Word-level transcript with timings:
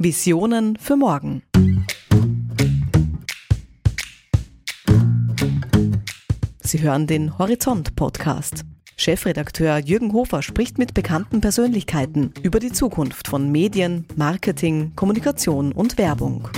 Visionen 0.00 0.76
für 0.76 0.94
morgen. 0.94 1.42
Sie 6.60 6.80
hören 6.80 7.08
den 7.08 7.36
Horizont-Podcast. 7.36 8.64
Chefredakteur 8.96 9.78
Jürgen 9.78 10.12
Hofer 10.12 10.42
spricht 10.42 10.78
mit 10.78 10.94
bekannten 10.94 11.40
Persönlichkeiten 11.40 12.32
über 12.44 12.60
die 12.60 12.70
Zukunft 12.70 13.26
von 13.26 13.50
Medien, 13.50 14.06
Marketing, 14.14 14.92
Kommunikation 14.94 15.72
und 15.72 15.98
Werbung. 15.98 16.48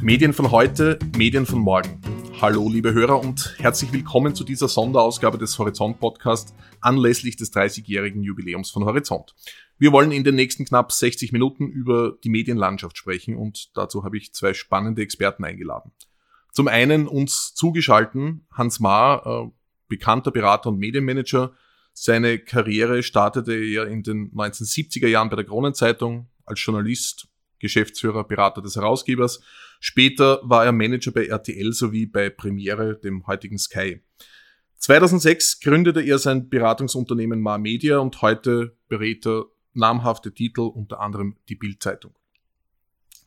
Medien 0.00 0.32
von 0.32 0.50
heute, 0.50 0.98
Medien 1.14 1.44
von 1.44 1.58
morgen. 1.58 1.99
Hallo, 2.42 2.70
liebe 2.70 2.94
Hörer 2.94 3.20
und 3.20 3.54
herzlich 3.58 3.92
willkommen 3.92 4.34
zu 4.34 4.44
dieser 4.44 4.66
Sonderausgabe 4.66 5.36
des 5.36 5.58
Horizont 5.58 6.00
Podcast 6.00 6.54
anlässlich 6.80 7.36
des 7.36 7.52
30-jährigen 7.52 8.22
Jubiläums 8.22 8.70
von 8.70 8.86
Horizont. 8.86 9.34
Wir 9.76 9.92
wollen 9.92 10.10
in 10.10 10.24
den 10.24 10.36
nächsten 10.36 10.64
knapp 10.64 10.90
60 10.90 11.32
Minuten 11.32 11.68
über 11.68 12.16
die 12.24 12.30
Medienlandschaft 12.30 12.96
sprechen 12.96 13.36
und 13.36 13.76
dazu 13.76 14.04
habe 14.04 14.16
ich 14.16 14.32
zwei 14.32 14.54
spannende 14.54 15.02
Experten 15.02 15.44
eingeladen. 15.44 15.92
Zum 16.50 16.66
einen 16.66 17.08
uns 17.08 17.52
zugeschalten 17.54 18.46
Hans 18.50 18.80
Maar, 18.80 19.26
äh, 19.26 19.50
bekannter 19.88 20.30
Berater 20.30 20.70
und 20.70 20.78
Medienmanager. 20.78 21.52
Seine 21.92 22.38
Karriere 22.38 23.02
startete 23.02 23.52
er 23.52 23.86
in 23.86 24.02
den 24.02 24.32
1970er 24.32 25.08
Jahren 25.08 25.28
bei 25.28 25.36
der 25.36 25.44
Kronenzeitung 25.44 26.30
als 26.46 26.64
Journalist, 26.64 27.28
Geschäftsführer, 27.58 28.24
Berater 28.24 28.62
des 28.62 28.76
Herausgebers. 28.76 29.42
Später 29.80 30.40
war 30.42 30.66
er 30.66 30.72
Manager 30.72 31.10
bei 31.10 31.26
RTL 31.26 31.72
sowie 31.72 32.04
bei 32.04 32.28
Premiere, 32.28 33.00
dem 33.00 33.26
heutigen 33.26 33.58
Sky. 33.58 34.02
2006 34.76 35.60
gründete 35.60 36.02
er 36.02 36.18
sein 36.18 36.50
Beratungsunternehmen 36.50 37.40
Mar 37.40 37.58
Media 37.58 37.98
und 37.98 38.20
heute 38.20 38.76
berät 38.88 39.26
er 39.26 39.46
namhafte 39.72 40.32
Titel, 40.32 40.60
unter 40.60 41.00
anderem 41.00 41.36
die 41.48 41.54
Bildzeitung. 41.54 42.14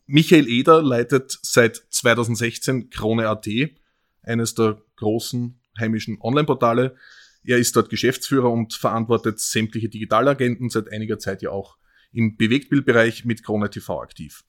Michael 0.06 0.48
Eder 0.48 0.84
leitet 0.84 1.40
seit 1.42 1.86
2016 1.90 2.92
Krone.at, 2.92 3.48
eines 4.22 4.54
der 4.54 4.81
großen 4.98 5.59
heimischen 5.80 6.20
Online-Portale. 6.22 6.96
Er 7.44 7.58
ist 7.58 7.76
dort 7.76 7.90
Geschäftsführer 7.90 8.52
und 8.52 8.74
verantwortet 8.74 9.40
sämtliche 9.40 9.90
Digitalagenten, 9.90 10.70
seit 10.70 10.92
einiger 10.92 11.18
Zeit 11.18 11.42
ja 11.42 11.50
auch 11.50 11.78
im 12.12 12.38
Bewegtbildbereich 12.38 13.26
mit 13.26 13.44
Krone 13.44 13.70
TV 13.70 14.02
aktiv. 14.02 14.44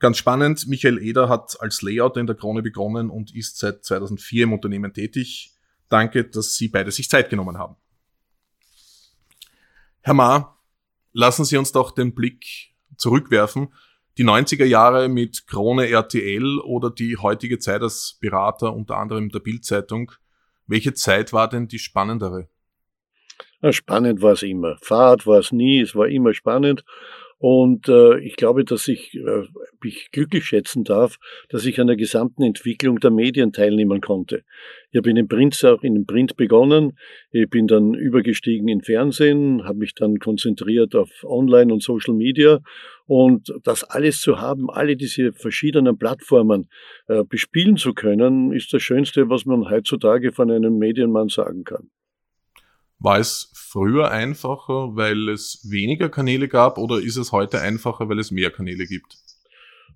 Ganz 0.00 0.16
spannend, 0.16 0.66
Michael 0.66 0.98
Eder 0.98 1.28
hat 1.28 1.60
als 1.60 1.82
Layouter 1.82 2.20
in 2.20 2.26
der 2.26 2.34
Krone 2.34 2.62
begonnen 2.62 3.10
und 3.10 3.34
ist 3.36 3.58
seit 3.58 3.84
2004 3.84 4.44
im 4.44 4.54
Unternehmen 4.54 4.94
tätig. 4.94 5.52
Danke, 5.90 6.24
dass 6.24 6.56
Sie 6.56 6.68
beide 6.68 6.90
sich 6.90 7.10
Zeit 7.10 7.28
genommen 7.28 7.58
haben. 7.58 7.76
Herr 10.00 10.14
Ma, 10.14 10.56
lassen 11.12 11.44
Sie 11.44 11.58
uns 11.58 11.72
doch 11.72 11.90
den 11.90 12.14
Blick 12.14 12.72
zurückwerfen. 12.96 13.74
Die 14.16 14.24
90er 14.24 14.64
Jahre 14.64 15.10
mit 15.10 15.46
Krone 15.46 15.90
RTL 15.90 16.60
oder 16.60 16.90
die 16.90 17.18
heutige 17.18 17.58
Zeit 17.58 17.82
als 17.82 18.16
Berater 18.20 18.74
unter 18.74 18.96
anderem 18.96 19.28
der 19.28 19.40
Bildzeitung. 19.40 20.12
Welche 20.66 20.94
Zeit 20.94 21.34
war 21.34 21.46
denn 21.46 21.68
die 21.68 21.78
spannendere? 21.78 22.48
Spannend 23.70 24.22
war 24.22 24.32
es 24.32 24.42
immer. 24.42 24.78
Fahrt 24.80 25.26
war 25.26 25.40
es 25.40 25.52
nie, 25.52 25.80
es 25.80 25.94
war 25.94 26.08
immer 26.08 26.32
spannend. 26.32 26.84
Und 27.42 27.88
äh, 27.88 28.20
ich 28.20 28.36
glaube, 28.36 28.66
dass 28.66 28.86
ich 28.86 29.14
äh, 29.14 29.44
mich 29.82 30.10
glücklich 30.12 30.44
schätzen 30.44 30.84
darf, 30.84 31.16
dass 31.48 31.64
ich 31.64 31.80
an 31.80 31.86
der 31.86 31.96
gesamten 31.96 32.42
Entwicklung 32.42 33.00
der 33.00 33.10
Medien 33.10 33.50
teilnehmen 33.50 34.02
konnte. 34.02 34.44
Ich 34.90 34.98
habe 34.98 35.08
in 35.08 35.16
den 35.16 35.26
Print 35.26 35.64
auch 35.64 35.82
in 35.82 35.94
den 35.94 36.04
Print 36.04 36.36
begonnen. 36.36 36.98
Ich 37.30 37.48
bin 37.48 37.66
dann 37.66 37.94
übergestiegen 37.94 38.68
in 38.68 38.82
Fernsehen, 38.82 39.64
habe 39.64 39.78
mich 39.78 39.94
dann 39.94 40.18
konzentriert 40.18 40.94
auf 40.94 41.08
Online 41.24 41.72
und 41.72 41.82
Social 41.82 42.12
Media. 42.12 42.60
Und 43.06 43.54
das 43.64 43.84
alles 43.84 44.20
zu 44.20 44.38
haben, 44.38 44.68
alle 44.68 44.98
diese 44.98 45.32
verschiedenen 45.32 45.96
Plattformen 45.96 46.68
äh, 47.08 47.24
bespielen 47.24 47.78
zu 47.78 47.94
können, 47.94 48.52
ist 48.52 48.74
das 48.74 48.82
Schönste, 48.82 49.30
was 49.30 49.46
man 49.46 49.70
heutzutage 49.70 50.32
von 50.32 50.50
einem 50.50 50.76
Medienmann 50.76 51.28
sagen 51.28 51.64
kann. 51.64 51.88
War 53.00 53.18
es 53.18 53.50
früher 53.54 54.10
einfacher, 54.10 54.94
weil 54.94 55.30
es 55.30 55.66
weniger 55.70 56.10
Kanäle 56.10 56.48
gab 56.48 56.76
oder 56.76 57.00
ist 57.00 57.16
es 57.16 57.32
heute 57.32 57.60
einfacher, 57.60 58.08
weil 58.10 58.18
es 58.18 58.30
mehr 58.30 58.50
Kanäle 58.50 58.86
gibt? 58.86 59.16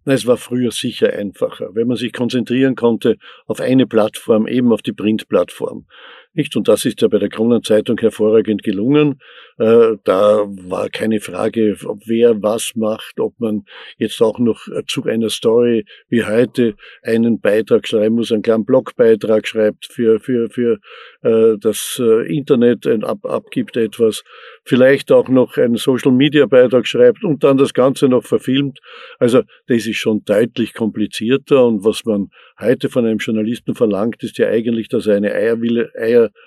Es 0.06 0.26
war 0.26 0.36
früher 0.36 0.70
sicher 0.70 1.12
einfacher, 1.12 1.74
wenn 1.74 1.86
man 1.86 1.96
sich 1.96 2.12
konzentrieren 2.12 2.76
konnte 2.76 3.16
auf 3.46 3.60
eine 3.60 3.86
Plattform, 3.86 4.46
eben 4.46 4.72
auf 4.72 4.82
die 4.82 4.92
Printplattform. 4.92 5.86
Nicht? 6.34 6.56
Und 6.56 6.66
das 6.66 6.84
ist 6.84 7.00
ja 7.00 7.08
bei 7.08 7.18
der 7.18 7.28
Kronenzeitung 7.28 7.98
hervorragend 7.98 8.62
gelungen. 8.62 9.20
Äh, 9.58 9.96
da 10.02 10.44
war 10.46 10.88
keine 10.90 11.20
Frage, 11.20 11.76
ob 11.84 12.00
wer 12.06 12.42
was 12.42 12.72
macht, 12.74 13.20
ob 13.20 13.38
man 13.38 13.62
jetzt 13.98 14.20
auch 14.20 14.40
noch 14.40 14.66
zu 14.88 15.04
einer 15.04 15.30
Story 15.30 15.84
wie 16.08 16.24
heute 16.24 16.74
einen 17.02 17.40
Beitrag 17.40 17.86
schreiben 17.86 18.16
muss, 18.16 18.32
einen 18.32 18.42
kleinen 18.42 18.64
Blogbeitrag 18.64 19.46
schreibt 19.46 19.86
für, 19.86 20.18
für, 20.18 20.50
für 20.50 20.78
äh, 21.22 21.56
das 21.58 22.00
äh, 22.02 22.34
Internet, 22.34 22.86
ab, 23.04 23.24
abgibt 23.24 23.76
etwas, 23.76 24.24
vielleicht 24.64 25.12
auch 25.12 25.28
noch 25.28 25.56
einen 25.56 25.76
Social 25.76 26.12
Media 26.12 26.46
Beitrag 26.46 26.86
schreibt 26.86 27.22
und 27.22 27.44
dann 27.44 27.58
das 27.58 27.74
Ganze 27.74 28.08
noch 28.08 28.24
verfilmt. 28.24 28.80
Also 29.18 29.42
das 29.68 29.86
ist 29.86 29.96
schon 29.96 30.24
deutlich 30.24 30.74
komplizierter 30.74 31.64
und 31.64 31.84
was 31.84 32.04
man 32.04 32.30
heute 32.58 32.88
von 32.88 33.06
einem 33.06 33.18
Journalisten 33.18 33.74
verlangt, 33.74 34.22
ist 34.22 34.38
ja 34.38 34.48
eigentlich, 34.48 34.88
dass 34.88 35.06
er 35.06 35.16
eine 35.16 35.32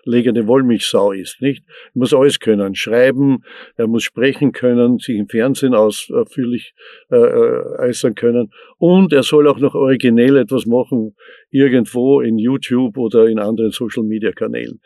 eierlegende 0.05 0.47
Wollmilchsau 0.47 1.11
ist, 1.11 1.41
nicht? 1.41 1.63
Er 1.67 1.99
muss 1.99 2.13
alles 2.13 2.39
können, 2.39 2.75
schreiben, 2.75 3.43
er 3.75 3.87
muss 3.87 4.03
sprechen 4.03 4.51
können, 4.51 4.99
sich 4.99 5.17
im 5.17 5.27
Fernsehen 5.27 5.73
ausführlich 5.73 6.73
äh, 7.09 7.15
äh, 7.15 7.79
äußern 7.79 8.15
können 8.15 8.51
und 8.77 9.13
er 9.13 9.23
soll 9.23 9.47
auch 9.47 9.59
noch 9.59 9.75
originell 9.75 10.37
etwas 10.37 10.65
machen, 10.65 11.15
irgendwo 11.49 12.21
in 12.21 12.37
YouTube 12.37 12.97
oder 12.97 13.27
in 13.27 13.39
anderen 13.39 13.71
Social 13.71 14.03
Media 14.03 14.31
Kanälen. 14.31 14.79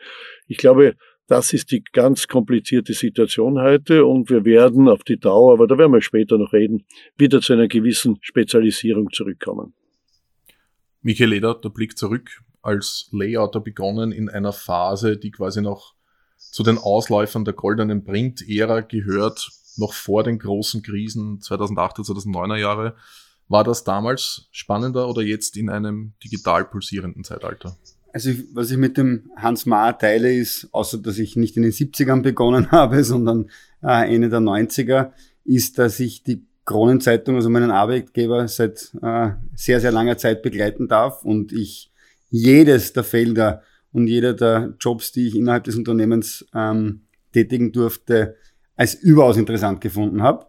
Ich 0.46 0.56
glaube, 0.56 0.94
das 1.28 1.52
ist 1.52 1.70
die 1.70 1.82
ganz 1.92 2.28
komplizierte 2.28 2.92
Situation 2.92 3.60
heute 3.60 4.04
und 4.04 4.28
wir 4.28 4.44
werden 4.44 4.88
auf 4.88 5.02
die 5.02 5.18
Dauer, 5.18 5.54
aber 5.54 5.66
da 5.66 5.78
werden 5.78 5.92
wir 5.92 6.02
später 6.02 6.36
noch 6.36 6.52
reden, 6.52 6.84
wieder 7.16 7.40
zu 7.40 7.54
einer 7.54 7.68
gewissen 7.68 8.18
Spezialisierung 8.20 9.08
zurückkommen. 9.10 9.74
Michael 11.00 11.30
Leder, 11.30 11.54
der 11.54 11.70
Blick 11.70 11.96
zurück, 11.96 12.42
als 12.62 13.08
Layouter 13.12 13.60
begonnen 13.60 14.12
in 14.12 14.28
einer 14.28 14.52
Phase, 14.52 15.16
die 15.16 15.30
quasi 15.30 15.60
noch 15.60 15.94
zu 16.36 16.62
den 16.62 16.78
Ausläufern 16.78 17.44
der 17.44 17.54
goldenen 17.54 18.04
Print-Ära 18.04 18.80
gehört, 18.80 19.50
noch 19.76 19.92
vor 19.92 20.22
den 20.22 20.38
großen 20.38 20.82
Krisen 20.82 21.40
2008er, 21.40 22.06
2009er 22.06 22.56
Jahre. 22.56 22.94
War 23.48 23.64
das 23.64 23.84
damals 23.84 24.48
spannender 24.50 25.08
oder 25.08 25.22
jetzt 25.22 25.56
in 25.56 25.70
einem 25.70 26.14
digital 26.22 26.64
pulsierenden 26.64 27.24
Zeitalter? 27.24 27.76
Also 28.12 28.30
was 28.52 28.70
ich 28.70 28.76
mit 28.76 28.98
dem 28.98 29.30
Hans 29.36 29.64
Maar 29.64 29.98
teile 29.98 30.32
ist, 30.32 30.68
außer 30.72 30.98
dass 30.98 31.18
ich 31.18 31.36
nicht 31.36 31.56
in 31.56 31.62
den 31.62 31.72
70ern 31.72 32.22
begonnen 32.22 32.70
habe, 32.70 33.02
sondern 33.04 33.50
äh, 33.82 34.14
Ende 34.14 34.28
der 34.28 34.40
90er, 34.40 35.12
ist, 35.44 35.78
dass 35.78 35.98
ich 35.98 36.22
die 36.22 36.46
Kronenzeitung, 36.64 37.34
also 37.34 37.50
meinen 37.50 37.70
Arbeitgeber, 37.70 38.46
seit 38.46 38.92
äh, 39.02 39.30
sehr, 39.54 39.80
sehr 39.80 39.90
langer 39.90 40.16
Zeit 40.18 40.42
begleiten 40.42 40.86
darf 40.86 41.24
und 41.24 41.52
ich 41.52 41.91
jedes 42.32 42.92
der 42.92 43.04
Felder 43.04 43.62
und 43.92 44.08
jeder 44.08 44.32
der 44.32 44.74
Jobs, 44.80 45.12
die 45.12 45.28
ich 45.28 45.36
innerhalb 45.36 45.64
des 45.64 45.76
Unternehmens 45.76 46.44
ähm, 46.54 47.02
tätigen 47.32 47.70
durfte, 47.72 48.36
als 48.74 48.94
überaus 48.94 49.36
interessant 49.36 49.80
gefunden 49.80 50.22
habe. 50.22 50.46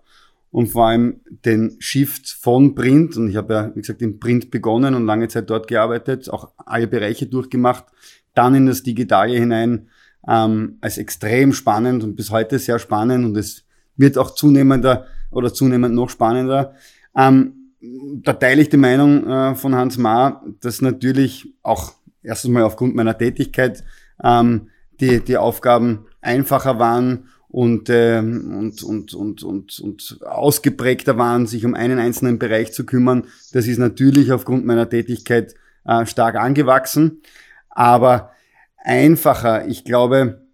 Und 0.49 0.67
vor 0.67 0.87
allem 0.87 1.21
den 1.45 1.75
Shift 1.79 2.29
von 2.29 2.73
Print, 2.73 3.17
und 3.17 3.29
ich 3.29 3.35
habe 3.35 3.53
ja, 3.53 3.71
wie 3.75 3.81
gesagt, 3.81 4.01
im 4.01 4.19
Print 4.19 4.49
begonnen 4.49 4.95
und 4.95 5.05
lange 5.05 5.27
Zeit 5.27 5.49
dort 5.49 5.67
gearbeitet, 5.67 6.29
auch 6.29 6.53
alle 6.57 6.87
Bereiche 6.87 7.25
durchgemacht, 7.25 7.85
dann 8.33 8.55
in 8.55 8.65
das 8.67 8.83
Digitale 8.83 9.33
hinein, 9.33 9.89
ähm, 10.27 10.77
als 10.79 10.97
extrem 10.97 11.53
spannend 11.53 12.03
und 12.03 12.15
bis 12.15 12.31
heute 12.31 12.59
sehr 12.59 12.79
spannend 12.79 13.25
und 13.25 13.35
es 13.35 13.65
wird 13.97 14.17
auch 14.17 14.35
zunehmender 14.35 15.05
oder 15.31 15.53
zunehmend 15.53 15.95
noch 15.95 16.09
spannender. 16.09 16.75
Ähm, 17.15 17.62
da 18.23 18.33
teile 18.33 18.61
ich 18.61 18.69
die 18.69 18.77
Meinung 18.77 19.27
äh, 19.27 19.55
von 19.55 19.75
Hans 19.75 19.97
Maar, 19.97 20.43
dass 20.61 20.81
natürlich 20.81 21.53
auch 21.63 21.93
erstens 22.21 22.51
mal 22.51 22.63
aufgrund 22.63 22.95
meiner 22.95 23.17
Tätigkeit 23.17 23.83
ähm, 24.23 24.69
die, 24.99 25.19
die 25.19 25.37
Aufgaben 25.37 26.05
einfacher 26.21 26.79
waren 26.79 27.27
und, 27.49 27.89
ähm, 27.89 28.55
und, 28.57 28.83
und, 28.83 29.13
und, 29.13 29.43
und, 29.43 29.79
und 29.79 30.19
ausgeprägter 30.25 31.17
waren, 31.17 31.45
sich 31.45 31.65
um 31.65 31.73
einen 31.73 31.99
einzelnen 31.99 32.39
Bereich 32.39 32.71
zu 32.71 32.85
kümmern. 32.85 33.25
Das 33.51 33.67
ist 33.67 33.79
natürlich 33.79 34.31
aufgrund 34.31 34.65
meiner 34.65 34.89
Tätigkeit 34.89 35.53
äh, 35.85 36.05
stark 36.05 36.35
angewachsen, 36.35 37.21
aber 37.69 38.31
einfacher. 38.77 39.67
Ich 39.67 39.83
glaube, 39.83 40.47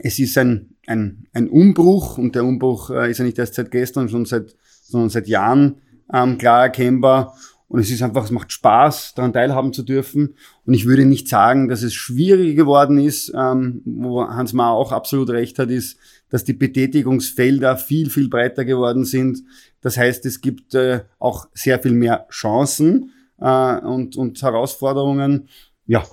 es 0.00 0.18
ist 0.18 0.38
ein 0.38 0.76
ein, 0.88 1.26
ein 1.32 1.48
Umbruch 1.48 2.18
und 2.18 2.34
der 2.34 2.44
Umbruch 2.44 2.90
äh, 2.90 3.10
ist 3.10 3.18
ja 3.18 3.24
nicht 3.24 3.38
erst 3.38 3.54
seit 3.54 3.70
gestern, 3.70 4.08
schon 4.08 4.24
seit, 4.24 4.56
sondern 4.82 5.10
seit 5.10 5.28
Jahren 5.28 5.82
ähm, 6.12 6.38
klar 6.38 6.62
erkennbar. 6.62 7.36
und 7.68 7.80
es 7.80 7.90
ist 7.90 8.02
einfach, 8.02 8.24
es 8.24 8.30
macht 8.30 8.50
Spaß, 8.50 9.14
daran 9.14 9.32
teilhaben 9.32 9.72
zu 9.72 9.82
dürfen. 9.82 10.36
Und 10.64 10.74
ich 10.74 10.86
würde 10.86 11.04
nicht 11.04 11.28
sagen, 11.28 11.68
dass 11.68 11.82
es 11.82 11.92
schwieriger 11.92 12.54
geworden 12.54 12.98
ist, 12.98 13.32
ähm, 13.34 13.82
wo 13.84 14.26
Hans 14.26 14.54
Mahr 14.54 14.72
auch 14.72 14.90
absolut 14.90 15.28
recht 15.30 15.58
hat, 15.58 15.70
ist, 15.70 15.98
dass 16.30 16.44
die 16.44 16.54
Betätigungsfelder 16.54 17.76
viel, 17.76 18.10
viel 18.10 18.28
breiter 18.28 18.64
geworden 18.64 19.04
sind. 19.04 19.42
Das 19.80 19.96
heißt, 19.96 20.24
es 20.26 20.40
gibt 20.40 20.74
äh, 20.74 21.04
auch 21.18 21.48
sehr 21.52 21.78
viel 21.78 21.92
mehr 21.92 22.26
Chancen 22.30 23.12
äh, 23.38 23.76
und, 23.80 24.16
und 24.16 24.40
Herausforderungen. 24.40 25.48
Ja. 25.86 26.04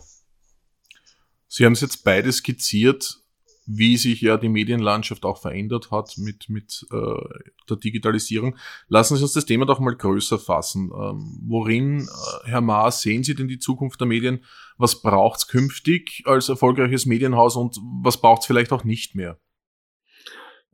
Sie 1.47 1.65
haben 1.65 1.73
es 1.73 1.81
jetzt 1.81 2.03
beide 2.03 2.31
skizziert 2.31 3.21
wie 3.65 3.97
sich 3.97 4.21
ja 4.21 4.37
die 4.37 4.49
Medienlandschaft 4.49 5.25
auch 5.25 5.41
verändert 5.41 5.91
hat 5.91 6.17
mit, 6.17 6.49
mit 6.49 6.85
äh, 6.91 7.39
der 7.69 7.77
Digitalisierung. 7.77 8.57
Lassen 8.87 9.17
Sie 9.17 9.23
uns 9.23 9.33
das 9.33 9.45
Thema 9.45 9.65
doch 9.65 9.79
mal 9.79 9.95
größer 9.95 10.37
fassen. 10.37 10.91
Ähm, 10.93 11.39
worin, 11.47 12.01
äh, 12.01 12.49
Herr 12.49 12.61
Maas, 12.61 13.01
sehen 13.01 13.23
Sie 13.23 13.35
denn 13.35 13.47
die 13.47 13.59
Zukunft 13.59 13.99
der 13.99 14.07
Medien? 14.07 14.43
Was 14.77 15.01
braucht 15.01 15.39
es 15.39 15.47
künftig 15.47 16.23
als 16.25 16.49
erfolgreiches 16.49 17.05
Medienhaus 17.05 17.55
und 17.55 17.77
was 18.03 18.19
braucht 18.19 18.41
es 18.41 18.47
vielleicht 18.47 18.71
auch 18.71 18.83
nicht 18.83 19.15
mehr? 19.15 19.39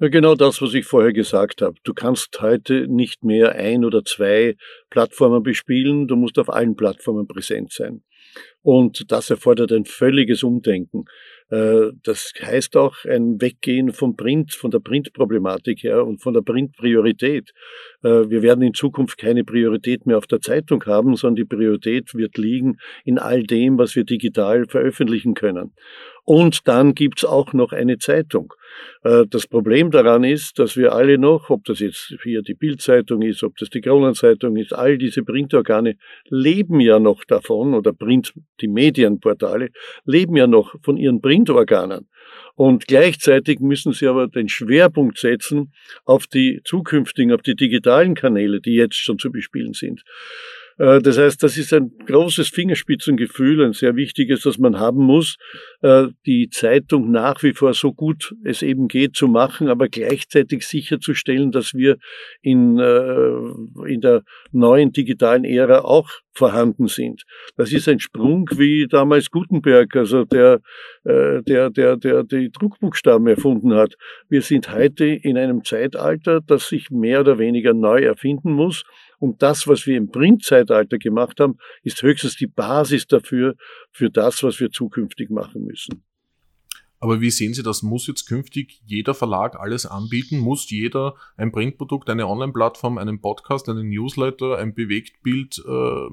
Ja, 0.01 0.07
genau 0.07 0.33
das, 0.33 0.63
was 0.63 0.73
ich 0.73 0.85
vorher 0.85 1.13
gesagt 1.13 1.61
habe. 1.61 1.75
Du 1.83 1.94
kannst 1.94 2.41
heute 2.41 2.87
nicht 2.87 3.23
mehr 3.23 3.53
ein 3.53 3.85
oder 3.85 4.03
zwei 4.03 4.55
Plattformen 4.89 5.44
bespielen, 5.44 6.07
du 6.07 6.15
musst 6.15 6.39
auf 6.39 6.49
allen 6.49 6.75
Plattformen 6.75 7.27
präsent 7.27 7.71
sein. 7.71 8.03
Und 8.63 9.11
das 9.11 9.29
erfordert 9.29 9.71
ein 9.71 9.85
völliges 9.85 10.41
Umdenken. 10.41 11.05
Äh, 11.51 11.92
das 12.03 12.33
heißt 12.42 12.77
auch 12.77 13.06
ein 13.06 13.39
Weggehen 13.42 13.94
vom 13.94 14.15
Print, 14.15 14.53
von 14.53 14.71
der 14.71 14.80
Printproblematik 14.80 15.83
her 15.83 16.06
und 16.06 16.21
von 16.21 16.33
der 16.33 16.42
Printpriorität. 16.42 17.51
Äh, 18.03 18.30
wir 18.30 18.42
werden 18.42 18.63
in 18.63 18.74
Zukunft 18.74 19.18
keine 19.18 19.44
Priorität 19.44 20.06
mehr 20.06 20.18
auf 20.18 20.27
der 20.27 20.42
Zeitung 20.42 20.83
haben, 20.86 21.15
sondern 21.15 21.36
die 21.36 21.56
Priorität 21.56 22.13
wird 22.13 22.38
liegen 22.38 22.77
in 23.03 23.19
all 23.19 23.44
dem, 23.44 23.77
was 23.77 23.95
wir 23.95 24.03
digital 24.03 24.65
veröffentlichen 24.65 25.33
können. 25.33 25.74
Und 26.24 26.68
dann 26.68 26.94
gibt's 26.94 27.25
auch 27.25 27.53
noch 27.53 27.71
eine 27.71 27.98
Zeitung. 27.98 28.53
Äh, 29.03 29.25
das 29.30 29.48
Problem 29.48 29.92
daran 29.92 30.24
ist, 30.24 30.59
dass 30.59 30.77
wir 30.77 30.94
alle 30.94 31.18
noch, 31.18 31.50
ob 31.50 31.65
das 31.65 31.80
jetzt 31.80 32.15
hier 32.24 32.42
die 32.42 32.53
Bildzeitung 32.53 33.21
ist, 33.21 33.44
ob 33.44 33.57
das 33.57 33.69
die 33.69 33.81
Kronenzeitung 33.81 34.56
ist, 34.57 34.74
all 34.74 34.97
diese 34.97 35.24
Printorgane 35.24 35.95
leben 36.30 36.80
ja 36.80 37.00
noch 37.00 37.24
davon 37.25 37.74
oder 37.74 37.94
Print, 37.94 38.33
die 38.62 38.68
Medienportale 38.68 39.69
leben 40.06 40.36
ja 40.36 40.47
noch 40.47 40.75
von 40.83 40.97
ihren 40.97 41.21
Printorganen. 41.21 42.07
Und 42.56 42.88
gleichzeitig 42.88 43.59
müssen 43.59 43.94
sie 43.94 44.07
aber 44.07 44.27
den 44.27 44.50
Schwerpunkt 44.50 45.18
setzen 45.18 45.74
auf 46.06 46.27
die 46.27 46.62
zukünftigen, 46.63 47.31
auf 47.33 47.42
die 47.42 47.56
digitalen 47.56 48.15
Kanäle, 48.15 48.62
die 48.62 48.75
jetzt 48.75 48.95
schon 48.95 49.19
zu 49.19 49.31
bespielen 49.31 49.74
sind. 49.74 50.03
Äh, 50.81 51.00
das 51.00 51.18
heißt, 51.18 51.44
das 51.44 51.57
ist 51.57 51.74
ein 51.74 51.92
großes 52.07 52.50
Fingerspitzengefühl, 52.50 53.63
ein 53.63 53.74
sehr 53.74 53.95
wichtiges, 53.95 54.42
das 54.42 54.57
man 54.57 54.80
haben 54.80 55.04
muss, 55.04 55.38
äh, 55.81 56.07
die 56.25 56.50
Zeitung 56.50 57.12
nach 57.12 57.44
wie 57.44 57.54
vor 57.54 57.74
so 57.75 57.94
gut 57.94 58.33
es 58.44 58.63
eben 58.63 58.88
geht 58.88 59.16
zu 59.16 59.28
machen, 59.28 59.68
aber 59.69 59.89
gleichzeitig 59.89 60.66
sicherzustellen, 60.66 61.51
dass 61.51 61.75
wir 61.75 61.98
in, 62.42 62.80
äh, 62.80 63.92
in 63.92 64.01
der 64.01 64.24
neuen 64.51 64.92
digitalen 64.92 65.45
Ära 65.45 65.81
auch 65.81 66.10
vorhanden 66.33 66.88
sind. 66.88 67.24
Das 67.57 67.72
ist 67.72 67.88
ein 67.88 68.00
Sprung 68.00 68.50
wie 68.56 68.88
damals 68.88 69.30
Gutenberg, 69.30 69.95
also 69.98 70.24
der, 70.24 70.62
der, 71.04 71.69
der, 71.69 71.98
der 71.98 72.24
die 72.24 72.50
Druckbuchstaben 72.50 73.28
erfunden 73.28 73.74
hat. 73.74 73.95
Wir 74.30 74.42
sind 74.42 74.74
heute 74.74 75.06
in 75.06 75.38
einem 75.38 75.66
Zeitalter, 75.66 76.39
das 76.39 76.69
sich 76.69 76.89
mehr 76.89 77.19
oder 77.19 77.38
weniger 77.38 77.74
neu 77.74 78.04
erfinden 78.04 78.54
muss 78.54 78.86
und 79.21 79.44
das, 79.44 79.68
was 79.68 79.85
wir 79.85 79.97
im 79.97 80.09
Printzeitalter 80.09 80.97
gemacht 80.97 81.39
haben, 81.39 81.57
ist 81.83 82.01
höchstens 82.01 82.38
die 82.38 82.47
Basis 82.47 83.06
dafür, 83.06 83.56
für 83.91 84.09
das, 84.09 84.41
was 84.41 84.59
wir 84.59 84.71
zukünftig 84.71 85.29
machen 85.29 85.63
müssen. 85.63 86.03
Aber 87.00 87.21
wie 87.21 87.29
sehen 87.29 87.53
Sie 87.53 87.62
das? 87.62 87.83
Muss 87.83 88.07
jetzt 88.07 88.25
künftig 88.25 88.81
jeder 88.83 89.13
Verlag 89.13 89.59
alles 89.59 89.85
anbieten? 89.85 90.39
Muss 90.39 90.71
jeder 90.71 91.15
ein 91.38 91.51
Printprodukt, 91.51 92.09
eine 92.09 92.27
Online-Plattform, 92.27 92.97
einen 92.97 93.21
Podcast, 93.21 93.69
einen 93.69 93.89
Newsletter, 93.89 94.57
ein 94.57 94.73
Bewegtbild 94.73 95.63
äh, 95.68 96.07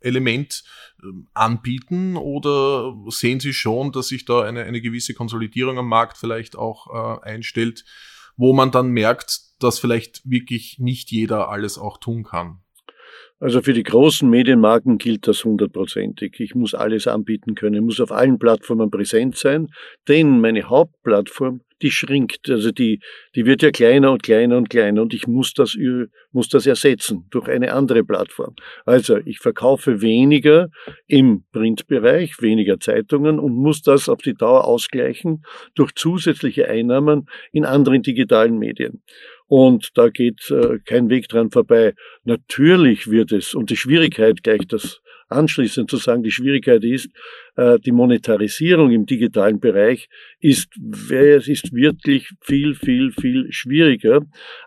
Element 0.00 0.64
äh, 1.02 1.06
anbieten? 1.34 2.16
Oder 2.16 2.96
sehen 3.08 3.38
Sie 3.38 3.52
schon, 3.52 3.92
dass 3.92 4.08
sich 4.08 4.24
da 4.24 4.40
eine, 4.40 4.62
eine 4.62 4.80
gewisse 4.80 5.12
Konsolidierung 5.12 5.76
am 5.76 5.88
Markt 5.88 6.16
vielleicht 6.16 6.56
auch 6.56 6.86
äh, 7.20 7.28
einstellt, 7.28 7.84
wo 8.36 8.52
man 8.52 8.70
dann 8.70 8.90
merkt, 8.90 9.40
dass 9.58 9.78
vielleicht 9.78 10.28
wirklich 10.28 10.76
nicht 10.78 11.10
jeder 11.10 11.48
alles 11.48 11.78
auch 11.78 11.98
tun 11.98 12.24
kann. 12.24 12.61
Also 13.42 13.60
für 13.60 13.72
die 13.72 13.82
großen 13.82 14.30
Medienmarken 14.30 14.98
gilt 14.98 15.26
das 15.26 15.44
hundertprozentig. 15.44 16.38
Ich 16.38 16.54
muss 16.54 16.74
alles 16.74 17.08
anbieten 17.08 17.56
können, 17.56 17.84
muss 17.84 18.00
auf 18.00 18.12
allen 18.12 18.38
Plattformen 18.38 18.88
präsent 18.88 19.36
sein, 19.36 19.66
denn 20.06 20.40
meine 20.40 20.62
Hauptplattform, 20.62 21.62
die 21.82 21.90
schrinkt, 21.90 22.48
also 22.48 22.70
die, 22.70 23.00
die 23.34 23.44
wird 23.44 23.62
ja 23.62 23.72
kleiner 23.72 24.12
und 24.12 24.22
kleiner 24.22 24.56
und 24.58 24.70
kleiner 24.70 25.02
und 25.02 25.12
ich 25.12 25.26
muss 25.26 25.54
das, 25.54 25.76
muss 26.30 26.50
das 26.50 26.68
ersetzen 26.68 27.26
durch 27.30 27.48
eine 27.48 27.72
andere 27.72 28.04
Plattform. 28.04 28.54
Also 28.86 29.18
ich 29.24 29.40
verkaufe 29.40 30.00
weniger 30.02 30.68
im 31.08 31.42
Printbereich, 31.50 32.40
weniger 32.40 32.78
Zeitungen 32.78 33.40
und 33.40 33.56
muss 33.56 33.82
das 33.82 34.08
auf 34.08 34.22
die 34.22 34.34
Dauer 34.34 34.68
ausgleichen 34.68 35.42
durch 35.74 35.90
zusätzliche 35.96 36.68
Einnahmen 36.68 37.26
in 37.50 37.64
anderen 37.64 38.02
digitalen 38.02 38.56
Medien. 38.56 39.02
Und 39.52 39.90
da 39.96 40.08
geht 40.08 40.50
äh, 40.50 40.78
kein 40.86 41.10
Weg 41.10 41.28
dran 41.28 41.50
vorbei. 41.50 41.92
Natürlich 42.24 43.10
wird 43.10 43.32
es, 43.32 43.52
und 43.54 43.68
die 43.68 43.76
Schwierigkeit, 43.76 44.42
gleich 44.42 44.66
das 44.66 45.02
anschließend 45.28 45.90
zu 45.90 45.98
sagen, 45.98 46.22
die 46.22 46.30
Schwierigkeit 46.30 46.82
ist, 46.82 47.10
äh, 47.56 47.78
die 47.80 47.92
Monetarisierung 47.92 48.92
im 48.92 49.04
digitalen 49.04 49.60
Bereich 49.60 50.08
ist, 50.40 50.68
ist 50.78 51.74
wirklich 51.74 52.30
viel, 52.40 52.74
viel, 52.74 53.12
viel 53.12 53.52
schwieriger, 53.52 54.22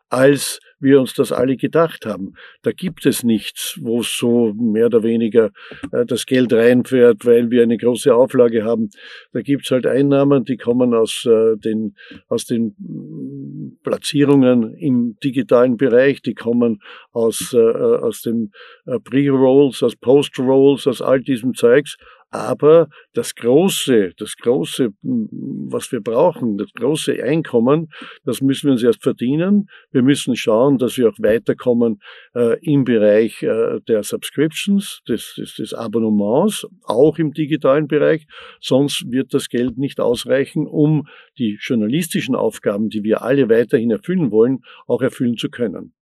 als 0.10 0.60
wir 0.86 1.02
uns 1.02 1.14
das 1.14 1.34
alle 1.34 1.58
gedacht 1.58 2.06
haben. 2.06 2.36
Da 2.62 2.72
gibt 2.72 3.06
es 3.06 3.24
nichts, 3.24 3.78
wo 3.82 4.02
so 4.04 4.54
mehr 4.54 4.86
oder 4.86 5.04
weniger 5.04 5.52
äh, 5.92 6.06
das 6.06 6.26
Geld 6.26 6.54
reinfährt, 6.54 7.26
weil 7.26 7.52
wir 7.52 7.64
eine 7.64 7.78
große 7.78 8.16
Auflage 8.16 8.64
haben. 8.64 8.90
Da 9.34 9.42
gibt 9.42 9.66
es 9.66 9.72
halt 9.72 9.86
Einnahmen, 9.86 10.46
die 10.46 10.56
kommen 10.56 10.94
aus 10.94 11.26
äh, 11.26 11.58
den, 11.58 11.96
aus 12.30 12.46
den 12.46 12.76
mm, 12.78 13.80
Platzierungen 13.84 14.74
im 14.76 15.18
digitalen 15.24 15.76
Bereich, 15.76 16.22
die 16.22 16.36
kommen 16.36 16.82
aus, 17.12 17.54
aus 17.54 18.22
den 18.22 18.52
Pre-Rolls, 18.86 19.82
aus 19.84 19.96
Post-Rolls, 19.96 20.88
aus 20.88 21.02
all 21.02 21.22
diesem 21.22 21.54
Zeugs. 21.54 21.98
Aber 22.36 22.90
das 23.14 23.34
große, 23.34 24.12
das 24.18 24.36
große, 24.36 24.90
was 25.02 25.90
wir 25.94 26.02
brauchen, 26.02 26.58
das 26.58 26.70
große 26.74 27.24
Einkommen, 27.24 27.88
das 28.26 28.42
müssen 28.42 28.68
wir 28.68 28.72
uns 28.74 28.84
erst 28.84 29.02
verdienen. 29.02 29.70
Wir 29.92 30.04
müssen 30.04 30.36
schauen, 30.36 30.77
dass 30.77 30.98
wir 30.98 31.08
auch 31.08 31.18
weiterkommen 31.20 32.01
äh, 32.36 32.60
im 32.60 32.84
Bereich 32.84 33.42
äh, 33.42 33.80
der 33.88 34.04
Subscriptions, 34.04 35.00
des, 35.08 35.36
des, 35.38 35.56
des 35.56 35.74
Abonnements, 35.74 36.68
auch 36.84 37.18
im 37.20 37.32
digitalen 37.32 37.88
Bereich. 37.88 38.27
Sonst 38.60 39.06
wird 39.10 39.34
das 39.34 39.48
Geld 39.48 39.77
nicht 39.77 40.01
ausreichen, 40.01 40.68
um 40.68 41.08
die 41.38 41.58
journalistischen 41.62 42.36
Aufgaben, 42.36 42.89
die 42.89 43.06
wir 43.06 43.22
alle 43.22 43.48
weiterhin 43.48 43.92
erfüllen 43.92 44.32
wollen, 44.32 44.60
auch 44.88 45.01
erfüllen 45.01 45.38
zu 45.38 45.50
können. 45.50 45.94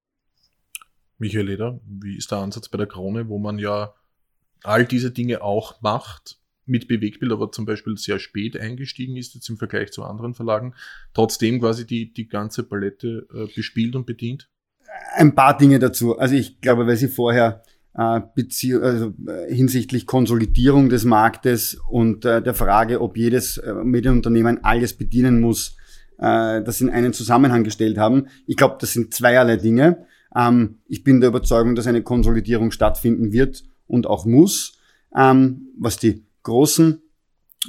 Michael 1.20 1.46
Leder, 1.46 1.80
wie 1.86 2.18
ist 2.18 2.32
der 2.32 2.40
Ansatz 2.40 2.70
bei 2.70 2.80
der 2.80 2.88
Krone, 2.88 3.30
wo 3.30 3.38
man 3.38 3.60
ja 3.60 3.94
all 4.63 4.86
diese 4.86 5.12
Dinge 5.12 5.41
auch 5.41 5.82
macht, 5.82 6.38
mit 6.65 6.88
Bewegtbild 6.88 7.32
aber 7.32 7.51
zum 7.51 7.65
Beispiel 7.65 7.98
sehr 7.98 8.20
spät 8.20 8.58
eingestiegen 8.58 9.17
ist, 9.17 9.36
jetzt 9.36 9.50
im 9.50 9.58
Vergleich 9.58 9.91
zu 9.91 10.03
anderen 10.03 10.34
Verlagen, 10.34 10.74
trotzdem 11.13 11.60
quasi 11.60 11.86
die, 11.86 12.13
die 12.13 12.27
ganze 12.27 12.63
Palette 12.63 13.27
äh, 13.34 13.48
bespielt 13.53 13.96
und 13.96 14.05
bedient? 14.05 14.50
Ein 15.15 15.36
paar 15.36 15.58
Dinge 15.58 15.79
dazu. 15.79 16.17
Also 16.17 16.36
ich 16.36 16.62
glaube, 16.62 16.88
weil 16.88 16.96
Sie 16.96 17.08
vorher 17.08 17.63
äh, 17.96 18.22
Bezie 18.36 18.82
also, 18.82 19.13
äh, 19.27 19.53
hinsichtlich 19.53 20.05
Konsolidierung 20.05 20.89
des 20.89 21.03
Marktes 21.03 21.77
und 21.89 22.25
äh, 22.25 22.41
der 22.41 22.53
Frage, 22.53 23.01
ob 23.01 23.17
jedes 23.17 23.58
äh, 23.58 23.74
Medienunternehmen 23.74 24.63
alles 24.63 24.93
bedienen 24.93 25.41
muss, 25.41 25.75
äh, 26.17 26.63
das 26.63 26.82
in 26.82 26.89
einen 26.89 27.13
Zusammenhang 27.13 27.63
gestellt 27.63 27.98
haben. 27.98 28.27
Ich 28.46 28.55
glaube, 28.55 28.77
das 28.79 28.93
sind 28.93 29.13
zweierlei 29.13 29.58
Dinge. 29.58 30.05
Ähm, 30.36 30.79
ich 30.88 31.03
bin 31.03 31.20
der 31.20 31.29
Überzeugung, 31.29 31.75
dass 31.75 31.88
eine 31.88 32.03
Konsolidierung 32.03 32.72
stattfinden 32.72 33.32
wird 33.32 33.63
und 33.94 34.08
auch 34.08 34.26
muss, 34.26 34.80
ähm, 35.16 35.68
was 35.78 35.98
die 35.98 36.26
großen 36.42 37.02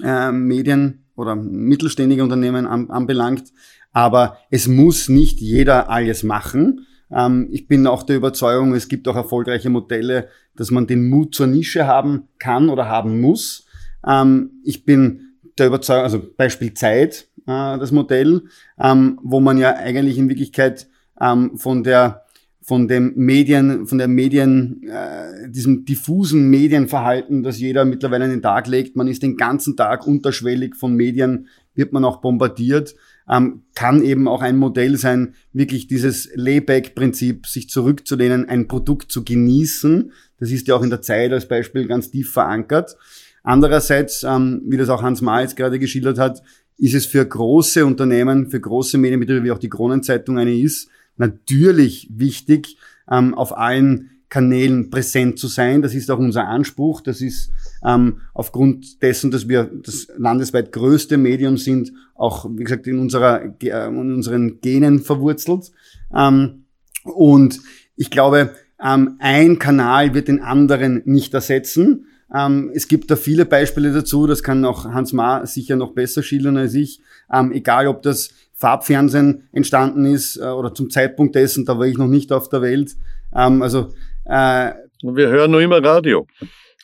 äh, 0.02 0.32
Medien 0.32 1.04
oder 1.16 1.36
mittelständige 1.36 2.22
Unternehmen 2.22 2.66
an, 2.66 2.90
anbelangt. 2.90 3.52
Aber 3.92 4.38
es 4.50 4.66
muss 4.66 5.08
nicht 5.08 5.40
jeder 5.40 5.90
alles 5.90 6.22
machen. 6.22 6.86
Ähm, 7.12 7.48
ich 7.52 7.68
bin 7.68 7.86
auch 7.86 8.02
der 8.02 8.16
Überzeugung, 8.16 8.74
es 8.74 8.88
gibt 8.88 9.06
auch 9.06 9.16
erfolgreiche 9.16 9.68
Modelle, 9.68 10.28
dass 10.56 10.70
man 10.70 10.86
den 10.86 11.08
Mut 11.08 11.34
zur 11.34 11.46
Nische 11.46 11.86
haben 11.86 12.28
kann 12.38 12.70
oder 12.70 12.88
haben 12.88 13.20
muss. 13.20 13.66
Ähm, 14.06 14.62
ich 14.64 14.84
bin 14.86 15.36
der 15.58 15.66
Überzeugung, 15.66 16.04
also 16.04 16.22
Beispiel 16.36 16.72
Zeit, 16.72 17.28
äh, 17.46 17.78
das 17.78 17.92
Modell, 17.92 18.44
ähm, 18.80 19.20
wo 19.22 19.40
man 19.40 19.58
ja 19.58 19.74
eigentlich 19.74 20.16
in 20.16 20.28
Wirklichkeit 20.30 20.88
ähm, 21.20 21.56
von 21.58 21.84
der 21.84 22.23
von 22.66 22.88
dem 22.88 23.12
Medien, 23.14 23.86
von 23.86 23.98
der 23.98 24.08
Medien, 24.08 24.82
äh, 24.88 25.50
diesem 25.50 25.84
diffusen 25.84 26.48
Medienverhalten, 26.48 27.42
das 27.42 27.60
jeder 27.60 27.84
mittlerweile 27.84 28.24
an 28.24 28.30
den 28.30 28.40
Tag 28.40 28.66
legt. 28.68 28.96
Man 28.96 29.06
ist 29.06 29.22
den 29.22 29.36
ganzen 29.36 29.76
Tag 29.76 30.06
unterschwellig 30.06 30.74
von 30.74 30.94
Medien, 30.94 31.48
wird 31.74 31.92
man 31.92 32.06
auch 32.06 32.22
bombardiert, 32.22 32.94
ähm, 33.28 33.64
kann 33.74 34.02
eben 34.02 34.26
auch 34.28 34.40
ein 34.40 34.56
Modell 34.56 34.96
sein, 34.96 35.34
wirklich 35.52 35.88
dieses 35.88 36.30
Layback-Prinzip, 36.36 37.46
sich 37.46 37.68
zurückzulehnen, 37.68 38.48
ein 38.48 38.66
Produkt 38.66 39.12
zu 39.12 39.24
genießen. 39.24 40.12
Das 40.40 40.50
ist 40.50 40.66
ja 40.66 40.74
auch 40.74 40.82
in 40.82 40.90
der 40.90 41.02
Zeit 41.02 41.32
als 41.32 41.46
Beispiel 41.46 41.86
ganz 41.86 42.10
tief 42.10 42.30
verankert. 42.30 42.96
Andererseits, 43.42 44.22
ähm, 44.22 44.62
wie 44.64 44.78
das 44.78 44.88
auch 44.88 45.02
Hans 45.02 45.20
jetzt 45.20 45.56
gerade 45.56 45.78
geschildert 45.78 46.18
hat, 46.18 46.42
ist 46.78 46.94
es 46.94 47.04
für 47.04 47.24
große 47.26 47.84
Unternehmen, 47.84 48.50
für 48.50 48.58
große 48.58 48.96
Medienbetriebe, 48.96 49.44
wie 49.44 49.52
auch 49.52 49.58
die 49.58 49.68
Kronenzeitung 49.68 50.38
eine 50.38 50.58
ist, 50.58 50.88
natürlich 51.16 52.08
wichtig, 52.10 52.76
ähm, 53.10 53.34
auf 53.34 53.56
allen 53.56 54.10
Kanälen 54.28 54.90
präsent 54.90 55.38
zu 55.38 55.46
sein. 55.46 55.80
Das 55.80 55.94
ist 55.94 56.10
auch 56.10 56.18
unser 56.18 56.48
Anspruch. 56.48 57.00
Das 57.02 57.20
ist 57.20 57.52
ähm, 57.84 58.20
aufgrund 58.32 59.00
dessen, 59.02 59.30
dass 59.30 59.48
wir 59.48 59.64
das 59.64 60.08
landesweit 60.16 60.72
größte 60.72 61.18
Medium 61.18 61.56
sind, 61.56 61.92
auch, 62.16 62.46
wie 62.50 62.64
gesagt, 62.64 62.86
in, 62.86 62.98
unserer, 62.98 63.42
äh, 63.62 63.86
in 63.86 64.14
unseren 64.14 64.60
Genen 64.60 65.00
verwurzelt. 65.00 65.70
Ähm, 66.12 66.64
und 67.04 67.60
ich 67.94 68.10
glaube, 68.10 68.50
ähm, 68.82 69.16
ein 69.20 69.58
Kanal 69.58 70.14
wird 70.14 70.28
den 70.28 70.40
anderen 70.42 71.02
nicht 71.04 71.32
ersetzen. 71.32 72.06
Ähm, 72.34 72.72
es 72.74 72.88
gibt 72.88 73.10
da 73.10 73.16
viele 73.16 73.46
Beispiele 73.46 73.92
dazu, 73.92 74.26
das 74.26 74.42
kann 74.42 74.64
auch 74.64 74.84
Hans 74.86 75.12
Ma 75.12 75.46
sicher 75.46 75.76
noch 75.76 75.92
besser 75.92 76.22
schildern 76.24 76.56
als 76.56 76.74
ich. 76.74 77.00
Ähm, 77.32 77.52
egal, 77.52 77.86
ob 77.86 78.02
das 78.02 78.30
Farbfernsehen 78.64 79.46
entstanden 79.52 80.06
ist 80.06 80.38
äh, 80.38 80.44
oder 80.44 80.72
zum 80.72 80.88
Zeitpunkt 80.88 81.34
dessen, 81.34 81.66
da 81.66 81.78
war 81.78 81.86
ich 81.86 81.98
noch 81.98 82.06
nicht 82.06 82.32
auf 82.32 82.48
der 82.48 82.62
Welt. 82.62 82.96
Ähm, 83.36 83.60
also 83.60 83.92
äh, 84.24 84.70
wir 85.02 85.28
hören 85.28 85.50
noch 85.50 85.58
immer 85.58 85.84
Radio. 85.84 86.26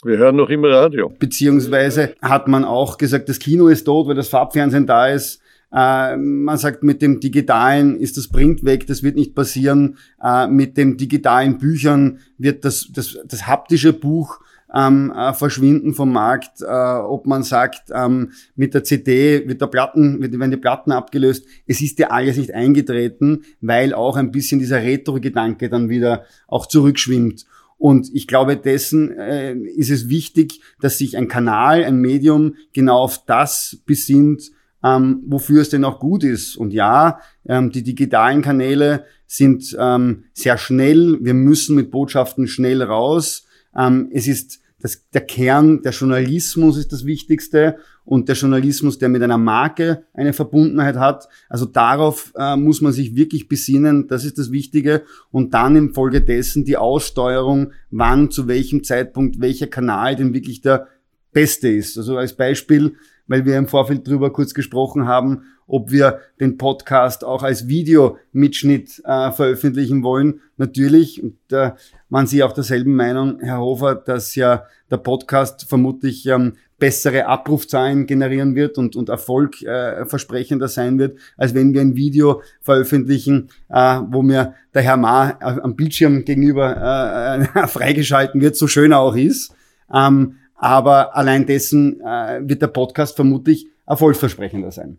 Wir 0.04 0.18
hören 0.18 0.36
noch 0.36 0.50
immer 0.50 0.68
Radio. 0.68 1.10
Beziehungsweise 1.18 2.14
hat 2.20 2.48
man 2.48 2.66
auch 2.66 2.98
gesagt, 2.98 3.30
das 3.30 3.38
Kino 3.38 3.68
ist 3.68 3.84
tot, 3.84 4.08
weil 4.08 4.14
das 4.14 4.28
Farbfernsehen 4.28 4.86
da 4.86 5.08
ist. 5.08 5.40
Äh, 5.72 6.18
man 6.18 6.58
sagt, 6.58 6.82
mit 6.82 7.00
dem 7.00 7.18
Digitalen 7.18 7.96
ist 7.96 8.18
das 8.18 8.28
Print 8.28 8.62
weg, 8.62 8.86
das 8.86 9.02
wird 9.02 9.16
nicht 9.16 9.34
passieren. 9.34 9.96
Äh, 10.22 10.48
mit 10.48 10.76
den 10.76 10.98
digitalen 10.98 11.56
Büchern 11.56 12.18
wird 12.36 12.66
das, 12.66 12.90
das, 12.92 13.18
das 13.24 13.46
haptische 13.46 13.94
Buch 13.94 14.40
ähm, 14.74 15.12
äh, 15.16 15.32
verschwinden 15.32 15.94
vom 15.94 16.12
Markt, 16.12 16.62
äh, 16.62 16.64
ob 16.64 17.26
man 17.26 17.42
sagt, 17.42 17.90
ähm, 17.92 18.32
mit 18.54 18.74
der 18.74 18.84
CD 18.84 19.48
wird 19.48 19.60
der 19.60 19.66
Platten, 19.66 20.20
wird, 20.20 20.38
werden 20.38 20.50
die 20.50 20.56
Platten 20.56 20.92
abgelöst. 20.92 21.46
Es 21.66 21.80
ist 21.80 21.98
ja 21.98 22.08
alles 22.08 22.36
nicht 22.36 22.54
eingetreten, 22.54 23.42
weil 23.60 23.94
auch 23.94 24.16
ein 24.16 24.30
bisschen 24.30 24.60
dieser 24.60 24.82
Retro-Gedanke 24.82 25.68
dann 25.68 25.88
wieder 25.88 26.24
auch 26.46 26.66
zurückschwimmt. 26.66 27.46
Und 27.78 28.10
ich 28.14 28.26
glaube, 28.26 28.56
dessen 28.58 29.10
äh, 29.18 29.54
ist 29.54 29.90
es 29.90 30.10
wichtig, 30.10 30.60
dass 30.80 30.98
sich 30.98 31.16
ein 31.16 31.28
Kanal, 31.28 31.82
ein 31.82 31.96
Medium 31.96 32.54
genau 32.74 32.98
auf 32.98 33.24
das 33.24 33.78
besinnt, 33.86 34.50
ähm, 34.84 35.22
wofür 35.26 35.62
es 35.62 35.70
denn 35.70 35.84
auch 35.84 35.98
gut 35.98 36.22
ist. 36.22 36.56
Und 36.56 36.72
ja, 36.72 37.20
ähm, 37.46 37.70
die 37.70 37.82
digitalen 37.82 38.42
Kanäle 38.42 39.04
sind 39.26 39.76
ähm, 39.78 40.24
sehr 40.34 40.58
schnell. 40.58 41.18
Wir 41.22 41.34
müssen 41.34 41.74
mit 41.74 41.90
Botschaften 41.90 42.48
schnell 42.48 42.82
raus. 42.82 43.46
Ähm, 43.76 44.10
es 44.12 44.26
ist 44.26 44.60
das, 44.80 45.06
der 45.10 45.20
Kern, 45.20 45.82
der 45.82 45.92
Journalismus 45.92 46.78
ist 46.78 46.92
das 46.92 47.04
Wichtigste 47.04 47.76
und 48.04 48.28
der 48.28 48.36
Journalismus, 48.36 48.98
der 48.98 49.10
mit 49.10 49.22
einer 49.22 49.36
Marke 49.36 50.04
eine 50.14 50.32
Verbundenheit 50.32 50.96
hat. 50.96 51.28
Also 51.48 51.66
darauf 51.66 52.32
äh, 52.36 52.56
muss 52.56 52.80
man 52.80 52.92
sich 52.92 53.14
wirklich 53.14 53.46
besinnen, 53.46 54.08
das 54.08 54.24
ist 54.24 54.38
das 54.38 54.50
Wichtige. 54.50 55.02
Und 55.30 55.52
dann 55.52 55.76
im 55.76 55.94
Folge 55.94 56.22
dessen 56.22 56.64
die 56.64 56.78
Aussteuerung, 56.78 57.72
wann, 57.90 58.30
zu 58.30 58.48
welchem 58.48 58.82
Zeitpunkt, 58.82 59.40
welcher 59.40 59.66
Kanal 59.66 60.16
denn 60.16 60.32
wirklich 60.32 60.62
der 60.62 60.88
beste 61.32 61.68
ist. 61.68 61.98
Also 61.98 62.16
als 62.16 62.34
Beispiel, 62.34 62.94
weil 63.26 63.44
wir 63.44 63.58
im 63.58 63.68
Vorfeld 63.68 64.08
drüber 64.08 64.32
kurz 64.32 64.54
gesprochen 64.54 65.06
haben, 65.06 65.42
ob 65.70 65.90
wir 65.90 66.20
den 66.40 66.58
Podcast 66.58 67.24
auch 67.24 67.42
als 67.42 67.68
Videomitschnitt 67.68 69.02
äh, 69.04 69.30
veröffentlichen 69.30 70.02
wollen. 70.02 70.40
Natürlich, 70.56 71.22
und 71.22 71.36
äh, 71.52 71.72
waren 72.08 72.26
Sie 72.26 72.42
auch 72.42 72.52
derselben 72.52 72.94
Meinung, 72.96 73.38
Herr 73.40 73.60
Hofer, 73.60 73.94
dass 73.94 74.34
ja 74.34 74.64
der 74.90 74.96
Podcast 74.96 75.68
vermutlich 75.68 76.26
ähm, 76.26 76.54
bessere 76.78 77.26
Abrufzahlen 77.26 78.06
generieren 78.06 78.56
wird 78.56 78.78
und, 78.78 78.96
und 78.96 79.08
Erfolg 79.08 79.62
äh, 79.62 80.04
versprechender 80.06 80.66
sein 80.66 80.98
wird, 80.98 81.18
als 81.36 81.54
wenn 81.54 81.72
wir 81.72 81.80
ein 81.80 81.94
Video 81.94 82.42
veröffentlichen, 82.60 83.50
äh, 83.68 84.00
wo 84.08 84.22
mir 84.22 84.54
der 84.74 84.82
Herr 84.82 84.96
Ma 84.96 85.30
äh, 85.30 85.60
am 85.60 85.76
Bildschirm 85.76 86.24
gegenüber 86.24 87.46
äh, 87.54 87.66
freigeschalten 87.68 88.40
wird, 88.40 88.56
so 88.56 88.66
schön 88.66 88.92
er 88.92 89.00
auch 89.00 89.14
ist. 89.14 89.54
Ähm, 89.92 90.36
aber 90.56 91.16
allein 91.16 91.46
dessen 91.46 92.00
äh, 92.00 92.40
wird 92.42 92.60
der 92.60 92.68
Podcast 92.68 93.14
vermutlich 93.14 93.68
erfolgsversprechender 93.86 94.72
sein. 94.72 94.98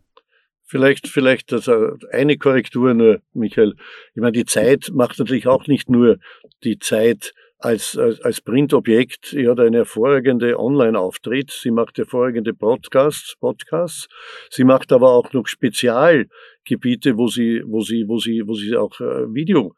Vielleicht, 0.72 1.10
vielleicht 1.10 1.52
also 1.52 1.98
eine 2.12 2.38
Korrektur 2.38 2.94
nur, 2.94 3.20
Michael. 3.34 3.74
Ich 4.16 4.22
meine, 4.22 4.32
die 4.32 4.46
Zeit 4.46 4.90
macht 4.94 5.20
natürlich 5.20 5.46
auch 5.46 5.68
nicht 5.68 5.90
nur 5.90 6.18
die 6.64 6.80
Zeit 6.80 7.34
als, 7.58 7.98
als, 7.98 8.22
als 8.22 8.40
Printobjekt. 8.40 9.26
Sie 9.26 9.50
hat 9.50 9.60
eine 9.60 9.80
hervorragende 9.80 10.58
Online-Auftritt. 10.58 11.52
Sie 11.52 11.72
macht 11.72 11.98
hervorragende 11.98 12.54
Podcasts, 12.54 13.36
Podcasts. 13.38 14.08
Sie 14.50 14.64
macht 14.64 14.94
aber 14.94 15.12
auch 15.12 15.34
noch 15.34 15.46
Spezialgebiete, 15.46 17.18
wo 17.18 17.28
sie, 17.28 17.64
wo 17.66 17.82
sie, 17.82 18.06
wo 18.08 18.18
sie, 18.20 18.48
wo 18.48 18.54
sie 18.54 18.78
auch 18.78 18.98
äh, 19.02 19.28
Video 19.34 19.76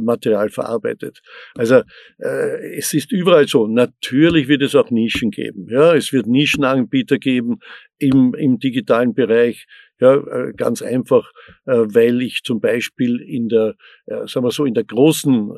Material 0.00 0.48
verarbeitet. 0.48 1.20
Also 1.54 1.82
äh, 2.18 2.76
es 2.76 2.92
ist 2.94 3.12
überall 3.12 3.46
so. 3.48 3.66
Natürlich 3.66 4.48
wird 4.48 4.62
es 4.62 4.74
auch 4.74 4.90
Nischen 4.90 5.30
geben. 5.30 5.66
Ja, 5.70 5.94
es 5.94 6.12
wird 6.12 6.26
Nischenanbieter 6.26 7.18
geben 7.18 7.58
im, 7.98 8.34
im 8.34 8.58
digitalen 8.58 9.14
Bereich. 9.14 9.66
Ja, 9.98 10.14
äh, 10.14 10.52
ganz 10.54 10.82
einfach, 10.82 11.32
äh, 11.64 11.72
weil 11.72 12.20
ich 12.20 12.42
zum 12.44 12.60
Beispiel 12.60 13.18
in 13.20 13.48
der, 13.48 13.76
äh, 14.06 14.26
sagen 14.26 14.44
wir 14.44 14.50
so, 14.50 14.66
in 14.66 14.74
der 14.74 14.84
großen 14.84 15.50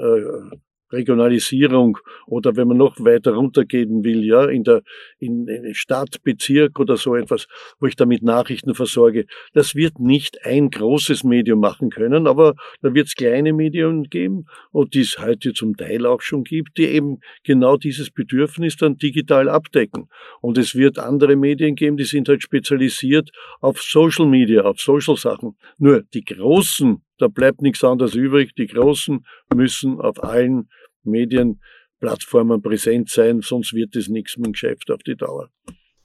Regionalisierung 0.92 1.98
oder 2.26 2.56
wenn 2.56 2.68
man 2.68 2.76
noch 2.76 2.98
weiter 2.98 3.34
runtergehen 3.34 4.04
will, 4.04 4.24
ja, 4.24 4.44
in 4.46 4.64
der 4.64 4.82
in, 5.18 5.46
in 5.48 5.74
Stadt, 5.74 6.22
Bezirk 6.22 6.78
oder 6.78 6.96
so 6.96 7.14
etwas, 7.14 7.46
wo 7.78 7.86
ich 7.86 7.96
damit 7.96 8.22
Nachrichten 8.22 8.74
versorge. 8.74 9.26
Das 9.52 9.74
wird 9.74 9.98
nicht 9.98 10.44
ein 10.44 10.70
großes 10.70 11.24
Medium 11.24 11.60
machen 11.60 11.90
können, 11.90 12.26
aber 12.26 12.54
da 12.82 12.94
wird 12.94 13.08
es 13.08 13.14
kleine 13.14 13.52
Medien 13.52 14.04
geben 14.04 14.46
und 14.70 14.94
die 14.94 15.00
es 15.00 15.18
heute 15.18 15.52
zum 15.52 15.76
Teil 15.76 16.06
auch 16.06 16.22
schon 16.22 16.44
gibt, 16.44 16.78
die 16.78 16.86
eben 16.86 17.20
genau 17.44 17.76
dieses 17.76 18.10
Bedürfnis 18.10 18.76
dann 18.76 18.96
digital 18.96 19.48
abdecken. 19.48 20.08
Und 20.40 20.58
es 20.58 20.74
wird 20.74 20.98
andere 20.98 21.36
Medien 21.36 21.74
geben, 21.74 21.96
die 21.96 22.04
sind 22.04 22.28
halt 22.28 22.42
spezialisiert 22.42 23.30
auf 23.60 23.80
Social 23.80 24.26
Media, 24.26 24.62
auf 24.62 24.80
Social 24.80 25.16
Sachen. 25.16 25.56
Nur 25.78 26.02
die 26.14 26.24
großen 26.24 27.02
da 27.18 27.26
bleibt 27.26 27.62
nichts 27.62 27.84
anderes 27.84 28.14
übrig. 28.14 28.54
Die 28.54 28.66
Großen 28.66 29.24
müssen 29.54 30.00
auf 30.00 30.22
allen 30.22 30.68
Medienplattformen 31.04 32.62
präsent 32.62 33.10
sein, 33.10 33.40
sonst 33.42 33.74
wird 33.74 33.96
es 33.96 34.08
nichts 34.08 34.36
mit 34.36 34.46
dem 34.46 34.52
Geschäft 34.52 34.90
auf 34.90 35.02
die 35.02 35.16
Dauer. 35.16 35.48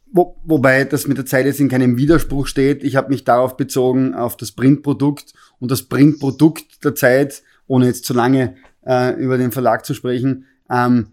Wo, 0.06 0.40
wobei 0.44 0.84
das 0.86 1.08
mit 1.08 1.18
der 1.18 1.26
Zeit 1.26 1.46
jetzt 1.46 1.60
in 1.60 1.70
keinem 1.70 1.98
Widerspruch 1.98 2.46
steht. 2.46 2.84
Ich 2.84 2.96
habe 2.96 3.10
mich 3.10 3.24
darauf 3.24 3.58
bezogen, 3.58 4.14
auf 4.14 4.38
das 4.38 4.52
Printprodukt 4.52 5.34
und 5.60 5.72
das 5.72 5.84
Printprodukt 5.84 6.84
der 6.84 6.94
Zeit, 6.94 7.42
ohne 7.66 7.88
jetzt 7.88 8.06
zu 8.06 8.14
lange 8.14 8.56
äh, 8.86 9.20
über 9.20 9.38
den 9.38 9.52
Verlag 9.52 9.86
zu 9.86 9.96
sprechen, 9.96 10.46
ähm, 10.70 11.08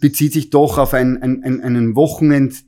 bezieht 0.00 0.32
sich 0.32 0.50
doch 0.50 0.78
auf 0.78 0.94
ein, 0.94 1.20
ein, 1.20 1.42
ein, 1.42 1.62
einen 1.62 1.96
Wochenend, 1.96 2.62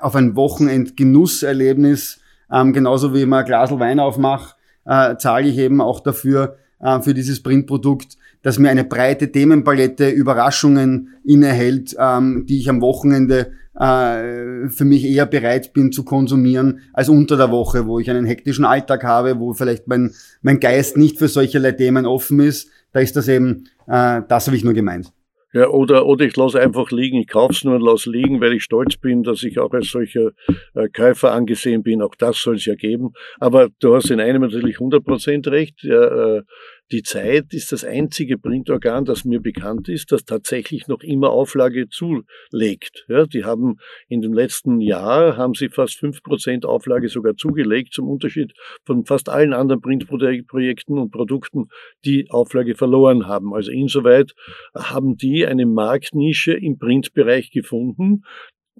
auf 0.00 0.14
ein 0.14 0.36
Wochenendgenusserlebnis, 0.36 2.20
ähm, 2.52 2.72
genauso 2.72 3.12
wie 3.14 3.22
ich 3.22 3.26
mal 3.26 3.40
ein 3.40 3.46
Glas 3.46 3.70
Wein 3.72 3.98
aufmache 3.98 4.54
äh, 4.84 5.16
zahle 5.16 5.48
ich 5.48 5.58
eben 5.58 5.80
auch 5.80 6.00
dafür, 6.00 6.58
äh, 6.82 7.00
für 7.00 7.14
dieses 7.14 7.42
Printprodukt, 7.42 8.18
dass 8.42 8.58
mir 8.58 8.70
eine 8.70 8.84
breite 8.84 9.30
Themenpalette 9.30 10.10
Überraschungen 10.10 11.14
innehält, 11.24 11.96
ähm, 11.98 12.44
die 12.48 12.58
ich 12.58 12.68
am 12.68 12.80
Wochenende 12.80 13.52
äh, 13.74 14.68
für 14.68 14.84
mich 14.84 15.04
eher 15.04 15.26
bereit 15.26 15.72
bin 15.72 15.92
zu 15.92 16.04
konsumieren 16.04 16.80
als 16.92 17.08
unter 17.08 17.36
der 17.36 17.50
Woche, 17.50 17.86
wo 17.86 17.98
ich 17.98 18.10
einen 18.10 18.26
hektischen 18.26 18.64
Alltag 18.64 19.04
habe, 19.04 19.38
wo 19.38 19.54
vielleicht 19.54 19.88
mein, 19.88 20.10
mein 20.42 20.60
Geist 20.60 20.96
nicht 20.96 21.18
für 21.18 21.28
solcherlei 21.28 21.72
Themen 21.72 22.04
offen 22.04 22.40
ist. 22.40 22.68
Da 22.92 23.00
ist 23.00 23.16
das 23.16 23.28
eben, 23.28 23.68
äh, 23.86 24.20
das 24.28 24.46
habe 24.46 24.56
ich 24.56 24.64
nur 24.64 24.74
gemeint. 24.74 25.12
Ja, 25.54 25.68
oder, 25.68 26.06
oder 26.06 26.24
ich 26.24 26.34
lasse 26.36 26.60
einfach 26.60 26.90
liegen, 26.90 27.18
ich 27.18 27.28
kaufe 27.28 27.52
es 27.52 27.62
nur 27.62 27.74
und 27.74 27.82
lasse 27.82 28.10
liegen, 28.10 28.40
weil 28.40 28.54
ich 28.54 28.64
stolz 28.64 28.96
bin, 28.96 29.22
dass 29.22 29.42
ich 29.42 29.58
auch 29.58 29.72
als 29.72 29.90
solcher 29.90 30.30
äh, 30.74 30.88
Käufer 30.88 31.32
angesehen 31.32 31.82
bin. 31.82 32.00
Auch 32.00 32.14
das 32.14 32.40
soll 32.40 32.56
es 32.56 32.64
ja 32.64 32.74
geben. 32.74 33.10
Aber 33.38 33.68
du 33.80 33.94
hast 33.94 34.10
in 34.10 34.20
einem 34.20 34.42
natürlich 34.42 34.76
100% 34.76 35.50
recht. 35.50 35.82
Ja, 35.82 36.36
äh, 36.36 36.42
Die 36.90 37.02
Zeit 37.02 37.54
ist 37.54 37.72
das 37.72 37.84
einzige 37.84 38.36
Printorgan, 38.36 39.06
das 39.06 39.24
mir 39.24 39.40
bekannt 39.40 39.88
ist, 39.88 40.12
das 40.12 40.24
tatsächlich 40.24 40.88
noch 40.88 41.02
immer 41.02 41.30
Auflage 41.30 41.88
zulegt. 41.88 43.06
Ja, 43.08 43.24
die 43.24 43.44
haben 43.44 43.76
in 44.08 44.20
dem 44.20 44.34
letzten 44.34 44.80
Jahr 44.80 45.38
haben 45.38 45.54
sie 45.54 45.70
fast 45.70 45.98
fünf 45.98 46.22
Prozent 46.22 46.66
Auflage 46.66 47.08
sogar 47.08 47.34
zugelegt, 47.36 47.94
zum 47.94 48.08
Unterschied 48.08 48.52
von 48.84 49.06
fast 49.06 49.30
allen 49.30 49.54
anderen 49.54 49.80
Printprojekten 49.80 50.98
und 50.98 51.10
Produkten, 51.10 51.68
die 52.04 52.30
Auflage 52.30 52.74
verloren 52.74 53.26
haben. 53.26 53.54
Also 53.54 53.70
insoweit 53.70 54.32
haben 54.74 55.16
die 55.16 55.46
eine 55.46 55.64
Marktnische 55.64 56.52
im 56.52 56.78
Printbereich 56.78 57.50
gefunden, 57.50 58.24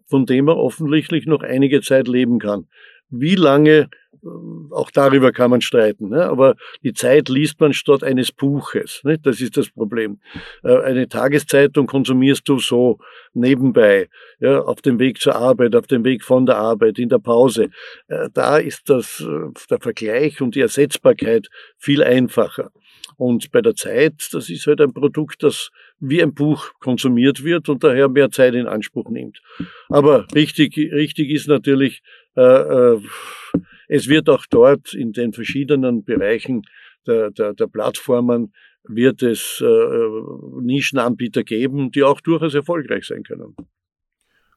von 0.06 0.26
dem 0.26 0.48
er 0.48 0.58
offensichtlich 0.58 1.24
noch 1.24 1.42
einige 1.42 1.80
Zeit 1.80 2.08
leben 2.08 2.38
kann. 2.38 2.66
Wie 3.12 3.34
lange, 3.34 3.88
äh, 4.24 4.28
auch 4.70 4.90
darüber 4.90 5.32
kann 5.32 5.50
man 5.50 5.60
streiten, 5.60 6.08
ne? 6.08 6.24
aber 6.24 6.56
die 6.82 6.94
Zeit 6.94 7.28
liest 7.28 7.60
man 7.60 7.74
statt 7.74 8.02
eines 8.02 8.32
Buches. 8.32 9.02
Ne? 9.04 9.18
Das 9.18 9.40
ist 9.40 9.56
das 9.56 9.70
Problem. 9.70 10.18
Äh, 10.64 10.78
eine 10.78 11.08
Tageszeitung 11.08 11.86
konsumierst 11.86 12.48
du 12.48 12.58
so 12.58 12.98
nebenbei, 13.34 14.08
ja, 14.40 14.60
auf 14.62 14.80
dem 14.80 14.98
Weg 14.98 15.20
zur 15.20 15.36
Arbeit, 15.36 15.76
auf 15.76 15.86
dem 15.86 16.04
Weg 16.04 16.24
von 16.24 16.46
der 16.46 16.56
Arbeit, 16.56 16.98
in 16.98 17.10
der 17.10 17.18
Pause. 17.18 17.68
Äh, 18.08 18.30
da 18.32 18.56
ist 18.56 18.88
das, 18.88 19.22
der 19.70 19.80
Vergleich 19.80 20.40
und 20.40 20.54
die 20.54 20.60
Ersetzbarkeit 20.60 21.48
viel 21.76 22.02
einfacher. 22.02 22.70
Und 23.16 23.50
bei 23.52 23.60
der 23.60 23.74
Zeit, 23.74 24.28
das 24.32 24.48
ist 24.48 24.66
halt 24.66 24.80
ein 24.80 24.92
Produkt, 24.92 25.42
das 25.42 25.70
wie 26.00 26.22
ein 26.22 26.34
Buch 26.34 26.72
konsumiert 26.80 27.44
wird 27.44 27.68
und 27.68 27.84
daher 27.84 28.08
mehr 28.08 28.30
Zeit 28.30 28.54
in 28.54 28.66
Anspruch 28.66 29.08
nimmt. 29.10 29.40
Aber 29.88 30.26
richtig, 30.34 30.76
richtig 30.76 31.30
ist 31.30 31.46
natürlich, 31.46 32.02
es 32.34 34.08
wird 34.08 34.28
auch 34.28 34.46
dort 34.48 34.94
in 34.94 35.12
den 35.12 35.32
verschiedenen 35.32 36.04
Bereichen 36.04 36.62
der, 37.06 37.30
der, 37.30 37.54
der 37.54 37.66
Plattformen 37.66 38.52
wird 38.84 39.22
es 39.22 39.62
äh, 39.64 40.60
Nischenanbieter 40.60 41.44
geben, 41.44 41.92
die 41.92 42.02
auch 42.02 42.20
durchaus 42.20 42.54
erfolgreich 42.54 43.06
sein 43.06 43.22
können. 43.22 43.54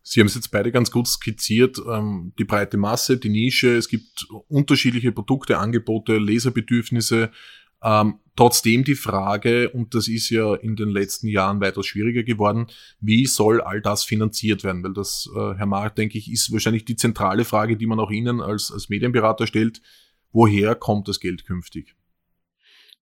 Sie 0.02 0.20
haben 0.20 0.28
es 0.28 0.36
jetzt 0.36 0.52
beide 0.52 0.72
ganz 0.72 0.92
gut 0.92 1.08
skizziert, 1.08 1.80
ähm, 1.90 2.32
die 2.38 2.44
breite 2.44 2.78
Masse, 2.78 3.18
die 3.18 3.30
Nische, 3.30 3.76
es 3.76 3.88
gibt 3.88 4.28
unterschiedliche 4.48 5.12
Produkte, 5.12 5.58
Angebote, 5.58 6.18
Leserbedürfnisse, 6.18 7.32
ähm, 7.84 8.20
trotzdem 8.36 8.84
die 8.84 8.96
Frage, 8.96 9.70
und 9.70 9.96
das 9.96 10.08
ist 10.08 10.30
ja 10.30 10.56
in 10.56 10.76
den 10.76 10.90
letzten 10.90 11.28
Jahren 11.28 11.62
weitaus 11.62 11.88
schwieriger 11.88 12.24
geworden, 12.24 12.68
wie 13.00 13.26
soll 13.26 13.62
all 13.62 13.82
das 13.82 14.04
finanziert 14.04 14.64
werden? 14.64 14.84
Weil 14.84 14.94
das, 14.94 15.30
äh, 15.36 15.54
Herr 15.56 15.66
Mark, 15.66 15.96
denke 15.96 16.18
ich, 16.18 16.32
ist 16.32 16.52
wahrscheinlich 16.52 16.86
die 16.86 16.96
zentrale 16.96 17.46
Frage, 17.46 17.78
die 17.78 17.88
man 17.88 18.00
auch 18.00 18.12
Ihnen 18.12 18.42
als, 18.42 18.72
als 18.72 18.90
Medienberater 18.90 19.48
stellt. 19.48 19.82
Woher 20.32 20.76
kommt 20.76 21.08
das 21.08 21.20
Geld 21.20 21.46
künftig? 21.46 21.96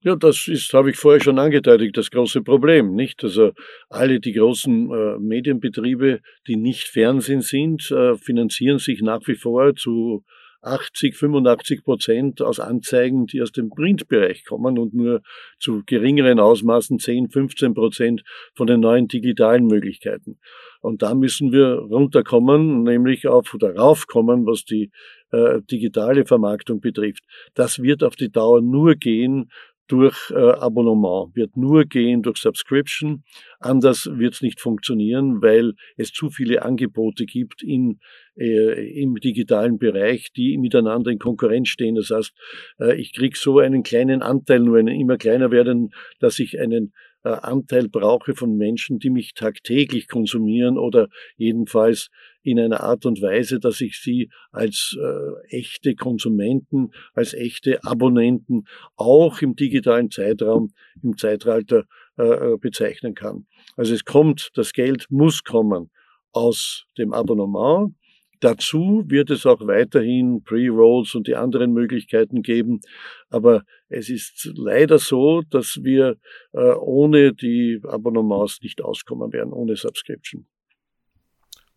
Ja, 0.01 0.18
das 0.18 0.50
ist, 0.50 0.74
habe 0.74 0.89
ich 0.89 0.98
vorher 0.98 1.22
schon 1.22 1.39
angedeutet, 1.39 1.96
das 1.96 2.12
große 2.12 2.42
Problem, 2.42 2.94
nicht? 2.94 3.24
Also 3.24 3.53
alle 3.89 4.20
die 4.20 4.34
großen 4.34 4.92
äh, 4.92 5.18
Medienbetriebe, 5.18 6.20
die 6.46 6.58
nicht 6.58 6.89
Fernsehen 6.89 7.39
sind, 7.39 7.89
äh, 7.89 8.15
finanzieren 8.18 8.80
sich 8.80 9.01
nach 9.01 9.22
wie 9.27 9.36
vor 9.36 9.74
zu 9.75 10.25
80, 10.63 11.15
85 11.15 11.84
Prozent 11.84 12.41
aus 12.41 12.60
Anzeigen, 12.60 13.27
die 13.27 13.41
aus 13.41 13.51
dem 13.51 13.70
Printbereich 13.70 14.46
kommen 14.46 14.79
und 14.79 14.93
nur 14.93 15.22
zu 15.60 15.84
geringeren 15.86 16.39
Ausmaßen 16.39 17.00
10, 17.00 17.29
15 17.29 17.74
Prozent 17.74 18.24
von 18.55 18.67
den 18.67 18.79
neuen 18.79 19.08
digitalen 19.08 19.67
Möglichkeiten. 19.67 20.39
Und 20.82 21.01
da 21.01 21.15
müssen 21.15 21.51
wir 21.51 21.75
runterkommen, 21.75 22.84
nämlich 22.84 23.27
auf 23.27 23.53
oder 23.53 23.75
raufkommen, 23.75 24.46
was 24.46 24.65
die 24.65 24.91
äh, 25.32 25.62
digitale 25.72 26.25
Vermarktung 26.25 26.82
betrifft. 26.82 27.24
Das 27.53 27.82
wird 27.82 28.03
auf 28.03 28.15
die 28.15 28.32
Dauer 28.32 28.62
nur 28.62 28.96
gehen, 28.96 29.50
durch 29.88 30.32
äh, 30.32 30.36
Abonnement, 30.36 31.36
wird 31.36 31.58
nur 31.58 31.86
gehen 31.86 32.22
durch 32.22 32.38
Subscription. 32.38 33.24
Anders 33.60 34.10
wird 34.12 34.36
es 34.36 34.42
nicht 34.42 34.62
funktionieren, 34.62 35.42
weil 35.42 35.74
es 35.98 36.12
zu 36.12 36.30
viele 36.30 36.63
Angebote 36.63 37.25
gibt 37.25 37.62
in, 37.63 38.00
äh, 38.36 39.02
im 39.02 39.16
digitalen 39.16 39.78
Bereich, 39.78 40.32
die 40.36 40.58
miteinander 40.58 41.12
in 41.12 41.20
Konkurrenz 41.20 41.70
stehen. 41.70 41.96
Das 41.96 42.10
heißt, 42.10 42.32
äh, 42.80 42.96
ich 43.00 43.13
krieg 43.13 43.36
so 43.36 43.60
einen 43.60 43.84
kleinen 43.84 44.22
Anteil, 44.22 44.60
nur 44.60 44.78
einen 44.78 45.00
immer 45.00 45.18
kleiner 45.18 45.52
werden, 45.52 45.90
dass 46.20 46.40
ich 46.40 46.60
einen 46.60 46.94
äh, 47.24 47.30
Anteil 47.30 47.90
brauche 47.90 48.36
von 48.36 48.56
Menschen, 48.56 49.00
die 49.00 49.10
mich 49.10 49.34
tagtäglich 49.34 50.08
konsumieren 50.08 50.78
oder 50.78 51.08
jedenfalls 51.38 52.10
in 52.44 52.60
einer 52.60 52.82
Art 52.82 53.06
und 53.06 53.22
Weise, 53.22 53.60
dass 53.60 53.82
ich 53.82 54.00
sie 54.00 54.30
als 54.52 54.96
äh, 55.00 55.58
echte 55.58 55.96
Konsumenten, 55.96 56.92
als 57.14 57.34
echte 57.34 57.84
Abonnenten 57.84 58.66
auch 58.96 59.42
im 59.42 59.56
digitalen 59.56 60.12
Zeitraum, 60.12 60.74
im 61.02 61.18
Zeitalter 61.18 61.86
äh, 62.18 62.24
äh, 62.24 62.58
bezeichnen 62.58 63.16
kann. 63.16 63.48
Also 63.75 63.94
es 63.94 64.06
kommt, 64.06 64.51
das 64.53 64.74
Geld 64.74 65.08
muss 65.10 65.44
kommen 65.44 65.90
aus 66.32 66.86
dem 66.98 67.14
Abonnement. 67.14 67.96
Dazu 68.40 69.03
wird 69.08 69.29
es 69.29 69.46
auch 69.46 69.66
weiterhin 69.68 70.44
Pre-Rolls 70.44 71.16
und 71.16 71.27
die 71.27 71.36
anderen 71.36 71.72
Möglichkeiten 71.72 72.42
geben. 72.42 72.82
Aber 73.29 73.64
es 73.88 74.10
ist 74.10 74.51
leider 74.56 75.00
so, 75.00 75.42
dass 75.50 75.79
wir 75.82 76.18
äh, 76.51 76.74
ohne 76.74 77.34
die 77.34 77.79
Abonnements 77.84 78.60
nicht 78.62 78.84
auskommen 78.84 79.32
werden, 79.32 79.53
ohne 79.53 79.75
Subscription. 79.75 80.46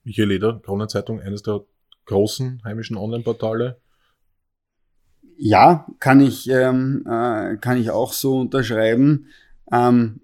Michael 0.06 0.28
Leder, 0.28 0.60
Kronenzeitung, 0.64 1.20
eines 1.20 1.42
der 1.42 1.64
großen 2.06 2.62
heimischen 2.64 2.96
Online-Portale. 2.96 3.76
Ja, 5.36 5.86
kann 5.98 6.20
ich, 6.20 6.48
ähm, 6.48 7.04
äh, 7.06 7.56
kann 7.56 7.76
ich 7.76 7.90
auch 7.90 8.12
so 8.12 8.38
unterschreiben. 8.38 9.26
Ähm, 9.70 10.20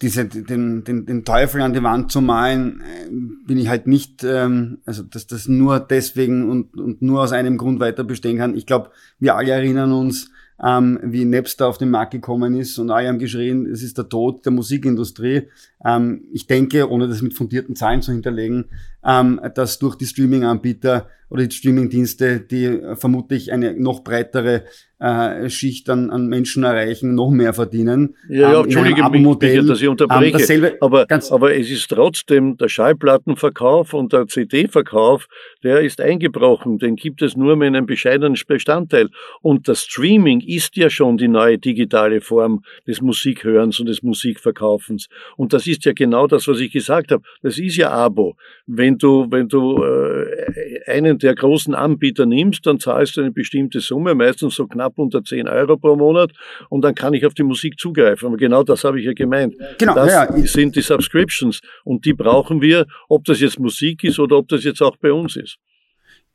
diese, 0.00 0.24
den, 0.24 0.84
den, 0.84 1.04
den 1.04 1.24
Teufel 1.24 1.60
an 1.60 1.74
die 1.74 1.82
Wand 1.82 2.10
zu 2.10 2.22
malen, 2.22 2.80
äh, 2.80 3.10
bin 3.46 3.58
ich 3.58 3.68
halt 3.68 3.86
nicht, 3.86 4.24
ähm, 4.24 4.78
also 4.86 5.02
dass 5.02 5.26
das 5.26 5.48
nur 5.48 5.78
deswegen 5.78 6.50
und, 6.50 6.78
und 6.78 7.02
nur 7.02 7.22
aus 7.22 7.32
einem 7.32 7.58
Grund 7.58 7.78
weiter 7.78 8.04
bestehen 8.04 8.38
kann. 8.38 8.56
Ich 8.56 8.64
glaube, 8.64 8.90
wir 9.18 9.36
alle 9.36 9.52
erinnern 9.52 9.92
uns, 9.92 10.30
ähm, 10.62 10.98
wie 11.02 11.24
Napster 11.24 11.68
auf 11.68 11.78
den 11.78 11.90
Markt 11.90 12.12
gekommen 12.12 12.58
ist 12.58 12.78
und 12.78 12.90
alle 12.90 13.08
haben 13.08 13.18
geschrien, 13.18 13.66
es 13.66 13.82
ist 13.82 13.98
der 13.98 14.08
Tod 14.08 14.44
der 14.44 14.52
Musikindustrie. 14.52 15.48
Ähm, 15.84 16.24
ich 16.32 16.46
denke, 16.46 16.90
ohne 16.90 17.08
das 17.08 17.22
mit 17.22 17.34
fundierten 17.34 17.76
Zahlen 17.76 18.02
zu 18.02 18.12
hinterlegen, 18.12 18.66
ähm, 19.04 19.40
dass 19.54 19.78
durch 19.78 19.96
die 19.96 20.06
Streaming-Anbieter 20.06 21.08
oder 21.28 21.46
die 21.46 21.54
Streaming-Dienste, 21.54 22.40
die 22.40 22.64
äh, 22.64 22.96
vermutlich 22.96 23.52
eine 23.52 23.74
noch 23.74 24.04
breitere 24.04 24.64
äh, 24.98 25.50
Schicht 25.50 25.90
an, 25.90 26.10
an 26.10 26.26
Menschen 26.26 26.64
erreichen, 26.64 27.14
noch 27.14 27.30
mehr 27.30 27.52
verdienen. 27.52 28.16
Ja, 28.28 28.52
ja 28.52 28.58
ähm, 28.58 28.64
entschuldige 28.64 29.02
mich, 29.10 29.20
Michael, 29.20 29.66
dass 29.66 29.82
ich 29.82 29.88
unterbreche. 29.88 30.54
Ähm, 30.54 30.72
aber, 30.80 31.06
aber 31.30 31.54
es 31.54 31.70
ist 31.70 31.88
trotzdem 31.88 32.56
der 32.56 32.68
Schallplattenverkauf 32.68 33.92
und 33.92 34.12
der 34.12 34.26
CD-Verkauf, 34.26 35.28
der 35.62 35.80
ist 35.80 36.00
eingebrochen. 36.00 36.78
Den 36.78 36.96
gibt 36.96 37.20
es 37.20 37.36
nur 37.36 37.56
mit 37.56 37.68
einem 37.68 37.84
bescheidenen 37.84 38.38
Bestandteil. 38.46 39.10
Und 39.42 39.68
das 39.68 39.82
Streaming 39.82 40.40
ist 40.40 40.76
ja 40.76 40.88
schon 40.88 41.18
die 41.18 41.28
neue 41.28 41.58
digitale 41.58 42.22
Form 42.22 42.62
des 42.86 43.02
Musikhörens 43.02 43.78
und 43.80 43.86
des 43.86 44.02
Musikverkaufens. 44.02 45.08
Und 45.36 45.52
das 45.52 45.66
ist 45.66 45.84
ja 45.84 45.92
genau 45.92 46.26
das, 46.26 46.48
was 46.48 46.60
ich 46.60 46.72
gesagt 46.72 47.12
habe. 47.12 47.22
Das 47.42 47.58
ist 47.58 47.76
ja 47.76 47.90
Abo. 47.90 48.36
Wenn 48.66 48.96
du, 48.96 49.26
wenn 49.30 49.48
du 49.48 49.82
äh, 49.82 50.90
einen 50.90 51.15
der 51.22 51.34
großen 51.34 51.74
Anbieter 51.74 52.26
nimmst, 52.26 52.66
dann 52.66 52.78
zahlst 52.78 53.16
du 53.16 53.20
eine 53.20 53.30
bestimmte 53.32 53.80
Summe, 53.80 54.14
meistens 54.14 54.56
so 54.56 54.66
knapp 54.66 54.98
unter 54.98 55.22
10 55.22 55.48
Euro 55.48 55.76
pro 55.76 55.96
Monat, 55.96 56.32
und 56.68 56.82
dann 56.82 56.94
kann 56.94 57.14
ich 57.14 57.26
auf 57.26 57.34
die 57.34 57.42
Musik 57.42 57.78
zugreifen. 57.78 58.28
Aber 58.28 58.36
genau 58.36 58.62
das 58.62 58.84
habe 58.84 58.98
ich 59.00 59.06
ja 59.06 59.12
gemeint. 59.12 59.54
Genau, 59.78 59.94
das 59.94 60.12
ja. 60.12 60.46
sind 60.46 60.76
die 60.76 60.82
Subscriptions. 60.82 61.60
Und 61.84 62.04
die 62.04 62.14
brauchen 62.14 62.60
wir, 62.60 62.86
ob 63.08 63.24
das 63.24 63.40
jetzt 63.40 63.58
Musik 63.58 64.04
ist 64.04 64.18
oder 64.18 64.36
ob 64.36 64.48
das 64.48 64.64
jetzt 64.64 64.82
auch 64.82 64.96
bei 64.96 65.12
uns 65.12 65.36
ist. 65.36 65.58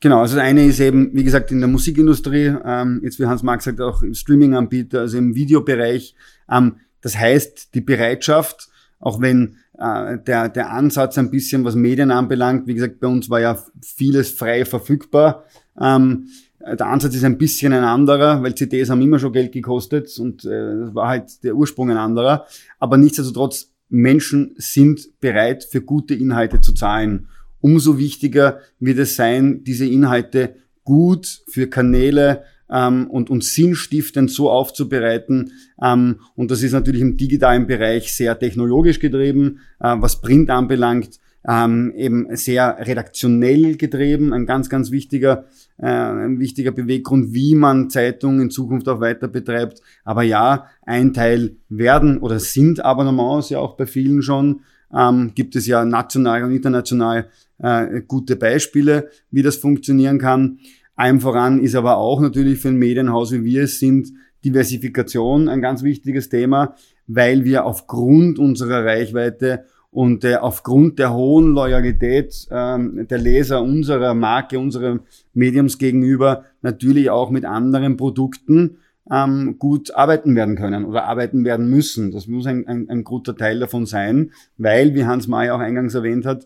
Genau, 0.01 0.21
also 0.21 0.35
das 0.35 0.43
eine 0.45 0.65
ist 0.65 0.79
eben, 0.79 1.11
wie 1.13 1.23
gesagt, 1.23 1.51
in 1.51 1.59
der 1.59 1.69
Musikindustrie, 1.69 2.55
ähm, 2.65 3.01
jetzt 3.03 3.19
wie 3.19 3.27
Hans-Marc 3.27 3.61
sagt, 3.61 3.79
auch 3.79 4.01
im 4.01 4.15
Streaming-Anbieter, 4.15 5.01
also 5.01 5.19
im 5.19 5.35
Videobereich. 5.35 6.15
Ähm, 6.49 6.77
das 7.01 7.15
heißt, 7.17 7.75
die 7.75 7.81
Bereitschaft, 7.81 8.69
auch 9.01 9.19
wenn 9.19 9.57
äh, 9.77 10.17
der, 10.25 10.49
der 10.49 10.71
Ansatz 10.71 11.17
ein 11.17 11.29
bisschen, 11.29 11.65
was 11.65 11.75
Medien 11.75 12.11
anbelangt, 12.11 12.67
wie 12.67 12.75
gesagt, 12.75 12.99
bei 12.99 13.07
uns 13.07 13.29
war 13.29 13.41
ja 13.41 13.57
vieles 13.83 14.31
frei 14.31 14.63
verfügbar. 14.63 15.43
Ähm, 15.79 16.27
der 16.59 16.87
Ansatz 16.87 17.15
ist 17.15 17.23
ein 17.23 17.37
bisschen 17.37 17.73
ein 17.73 17.83
anderer, 17.83 18.41
weil 18.43 18.55
CDs 18.55 18.89
haben 18.89 19.01
immer 19.01 19.19
schon 19.19 19.33
Geld 19.33 19.51
gekostet 19.51 20.17
und 20.19 20.45
äh, 20.45 20.93
war 20.93 21.09
halt 21.09 21.43
der 21.43 21.55
Ursprung 21.55 21.89
ein 21.89 21.97
anderer. 21.97 22.45
Aber 22.79 22.97
nichtsdestotrotz, 22.97 23.71
Menschen 23.89 24.53
sind 24.57 25.19
bereit, 25.19 25.65
für 25.69 25.81
gute 25.81 26.13
Inhalte 26.13 26.61
zu 26.61 26.73
zahlen 26.73 27.27
umso 27.61 27.97
wichtiger 27.97 28.59
wird 28.79 28.99
es 28.99 29.15
sein, 29.15 29.63
diese 29.63 29.85
Inhalte 29.85 30.55
gut 30.83 31.43
für 31.47 31.67
Kanäle 31.67 32.43
ähm, 32.71 33.07
und, 33.09 33.29
und 33.29 33.43
sinnstiftend 33.43 34.31
so 34.31 34.49
aufzubereiten. 34.49 35.51
Ähm, 35.81 36.17
und 36.35 36.51
das 36.51 36.63
ist 36.63 36.71
natürlich 36.71 37.01
im 37.01 37.17
digitalen 37.17 37.67
Bereich 37.67 38.13
sehr 38.13 38.37
technologisch 38.37 38.99
getrieben, 38.99 39.59
äh, 39.79 39.95
was 39.99 40.21
Print 40.21 40.49
anbelangt. 40.49 41.19
ähm, 41.47 41.91
eben 41.95 42.27
sehr 42.35 42.77
redaktionell 42.79 43.75
getrieben, 43.75 44.33
ein 44.33 44.45
ganz, 44.45 44.69
ganz 44.69 44.91
wichtiger, 44.91 45.45
äh, 45.77 45.87
ein 45.87 46.39
wichtiger 46.39 46.71
Beweggrund, 46.71 47.33
wie 47.33 47.55
man 47.55 47.89
Zeitungen 47.89 48.41
in 48.41 48.51
Zukunft 48.51 48.87
auch 48.87 48.99
weiter 48.99 49.27
betreibt. 49.27 49.81
Aber 50.03 50.23
ja, 50.23 50.67
ein 50.83 51.13
Teil 51.13 51.55
werden 51.69 52.19
oder 52.19 52.39
sind 52.39 52.83
Abonnements 52.85 53.49
ja 53.49 53.59
auch 53.59 53.75
bei 53.75 53.85
vielen 53.85 54.21
schon. 54.21 54.61
Ähm, 54.93 55.31
gibt 55.33 55.55
es 55.55 55.65
ja 55.67 55.85
national 55.85 56.43
und 56.43 56.51
international 56.51 57.29
äh, 57.59 58.01
gute 58.01 58.35
Beispiele, 58.35 59.09
wie 59.31 59.41
das 59.41 59.55
funktionieren 59.55 60.19
kann. 60.19 60.59
Einem 61.01 61.19
voran 61.19 61.59
ist 61.59 61.73
aber 61.73 61.97
auch 61.97 62.21
natürlich 62.21 62.59
für 62.59 62.67
ein 62.67 62.75
Medienhaus, 62.75 63.31
wie 63.31 63.43
wir 63.43 63.63
es 63.63 63.79
sind, 63.79 64.13
Diversifikation 64.45 65.49
ein 65.49 65.59
ganz 65.59 65.81
wichtiges 65.81 66.29
Thema, 66.29 66.75
weil 67.07 67.43
wir 67.43 67.65
aufgrund 67.65 68.37
unserer 68.37 68.85
Reichweite 68.85 69.65
und 69.89 70.23
äh, 70.23 70.35
aufgrund 70.35 70.99
der 70.99 71.11
hohen 71.11 71.55
Loyalität 71.55 72.47
ähm, 72.51 73.07
der 73.09 73.17
Leser 73.17 73.63
unserer 73.63 74.13
Marke, 74.13 74.59
unserer 74.59 74.99
Mediums 75.33 75.79
gegenüber 75.79 76.43
natürlich 76.61 77.09
auch 77.09 77.31
mit 77.31 77.45
anderen 77.45 77.97
Produkten 77.97 78.77
ähm, 79.11 79.55
gut 79.57 79.95
arbeiten 79.95 80.35
werden 80.35 80.55
können 80.55 80.85
oder 80.85 81.05
arbeiten 81.05 81.43
werden 81.43 81.67
müssen. 81.67 82.11
Das 82.11 82.27
muss 82.27 82.45
ein, 82.45 82.67
ein, 82.67 82.87
ein 82.91 83.03
guter 83.03 83.35
Teil 83.35 83.59
davon 83.59 83.87
sein, 83.87 84.33
weil, 84.59 84.93
wie 84.93 85.05
Hans 85.05 85.27
May 85.27 85.49
auch 85.49 85.61
eingangs 85.61 85.95
erwähnt 85.95 86.27
hat, 86.27 86.45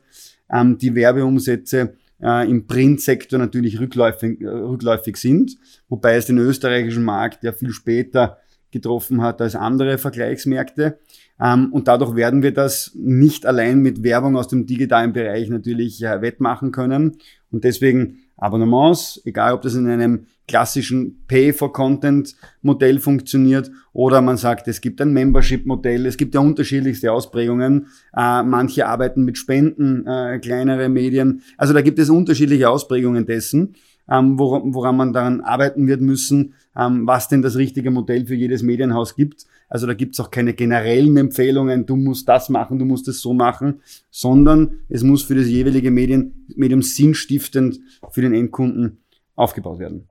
ähm, 0.49 0.77
die 0.77 0.95
Werbeumsätze 0.95 1.95
äh, 2.21 2.49
im 2.49 2.67
Printsektor 2.67 3.39
natürlich 3.39 3.79
rückläufig, 3.79 4.41
äh, 4.41 4.47
rückläufig 4.47 5.17
sind, 5.17 5.57
wobei 5.89 6.15
es 6.15 6.25
den 6.25 6.37
österreichischen 6.37 7.03
Markt 7.03 7.43
ja 7.43 7.51
viel 7.51 7.71
später 7.71 8.37
getroffen 8.71 9.21
hat 9.21 9.41
als 9.41 9.55
andere 9.55 9.97
Vergleichsmärkte. 9.97 10.99
Ähm, 11.39 11.71
und 11.71 11.87
dadurch 11.87 12.15
werden 12.15 12.43
wir 12.43 12.53
das 12.53 12.91
nicht 12.95 13.45
allein 13.45 13.79
mit 13.79 14.03
Werbung 14.03 14.35
aus 14.37 14.47
dem 14.47 14.65
digitalen 14.65 15.13
Bereich 15.13 15.49
natürlich 15.49 16.03
äh, 16.03 16.21
wettmachen 16.21 16.71
können. 16.71 17.17
Und 17.51 17.63
deswegen 17.63 18.19
Abonnements, 18.37 19.21
egal 19.25 19.53
ob 19.53 19.61
das 19.61 19.75
in 19.75 19.87
einem 19.87 20.27
klassischen 20.47 21.23
Pay-for-Content-Modell 21.27 22.99
funktioniert 22.99 23.71
oder 23.93 24.21
man 24.21 24.37
sagt, 24.37 24.67
es 24.67 24.81
gibt 24.81 25.01
ein 25.01 25.13
Membership-Modell, 25.13 26.05
es 26.05 26.17
gibt 26.17 26.35
ja 26.35 26.41
unterschiedlichste 26.41 27.11
Ausprägungen. 27.11 27.87
Äh, 28.15 28.43
manche 28.43 28.87
arbeiten 28.87 29.23
mit 29.23 29.37
Spenden, 29.37 30.05
äh, 30.05 30.39
kleinere 30.39 30.89
Medien. 30.89 31.41
Also 31.57 31.73
da 31.73 31.81
gibt 31.81 31.97
es 31.97 32.09
unterschiedliche 32.09 32.69
Ausprägungen 32.69 33.25
dessen, 33.25 33.75
ähm, 34.09 34.37
woran, 34.37 34.73
woran 34.73 34.97
man 34.97 35.13
daran 35.13 35.41
arbeiten 35.41 35.87
wird 35.87 36.01
müssen, 36.01 36.53
ähm, 36.77 37.07
was 37.07 37.27
denn 37.27 37.41
das 37.41 37.55
richtige 37.55 37.89
Modell 37.89 38.27
für 38.27 38.35
jedes 38.35 38.61
Medienhaus 38.61 39.15
gibt. 39.15 39.45
Also 39.67 39.87
da 39.87 39.93
gibt 39.93 40.13
es 40.13 40.19
auch 40.19 40.31
keine 40.31 40.53
generellen 40.53 41.17
Empfehlungen, 41.17 41.85
du 41.85 41.95
musst 41.95 42.27
das 42.29 42.49
machen, 42.49 42.79
du 42.79 42.85
musst 42.85 43.07
es 43.07 43.21
so 43.21 43.33
machen, 43.33 43.81
sondern 44.09 44.79
es 44.89 45.03
muss 45.03 45.23
für 45.23 45.35
das 45.35 45.47
jeweilige 45.47 45.91
Medien, 45.91 46.45
Medium 46.55 46.81
sinnstiftend 46.81 47.79
für 48.11 48.21
den 48.21 48.33
Endkunden 48.33 49.03
aufgebaut 49.35 49.79
werden. 49.79 50.07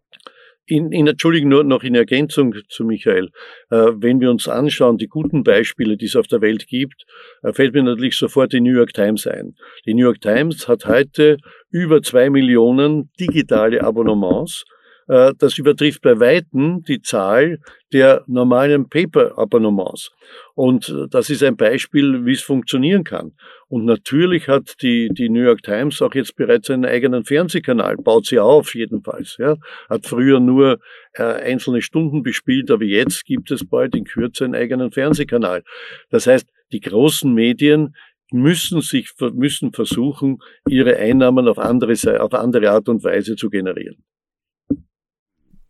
In, 0.67 0.93
in, 0.93 1.07
Entschuldigung, 1.07 1.51
nur 1.51 1.63
noch 1.63 1.83
in 1.83 1.95
Ergänzung 1.95 2.55
zu 2.71 2.85
Michael. 2.85 3.29
Äh, 3.69 3.93
wenn 3.97 4.21
wir 4.21 4.31
uns 4.31 4.49
anschauen, 4.49 4.97
die 4.97 5.09
guten 5.09 5.45
Beispiele, 5.45 5.99
die 5.99 6.07
es 6.07 6.17
auf 6.17 6.27
der 6.27 6.41
Welt 6.41 6.67
gibt, 6.67 7.05
äh, 7.43 7.53
fällt 7.53 7.75
mir 7.75 7.83
natürlich 7.83 8.17
sofort 8.17 8.55
die 8.55 8.63
New 8.63 8.73
York 8.73 8.95
Times 8.95 9.27
ein. 9.27 9.57
Die 9.85 9.93
New 9.93 10.05
York 10.05 10.23
Times 10.23 10.67
hat 10.67 10.87
heute 10.87 11.37
über 11.69 12.01
zwei 12.01 12.31
Millionen 12.31 13.11
digitale 13.21 13.85
Abonnements 13.85 14.65
das 15.07 15.59
übertrifft 15.59 16.03
bei 16.03 16.19
Weitem 16.19 16.83
die 16.83 17.03
Zahl 17.03 17.59
der 17.93 18.25
normalen 18.27 18.89
Paper-Abonnements. 18.89 20.11
Und 20.55 20.89
äh, 20.89 21.07
das 21.09 21.31
ist 21.31 21.43
ein 21.43 21.57
Beispiel, 21.57 22.25
wie 22.27 22.33
es 22.33 22.43
funktionieren 22.43 23.05
kann. 23.05 23.33
Und 23.69 23.85
natürlich 23.85 24.49
hat 24.49 24.75
die, 24.83 25.09
die 25.13 25.29
New 25.29 25.43
York 25.43 25.63
Times 25.63 26.03
auch 26.03 26.15
jetzt 26.15 26.35
bereits 26.37 26.71
einen 26.71 26.85
eigenen 26.85 27.25
Fernsehkanal, 27.25 27.97
baut 27.97 28.27
sie 28.27 28.41
auf 28.41 28.75
jedenfalls. 28.75 29.37
Ja. 29.39 29.57
Hat 29.89 30.07
früher 30.07 30.41
nur 30.41 30.81
äh, 31.13 31.23
einzelne 31.23 31.83
Stunden 31.83 32.23
bespielt, 32.23 32.71
aber 32.71 32.85
jetzt 32.85 33.25
gibt 33.25 33.51
es 33.51 33.65
bald 33.65 33.95
in 33.95 34.05
Kürze 34.05 34.45
einen 34.45 34.55
eigenen 34.55 34.91
Fernsehkanal. 34.91 35.63
Das 36.11 36.27
heißt, 36.27 36.49
die 36.73 36.81
großen 36.81 37.33
Medien 37.33 37.95
müssen 38.33 38.81
sich 38.81 39.13
müssen 39.35 39.73
versuchen, 39.73 40.39
ihre 40.69 40.97
Einnahmen 40.97 41.47
auf 41.47 41.59
andere, 41.59 41.95
auf 42.21 42.35
andere 42.35 42.71
Art 42.71 42.89
und 42.89 43.05
Weise 43.05 43.37
zu 43.37 43.51
generieren. 43.51 44.03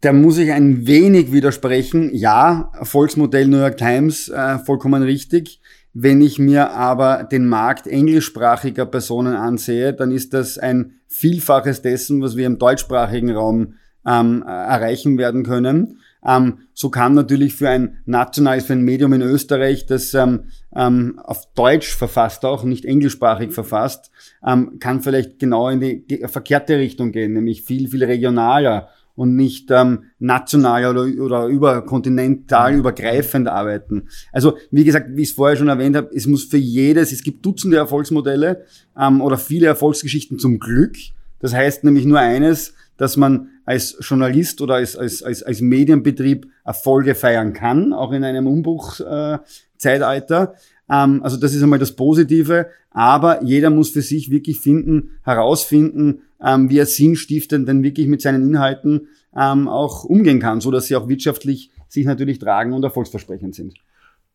Da 0.04 0.12
muss 0.12 0.36
ich 0.36 0.52
ein 0.52 0.86
wenig 0.86 1.32
widersprechen. 1.32 2.10
Ja, 2.12 2.70
Erfolgsmodell 2.78 3.48
New 3.48 3.56
York 3.56 3.78
Times, 3.78 4.28
äh, 4.28 4.58
vollkommen 4.58 5.02
richtig. 5.02 5.62
Wenn 5.94 6.20
ich 6.20 6.38
mir 6.38 6.72
aber 6.72 7.24
den 7.24 7.46
Markt 7.46 7.86
englischsprachiger 7.86 8.84
Personen 8.84 9.34
ansehe, 9.34 9.94
dann 9.94 10.10
ist 10.10 10.34
das 10.34 10.58
ein 10.58 11.00
Vielfaches 11.08 11.80
dessen, 11.80 12.20
was 12.20 12.36
wir 12.36 12.44
im 12.44 12.58
deutschsprachigen 12.58 13.30
Raum 13.30 13.76
ähm, 14.06 14.42
erreichen 14.42 15.16
werden 15.16 15.42
können. 15.42 16.00
Ähm, 16.22 16.58
so 16.74 16.90
kann 16.90 17.14
natürlich 17.14 17.54
für 17.54 17.70
ein 17.70 17.96
nationales, 18.04 18.66
für 18.66 18.74
ein 18.74 18.82
Medium 18.82 19.14
in 19.14 19.22
Österreich, 19.22 19.86
das 19.86 20.12
ähm, 20.12 20.48
ähm, 20.76 21.18
auf 21.24 21.50
Deutsch 21.54 21.94
verfasst 21.94 22.44
auch, 22.44 22.64
nicht 22.64 22.84
englischsprachig 22.84 23.52
verfasst, 23.52 24.10
ähm, 24.46 24.78
kann 24.80 25.00
vielleicht 25.00 25.38
genau 25.38 25.70
in 25.70 25.80
die 25.80 26.26
verkehrte 26.26 26.76
Richtung 26.76 27.10
gehen, 27.10 27.32
nämlich 27.32 27.62
viel, 27.62 27.88
viel 27.88 28.04
regionaler 28.04 28.90
und 29.16 29.36
nicht 29.36 29.70
ähm, 29.70 30.04
national 30.18 30.86
oder, 30.86 31.02
oder 31.22 31.46
überkontinental 31.46 32.72
mhm. 32.72 32.80
übergreifend 32.80 33.48
arbeiten. 33.48 34.08
Also 34.32 34.56
wie 34.70 34.84
gesagt, 34.84 35.08
wie 35.14 35.22
ich 35.22 35.30
es 35.30 35.34
vorher 35.34 35.56
schon 35.56 35.68
erwähnt 35.68 35.96
habe, 35.96 36.10
es 36.14 36.26
muss 36.26 36.44
für 36.44 36.56
jedes, 36.56 37.12
es 37.12 37.22
gibt 37.22 37.46
Dutzende 37.46 37.76
Erfolgsmodelle 37.76 38.64
ähm, 38.98 39.20
oder 39.20 39.38
viele 39.38 39.66
Erfolgsgeschichten 39.66 40.38
zum 40.38 40.58
Glück. 40.58 40.96
Das 41.40 41.54
heißt 41.54 41.84
nämlich 41.84 42.06
nur 42.06 42.18
eines, 42.18 42.74
dass 42.96 43.16
man 43.16 43.48
als 43.64 43.96
Journalist 44.00 44.60
oder 44.60 44.74
als, 44.74 44.96
als, 44.96 45.22
als, 45.22 45.42
als 45.42 45.60
Medienbetrieb 45.60 46.46
Erfolge 46.64 47.14
feiern 47.14 47.52
kann, 47.52 47.92
auch 47.92 48.12
in 48.12 48.24
einem 48.24 48.46
Umbruchzeitalter. 48.46 50.54
Äh, 50.54 50.56
ähm, 50.90 51.22
also 51.22 51.36
das 51.36 51.54
ist 51.54 51.62
einmal 51.62 51.78
das 51.78 51.92
Positive, 51.92 52.66
aber 52.90 53.42
jeder 53.42 53.70
muss 53.70 53.90
für 53.90 54.02
sich 54.02 54.30
wirklich 54.30 54.60
finden, 54.60 55.10
herausfinden, 55.22 56.22
ähm, 56.44 56.70
wie 56.70 56.78
er 56.78 56.86
sinnstiftend 56.86 57.68
denn 57.68 57.82
wirklich 57.82 58.06
mit 58.06 58.20
seinen 58.20 58.46
Inhalten 58.46 59.08
ähm, 59.36 59.68
auch 59.68 60.04
umgehen 60.04 60.40
kann, 60.40 60.60
so 60.60 60.70
dass 60.70 60.86
sie 60.86 60.96
auch 60.96 61.08
wirtschaftlich 61.08 61.70
sich 61.88 62.06
natürlich 62.06 62.38
tragen 62.38 62.72
und 62.72 62.82
erfolgsversprechend 62.82 63.54
sind. 63.54 63.74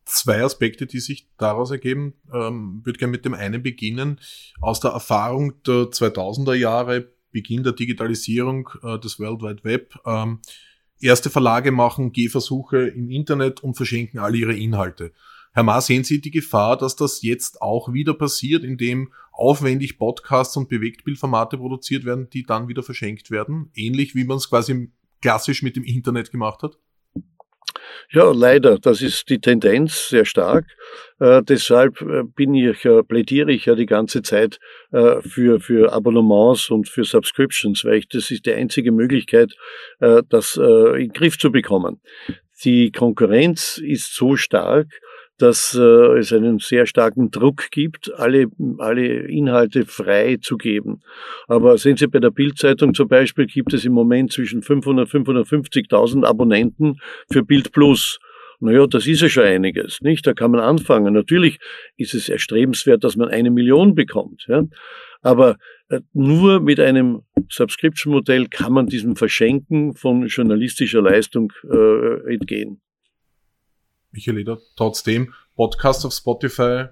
Zwei 0.04 0.42
Aspekte, 0.42 0.86
die 0.86 0.98
sich 0.98 1.28
daraus 1.38 1.70
ergeben, 1.70 2.14
ähm, 2.32 2.80
würde 2.84 2.98
gerne 2.98 3.12
mit 3.12 3.24
dem 3.24 3.34
einen 3.34 3.62
beginnen. 3.62 4.18
Aus 4.60 4.80
der 4.80 4.90
Erfahrung 4.90 5.62
der 5.62 5.90
2000er 5.90 6.54
Jahre, 6.54 7.12
Beginn 7.30 7.62
der 7.62 7.72
Digitalisierung 7.72 8.68
äh, 8.82 8.98
des 8.98 9.20
World 9.20 9.42
Wide 9.42 9.64
Web, 9.64 9.94
ähm, 10.04 10.40
erste 11.00 11.30
Verlage 11.30 11.70
machen 11.70 12.12
Gehversuche 12.12 12.88
im 12.88 13.10
Internet 13.10 13.62
und 13.62 13.74
verschenken 13.74 14.18
alle 14.18 14.38
ihre 14.38 14.54
Inhalte. 14.54 15.12
Herr 15.52 15.62
Ma, 15.64 15.80
sehen 15.80 16.04
Sie 16.04 16.20
die 16.20 16.30
Gefahr, 16.30 16.76
dass 16.76 16.96
das 16.96 17.22
jetzt 17.22 17.60
auch 17.60 17.92
wieder 17.92 18.14
passiert, 18.14 18.62
indem 18.62 19.12
aufwendig 19.32 19.98
Podcasts 19.98 20.56
und 20.56 20.68
Bewegtbildformate 20.68 21.56
produziert 21.58 22.04
werden, 22.04 22.28
die 22.30 22.42
dann 22.42 22.68
wieder 22.68 22.82
verschenkt 22.82 23.30
werden? 23.30 23.70
Ähnlich 23.74 24.14
wie 24.14 24.24
man 24.24 24.36
es 24.36 24.48
quasi 24.48 24.90
klassisch 25.20 25.62
mit 25.62 25.76
dem 25.76 25.84
Internet 25.84 26.30
gemacht 26.30 26.62
hat? 26.62 26.78
Ja, 28.12 28.32
leider. 28.32 28.78
Das 28.78 29.02
ist 29.02 29.28
die 29.28 29.40
Tendenz 29.40 30.08
sehr 30.08 30.24
stark. 30.24 30.66
Äh, 31.20 31.42
deshalb 31.42 32.00
äh, 32.00 32.24
bin 32.24 32.54
ich, 32.54 32.84
äh, 32.84 33.02
plädiere 33.02 33.52
ich 33.52 33.66
ja 33.66 33.74
die 33.74 33.86
ganze 33.86 34.22
Zeit 34.22 34.58
äh, 34.90 35.20
für, 35.22 35.60
für 35.60 35.92
Abonnements 35.92 36.70
und 36.70 36.88
für 36.88 37.04
Subscriptions, 37.04 37.84
weil 37.84 37.98
ich, 37.98 38.08
das 38.08 38.30
ist 38.30 38.46
die 38.46 38.52
einzige 38.52 38.90
Möglichkeit, 38.90 39.52
äh, 40.00 40.22
das 40.28 40.56
äh, 40.56 41.02
in 41.02 41.08
den 41.08 41.12
Griff 41.12 41.38
zu 41.38 41.52
bekommen. 41.52 42.00
Die 42.64 42.90
Konkurrenz 42.90 43.78
ist 43.78 44.14
so 44.14 44.36
stark, 44.36 44.88
dass 45.40 45.74
äh, 45.74 46.18
es 46.18 46.32
einen 46.32 46.58
sehr 46.58 46.86
starken 46.86 47.30
Druck 47.30 47.70
gibt, 47.70 48.12
alle, 48.14 48.46
alle 48.78 49.06
Inhalte 49.26 49.86
frei 49.86 50.36
zu 50.40 50.58
geben. 50.58 51.00
Aber 51.48 51.78
sehen 51.78 51.96
Sie, 51.96 52.06
bei 52.06 52.18
der 52.18 52.30
Bildzeitung 52.30 52.92
zum 52.94 53.08
Beispiel 53.08 53.46
gibt 53.46 53.72
es 53.72 53.84
im 53.84 53.92
Moment 53.92 54.32
zwischen 54.32 54.62
500 54.62 55.12
und 55.14 55.26
550.000 55.26 56.24
Abonnenten 56.24 57.00
für 57.32 57.42
Bild 57.42 57.72
Plus. 57.72 58.18
Naja, 58.60 58.86
das 58.86 59.06
ist 59.06 59.22
ja 59.22 59.30
schon 59.30 59.44
einiges, 59.44 60.02
nicht? 60.02 60.26
Da 60.26 60.34
kann 60.34 60.50
man 60.50 60.60
anfangen. 60.60 61.14
Natürlich 61.14 61.58
ist 61.96 62.12
es 62.12 62.28
erstrebenswert, 62.28 63.02
dass 63.02 63.16
man 63.16 63.28
eine 63.28 63.50
Million 63.50 63.94
bekommt, 63.94 64.44
ja. 64.48 64.64
Aber 65.22 65.56
äh, 65.88 66.00
nur 66.12 66.60
mit 66.60 66.80
einem 66.80 67.22
Subscription-Modell 67.48 68.46
kann 68.48 68.72
man 68.72 68.86
diesem 68.86 69.16
Verschenken 69.16 69.94
von 69.94 70.26
journalistischer 70.26 71.00
Leistung 71.02 71.52
äh, 71.70 72.34
entgehen. 72.34 72.82
Michael 74.12 74.38
Eder, 74.38 74.58
trotzdem, 74.76 75.32
Podcasts 75.56 76.04
auf 76.04 76.12
Spotify 76.12 76.86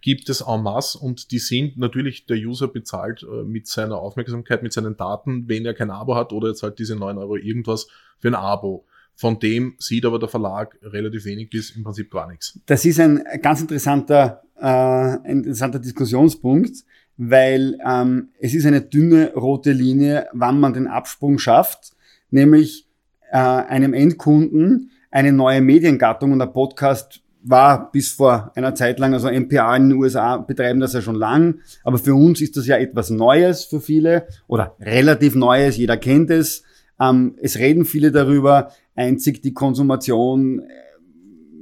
gibt 0.00 0.28
es 0.28 0.40
en 0.40 0.62
masse 0.62 0.98
und 0.98 1.32
die 1.32 1.38
sind 1.38 1.76
natürlich, 1.76 2.26
der 2.26 2.36
User 2.36 2.68
bezahlt 2.68 3.22
äh, 3.22 3.42
mit 3.42 3.66
seiner 3.66 3.98
Aufmerksamkeit, 3.98 4.62
mit 4.62 4.72
seinen 4.72 4.96
Daten, 4.96 5.48
wenn 5.48 5.66
er 5.66 5.74
kein 5.74 5.90
Abo 5.90 6.14
hat 6.14 6.32
oder 6.32 6.48
jetzt 6.48 6.62
halt 6.62 6.78
diese 6.78 6.96
9 6.96 7.18
Euro 7.18 7.36
irgendwas 7.36 7.88
für 8.18 8.28
ein 8.28 8.34
Abo. 8.34 8.86
Von 9.14 9.40
dem 9.40 9.74
sieht 9.78 10.06
aber 10.06 10.20
der 10.20 10.28
Verlag 10.28 10.78
relativ 10.82 11.24
wenig 11.24 11.50
bis 11.50 11.70
im 11.70 11.82
Prinzip 11.82 12.10
gar 12.10 12.30
nichts. 12.30 12.60
Das 12.66 12.84
ist 12.84 13.00
ein 13.00 13.24
ganz 13.42 13.60
interessanter, 13.60 14.42
äh, 14.60 15.30
interessanter 15.30 15.80
Diskussionspunkt, 15.80 16.84
weil 17.16 17.78
ähm, 17.84 18.28
es 18.38 18.54
ist 18.54 18.64
eine 18.64 18.80
dünne 18.80 19.34
rote 19.34 19.72
Linie, 19.72 20.28
wann 20.32 20.60
man 20.60 20.72
den 20.72 20.86
Absprung 20.86 21.40
schafft, 21.40 21.96
nämlich 22.30 22.86
äh, 23.32 23.38
einem 23.38 23.92
Endkunden 23.92 24.92
eine 25.10 25.32
neue 25.32 25.60
Mediengattung 25.60 26.32
und 26.32 26.38
der 26.38 26.46
Podcast 26.46 27.20
war 27.42 27.90
bis 27.92 28.12
vor 28.12 28.52
einer 28.54 28.74
Zeit 28.74 28.98
lang, 28.98 29.14
also 29.14 29.30
MPA 29.30 29.76
in 29.76 29.90
den 29.90 29.98
USA 29.98 30.36
betreiben 30.38 30.80
das 30.80 30.92
ja 30.92 31.00
schon 31.00 31.14
lang, 31.14 31.60
aber 31.84 31.98
für 31.98 32.14
uns 32.14 32.40
ist 32.40 32.56
das 32.56 32.66
ja 32.66 32.76
etwas 32.76 33.10
Neues 33.10 33.64
für 33.64 33.80
viele 33.80 34.26
oder 34.46 34.74
relativ 34.80 35.34
Neues, 35.34 35.76
jeder 35.76 35.96
kennt 35.96 36.30
es. 36.30 36.62
Ähm, 37.00 37.36
es 37.40 37.58
reden 37.58 37.84
viele 37.84 38.10
darüber, 38.10 38.72
einzig 38.96 39.40
die 39.42 39.54
Konsumation 39.54 40.62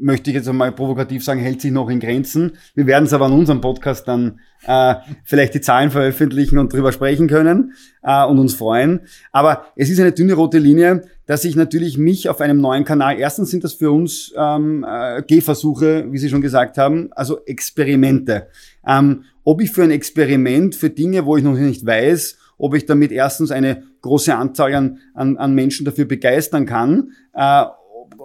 möchte 0.00 0.30
ich 0.30 0.36
jetzt 0.36 0.48
einmal 0.48 0.72
provokativ 0.72 1.24
sagen, 1.24 1.40
hält 1.40 1.60
sich 1.60 1.72
noch 1.72 1.88
in 1.88 2.00
Grenzen. 2.00 2.52
Wir 2.74 2.86
werden 2.86 3.04
es 3.04 3.12
aber 3.12 3.26
an 3.26 3.32
unserem 3.32 3.60
Podcast 3.60 4.06
dann 4.08 4.40
äh, 4.66 4.94
vielleicht 5.24 5.54
die 5.54 5.60
Zahlen 5.60 5.90
veröffentlichen 5.90 6.58
und 6.58 6.72
drüber 6.72 6.92
sprechen 6.92 7.28
können 7.28 7.72
äh, 8.02 8.24
und 8.24 8.38
uns 8.38 8.54
freuen. 8.54 9.00
Aber 9.32 9.66
es 9.76 9.90
ist 9.90 10.00
eine 10.00 10.12
dünne 10.12 10.34
rote 10.34 10.58
Linie, 10.58 11.02
dass 11.26 11.44
ich 11.44 11.56
natürlich 11.56 11.98
mich 11.98 12.28
auf 12.28 12.40
einem 12.40 12.60
neuen 12.60 12.84
Kanal, 12.84 13.18
erstens 13.18 13.50
sind 13.50 13.64
das 13.64 13.74
für 13.74 13.90
uns 13.90 14.32
ähm, 14.36 14.84
äh, 14.88 15.22
Gehversuche, 15.22 16.06
wie 16.10 16.18
Sie 16.18 16.28
schon 16.28 16.42
gesagt 16.42 16.78
haben, 16.78 17.10
also 17.12 17.44
Experimente. 17.46 18.48
Ähm, 18.86 19.24
ob 19.44 19.60
ich 19.60 19.70
für 19.70 19.82
ein 19.82 19.90
Experiment, 19.90 20.74
für 20.74 20.90
Dinge, 20.90 21.24
wo 21.24 21.36
ich 21.36 21.44
noch 21.44 21.56
nicht 21.56 21.86
weiß, 21.86 22.38
ob 22.58 22.74
ich 22.74 22.86
damit 22.86 23.12
erstens 23.12 23.50
eine 23.50 23.82
große 24.02 24.34
Anzahl 24.34 24.74
an, 24.74 24.98
an, 25.14 25.36
an 25.36 25.54
Menschen 25.54 25.84
dafür 25.84 26.04
begeistern 26.04 26.66
kann, 26.66 27.12
äh, 27.34 27.64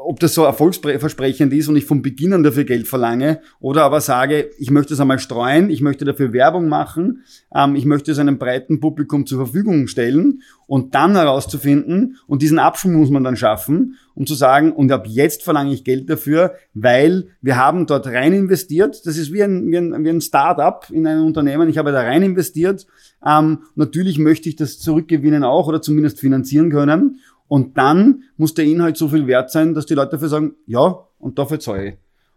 ob 0.03 0.19
das 0.19 0.33
so 0.33 0.43
erfolgsversprechend 0.43 1.53
ist 1.53 1.67
und 1.67 1.75
ich 1.75 1.85
vom 1.85 2.01
Beginn 2.01 2.33
an 2.33 2.43
dafür 2.43 2.63
Geld 2.63 2.87
verlange 2.87 3.41
oder 3.59 3.83
aber 3.83 4.01
sage, 4.01 4.49
ich 4.57 4.71
möchte 4.71 4.93
es 4.93 4.99
einmal 4.99 5.19
streuen, 5.19 5.69
ich 5.69 5.81
möchte 5.81 6.05
dafür 6.05 6.33
Werbung 6.33 6.67
machen, 6.69 7.23
ähm, 7.53 7.75
ich 7.75 7.85
möchte 7.85 8.11
es 8.11 8.19
einem 8.19 8.37
breiten 8.37 8.79
Publikum 8.79 9.25
zur 9.25 9.45
Verfügung 9.45 9.87
stellen 9.87 10.41
und 10.67 10.95
dann 10.95 11.15
herauszufinden 11.15 12.17
und 12.27 12.41
diesen 12.41 12.59
Abschwung 12.59 12.93
muss 12.93 13.09
man 13.09 13.23
dann 13.23 13.35
schaffen, 13.35 13.95
um 14.13 14.25
zu 14.25 14.35
sagen, 14.35 14.71
und 14.71 14.91
ab 14.91 15.05
jetzt 15.07 15.43
verlange 15.43 15.73
ich 15.73 15.83
Geld 15.83 16.09
dafür, 16.09 16.55
weil 16.73 17.27
wir 17.41 17.57
haben 17.57 17.85
dort 17.85 18.07
rein 18.07 18.33
investiert, 18.33 19.05
das 19.05 19.17
ist 19.17 19.31
wie 19.31 19.43
ein, 19.43 19.71
wie 19.71 19.77
ein, 19.77 20.03
wie 20.03 20.09
ein 20.09 20.21
Start-up 20.21 20.87
in 20.91 21.07
ein 21.07 21.19
Unternehmen, 21.19 21.69
ich 21.69 21.77
habe 21.77 21.91
da 21.91 22.01
rein 22.01 22.23
investiert, 22.23 22.87
ähm, 23.25 23.59
natürlich 23.75 24.17
möchte 24.17 24.49
ich 24.49 24.55
das 24.55 24.79
zurückgewinnen 24.79 25.43
auch 25.43 25.67
oder 25.67 25.81
zumindest 25.81 26.19
finanzieren 26.19 26.69
können 26.69 27.19
und 27.51 27.77
dann 27.77 28.23
muss 28.37 28.53
der 28.53 28.63
Inhalt 28.63 28.95
so 28.95 29.09
viel 29.09 29.27
wert 29.27 29.51
sein, 29.51 29.73
dass 29.73 29.85
die 29.85 29.93
Leute 29.93 30.11
dafür 30.11 30.29
sagen, 30.29 30.53
ja, 30.67 30.99
und 31.19 31.37
dafür 31.37 31.59
zahle 31.59 31.85
ich. 31.85 31.93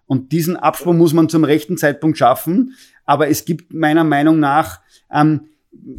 Und 0.06 0.32
diesen 0.32 0.56
Absprung 0.56 0.98
muss 0.98 1.12
man 1.12 1.28
zum 1.28 1.44
rechten 1.44 1.76
Zeitpunkt 1.76 2.18
schaffen. 2.18 2.72
Aber 3.04 3.28
es 3.28 3.44
gibt 3.44 3.72
meiner 3.72 4.02
Meinung 4.02 4.40
nach, 4.40 4.80
ähm, 5.12 5.42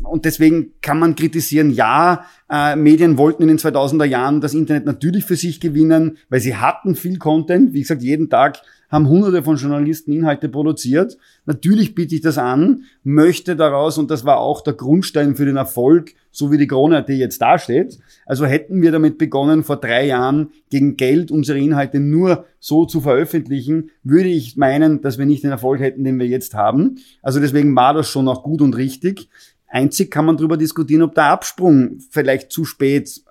und 0.03 0.25
deswegen 0.25 0.73
kann 0.81 0.99
man 0.99 1.15
kritisieren, 1.15 1.71
ja, 1.71 2.25
äh, 2.49 2.75
Medien 2.75 3.17
wollten 3.17 3.43
in 3.43 3.47
den 3.47 3.57
2000er 3.57 4.03
Jahren 4.03 4.41
das 4.41 4.53
Internet 4.53 4.85
natürlich 4.85 5.23
für 5.23 5.37
sich 5.37 5.61
gewinnen, 5.61 6.17
weil 6.27 6.41
sie 6.41 6.57
hatten 6.57 6.95
viel 6.95 7.17
Content. 7.17 7.71
Wie 7.71 7.83
gesagt, 7.83 8.01
jeden 8.01 8.29
Tag 8.29 8.63
haben 8.89 9.07
hunderte 9.07 9.43
von 9.43 9.57
Journalisten 9.57 10.11
Inhalte 10.11 10.49
produziert. 10.49 11.17
Natürlich 11.45 11.95
biete 11.95 12.15
ich 12.15 12.21
das 12.21 12.37
an, 12.37 12.83
möchte 13.03 13.55
daraus, 13.55 13.97
und 13.97 14.11
das 14.11 14.25
war 14.25 14.39
auch 14.39 14.61
der 14.61 14.73
Grundstein 14.73 15.35
für 15.35 15.45
den 15.45 15.57
Erfolg, 15.57 16.13
so 16.31 16.51
wie 16.51 16.57
die 16.57 16.67
Krone.at 16.67 17.09
jetzt 17.09 17.41
dasteht. 17.41 17.97
Also 18.25 18.45
hätten 18.45 18.81
wir 18.81 18.91
damit 18.91 19.17
begonnen, 19.17 19.63
vor 19.63 19.77
drei 19.77 20.07
Jahren 20.07 20.49
gegen 20.69 20.97
Geld 20.97 21.31
unsere 21.31 21.59
Inhalte 21.59 21.99
nur 21.99 22.45
so 22.59 22.85
zu 22.85 23.01
veröffentlichen, 23.01 23.91
würde 24.03 24.29
ich 24.29 24.57
meinen, 24.57 25.01
dass 25.01 25.17
wir 25.17 25.25
nicht 25.25 25.43
den 25.43 25.51
Erfolg 25.51 25.79
hätten, 25.79 26.03
den 26.03 26.19
wir 26.19 26.27
jetzt 26.27 26.53
haben. 26.53 26.97
Also 27.21 27.39
deswegen 27.39 27.75
war 27.75 27.93
das 27.93 28.09
schon 28.09 28.27
auch 28.27 28.43
gut 28.43 28.61
und 28.61 28.75
richtig. 28.75 29.29
Einzig 29.67 30.11
kann 30.11 30.25
man 30.25 30.37
darüber 30.37 30.57
diskutieren, 30.57 31.01
ob 31.01 31.15
der 31.15 31.25
Absprung 31.25 31.97
vielleicht 32.09 32.51
zu 32.51 32.65
spät 32.65 33.21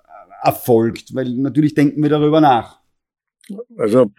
erfolgt, 0.43 1.15
weil 1.15 1.29
natürlich 1.35 1.73
denken 1.73 2.03
wir 2.03 2.09
darüber 2.09 2.39
nach. 2.39 2.84
Also 3.77 4.11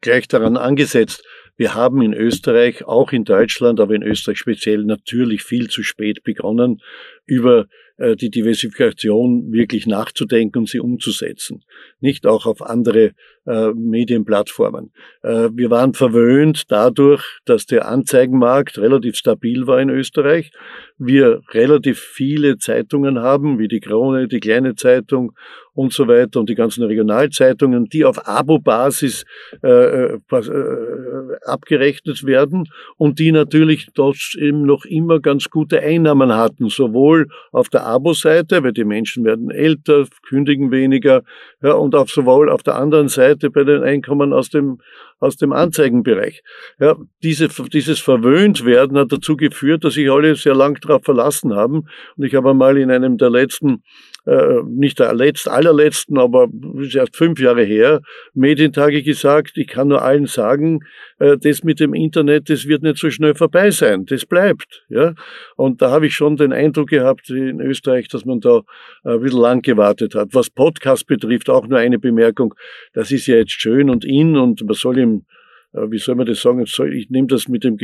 gleich 0.00 0.28
daran 0.28 0.56
angesetzt, 0.56 1.24
wir 1.56 1.74
haben 1.74 2.02
in 2.02 2.14
Österreich, 2.14 2.84
auch 2.84 3.12
in 3.12 3.24
Deutschland, 3.24 3.80
aber 3.80 3.94
in 3.94 4.02
Österreich 4.02 4.38
speziell 4.38 4.84
natürlich 4.84 5.42
viel 5.42 5.68
zu 5.68 5.82
spät 5.82 6.22
begonnen, 6.22 6.80
über 7.26 7.66
die 7.98 8.30
Diversifikation 8.30 9.52
wirklich 9.52 9.86
nachzudenken 9.86 10.60
und 10.60 10.68
sie 10.68 10.78
umzusetzen. 10.78 11.64
Nicht 12.00 12.26
auch 12.26 12.46
auf 12.46 12.62
andere 12.62 13.12
äh, 13.48 13.72
Medienplattformen. 13.72 14.92
Äh, 15.22 15.48
wir 15.54 15.70
waren 15.70 15.94
verwöhnt 15.94 16.70
dadurch, 16.70 17.24
dass 17.46 17.64
der 17.64 17.88
Anzeigenmarkt 17.88 18.78
relativ 18.78 19.16
stabil 19.16 19.66
war 19.66 19.80
in 19.80 19.88
Österreich. 19.88 20.50
Wir 20.98 21.40
relativ 21.52 21.98
viele 21.98 22.58
Zeitungen 22.58 23.20
haben, 23.20 23.58
wie 23.58 23.68
die 23.68 23.80
Krone, 23.80 24.28
die 24.28 24.40
kleine 24.40 24.74
Zeitung 24.74 25.32
und 25.78 25.92
so 25.92 26.08
weiter 26.08 26.40
und 26.40 26.48
die 26.48 26.56
ganzen 26.56 26.82
Regionalzeitungen, 26.82 27.84
die 27.84 28.04
auf 28.04 28.26
Abo-Basis 28.26 29.24
äh, 29.62 29.68
äh, 29.68 30.18
äh, 30.30 31.36
abgerechnet 31.46 32.26
werden 32.26 32.68
und 32.96 33.20
die 33.20 33.30
natürlich 33.30 33.86
dort 33.94 34.34
eben 34.36 34.66
noch 34.66 34.84
immer 34.84 35.20
ganz 35.20 35.48
gute 35.50 35.80
Einnahmen 35.80 36.34
hatten, 36.34 36.68
sowohl 36.68 37.28
auf 37.52 37.68
der 37.68 37.86
Abo-Seite, 37.88 38.62
weil 38.62 38.72
die 38.72 38.84
Menschen 38.84 39.24
werden 39.24 39.50
älter, 39.50 40.06
kündigen 40.28 40.70
weniger, 40.70 41.22
ja, 41.62 41.72
und 41.72 41.94
auf 41.94 42.10
sowohl 42.10 42.50
auf 42.50 42.62
der 42.62 42.76
anderen 42.76 43.08
Seite 43.08 43.50
bei 43.50 43.64
den 43.64 43.82
Einkommen 43.82 44.32
aus 44.32 44.50
dem 44.50 44.78
aus 45.20 45.36
dem 45.36 45.52
Anzeigenbereich. 45.52 46.42
Ja, 46.78 46.96
diese, 47.22 47.48
dieses 47.48 47.98
Verwöhntwerden 47.98 48.96
hat 48.98 49.12
dazu 49.12 49.36
geführt, 49.36 49.84
dass 49.84 49.94
sich 49.94 50.10
alle 50.10 50.36
sehr 50.36 50.54
lang 50.54 50.80
darauf 50.80 51.02
verlassen 51.04 51.54
haben. 51.54 51.88
Und 52.16 52.24
ich 52.24 52.34
habe 52.34 52.50
einmal 52.50 52.78
in 52.78 52.90
einem 52.90 53.18
der 53.18 53.30
letzten 53.30 53.82
äh, 54.26 54.62
nicht 54.66 54.98
der 54.98 55.14
letzt, 55.14 55.48
allerletzten, 55.48 56.18
aber 56.18 56.48
ist 56.80 56.94
erst 56.94 57.16
fünf 57.16 57.40
Jahre 57.40 57.62
her, 57.62 58.00
Medientage 58.34 59.02
gesagt, 59.02 59.56
ich 59.56 59.68
kann 59.68 59.88
nur 59.88 60.02
allen 60.02 60.26
sagen, 60.26 60.80
äh, 61.18 61.36
das 61.38 61.64
mit 61.64 61.80
dem 61.80 61.94
Internet, 61.94 62.50
das 62.50 62.66
wird 62.66 62.82
nicht 62.82 62.98
so 62.98 63.10
schnell 63.10 63.34
vorbei 63.34 63.70
sein, 63.70 64.04
das 64.06 64.26
bleibt. 64.26 64.84
Ja? 64.88 65.14
Und 65.56 65.80
da 65.82 65.90
habe 65.90 66.06
ich 66.06 66.14
schon 66.14 66.36
den 66.36 66.52
Eindruck 66.52 66.90
gehabt 66.90 67.30
in 67.30 67.60
Österreich, 67.60 68.08
dass 68.08 68.24
man 68.24 68.40
da 68.40 68.62
ein 69.04 69.20
bisschen 69.20 69.40
lang 69.40 69.62
gewartet 69.62 70.14
hat. 70.14 70.28
Was 70.32 70.50
Podcast 70.50 71.06
betrifft, 71.06 71.48
auch 71.48 71.66
nur 71.66 71.78
eine 71.78 71.98
Bemerkung, 71.98 72.54
das 72.92 73.10
ist 73.10 73.26
ja 73.26 73.36
jetzt 73.36 73.52
schön 73.52 73.90
und 73.90 74.04
in 74.04 74.36
und 74.36 74.62
man 74.64 74.74
soll 74.74 74.98
im 74.98 75.24
wie 75.72 75.98
soll 75.98 76.14
man 76.14 76.26
das 76.26 76.40
sagen, 76.40 76.64
ich 76.92 77.10
nehme 77.10 77.26
das 77.26 77.48
mit 77.48 77.64
dem, 77.64 77.76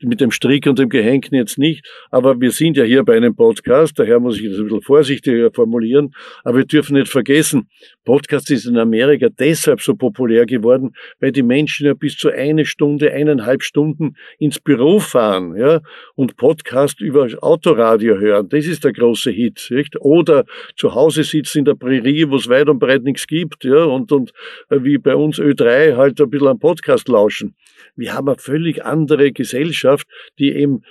mit 0.00 0.20
dem 0.20 0.30
Strick 0.30 0.66
und 0.66 0.78
dem 0.78 0.88
Gehängen 0.88 1.28
jetzt 1.32 1.58
nicht, 1.58 1.86
aber 2.10 2.40
wir 2.40 2.50
sind 2.50 2.76
ja 2.76 2.84
hier 2.84 3.04
bei 3.04 3.16
einem 3.16 3.34
Podcast, 3.34 3.98
daher 3.98 4.20
muss 4.20 4.40
ich 4.40 4.48
das 4.48 4.58
ein 4.58 4.64
bisschen 4.64 4.82
vorsichtiger 4.82 5.50
formulieren, 5.52 6.14
aber 6.44 6.58
wir 6.58 6.64
dürfen 6.64 6.96
nicht 6.96 7.08
vergessen, 7.08 7.68
Podcast 8.04 8.50
ist 8.50 8.66
in 8.66 8.78
Amerika 8.78 9.28
deshalb 9.28 9.80
so 9.80 9.94
populär 9.94 10.46
geworden, 10.46 10.94
weil 11.20 11.32
die 11.32 11.42
Menschen 11.42 11.86
ja 11.86 11.94
bis 11.94 12.16
zu 12.16 12.30
eine 12.30 12.64
Stunde, 12.64 13.12
eineinhalb 13.12 13.62
Stunden 13.62 14.16
ins 14.38 14.58
Büro 14.58 14.98
fahren, 14.98 15.56
ja, 15.56 15.80
und 16.14 16.36
Podcast 16.36 17.00
über 17.00 17.28
Autoradio 17.40 18.18
hören. 18.18 18.48
Das 18.48 18.66
ist 18.66 18.84
der 18.84 18.92
große 18.92 19.30
Hit, 19.30 19.68
nicht? 19.70 20.00
Oder 20.00 20.44
zu 20.76 20.94
Hause 20.94 21.24
sitzen 21.24 21.60
in 21.60 21.64
der 21.64 21.74
Prärie, 21.74 22.28
wo 22.28 22.36
es 22.36 22.48
weit 22.48 22.68
und 22.68 22.78
breit 22.78 23.02
nichts 23.02 23.26
gibt, 23.26 23.64
ja, 23.64 23.84
und, 23.84 24.10
und 24.12 24.32
äh, 24.70 24.78
wie 24.82 24.98
bei 24.98 25.14
uns 25.14 25.38
Ö3 25.38 25.96
halt 25.96 26.20
ein 26.20 26.30
bisschen 26.30 26.48
am 26.48 26.58
Podcast 26.58 27.08
lauschen. 27.08 27.54
Wir 27.94 28.14
haben 28.14 28.28
eine 28.28 28.38
völlig 28.38 28.84
andere 28.84 29.32
Gesellschaft, 29.32 30.06
die 30.38 30.52
eben 30.52 30.82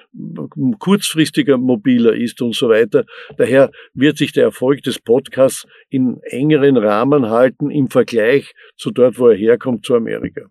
kurzfristiger 0.80 1.58
mobiler 1.58 2.14
ist 2.14 2.42
und 2.42 2.54
so 2.54 2.70
weiter. 2.70 3.06
Daher 3.38 3.72
wird 3.94 4.18
sich 4.18 4.34
der 4.34 4.44
Erfolg 4.44 4.84
des 4.84 5.00
Podcasts 5.00 5.66
in 5.90 6.20
engeren 6.24 6.78
Rahmen 6.78 7.01
halten 7.30 7.70
im 7.70 7.90
Vergleich 7.90 8.54
zu 8.78 8.92
dort, 8.92 9.18
wo 9.18 9.28
er 9.28 9.38
herkommt, 9.38 9.86
zu 9.86 9.96
Amerika. 9.96 10.42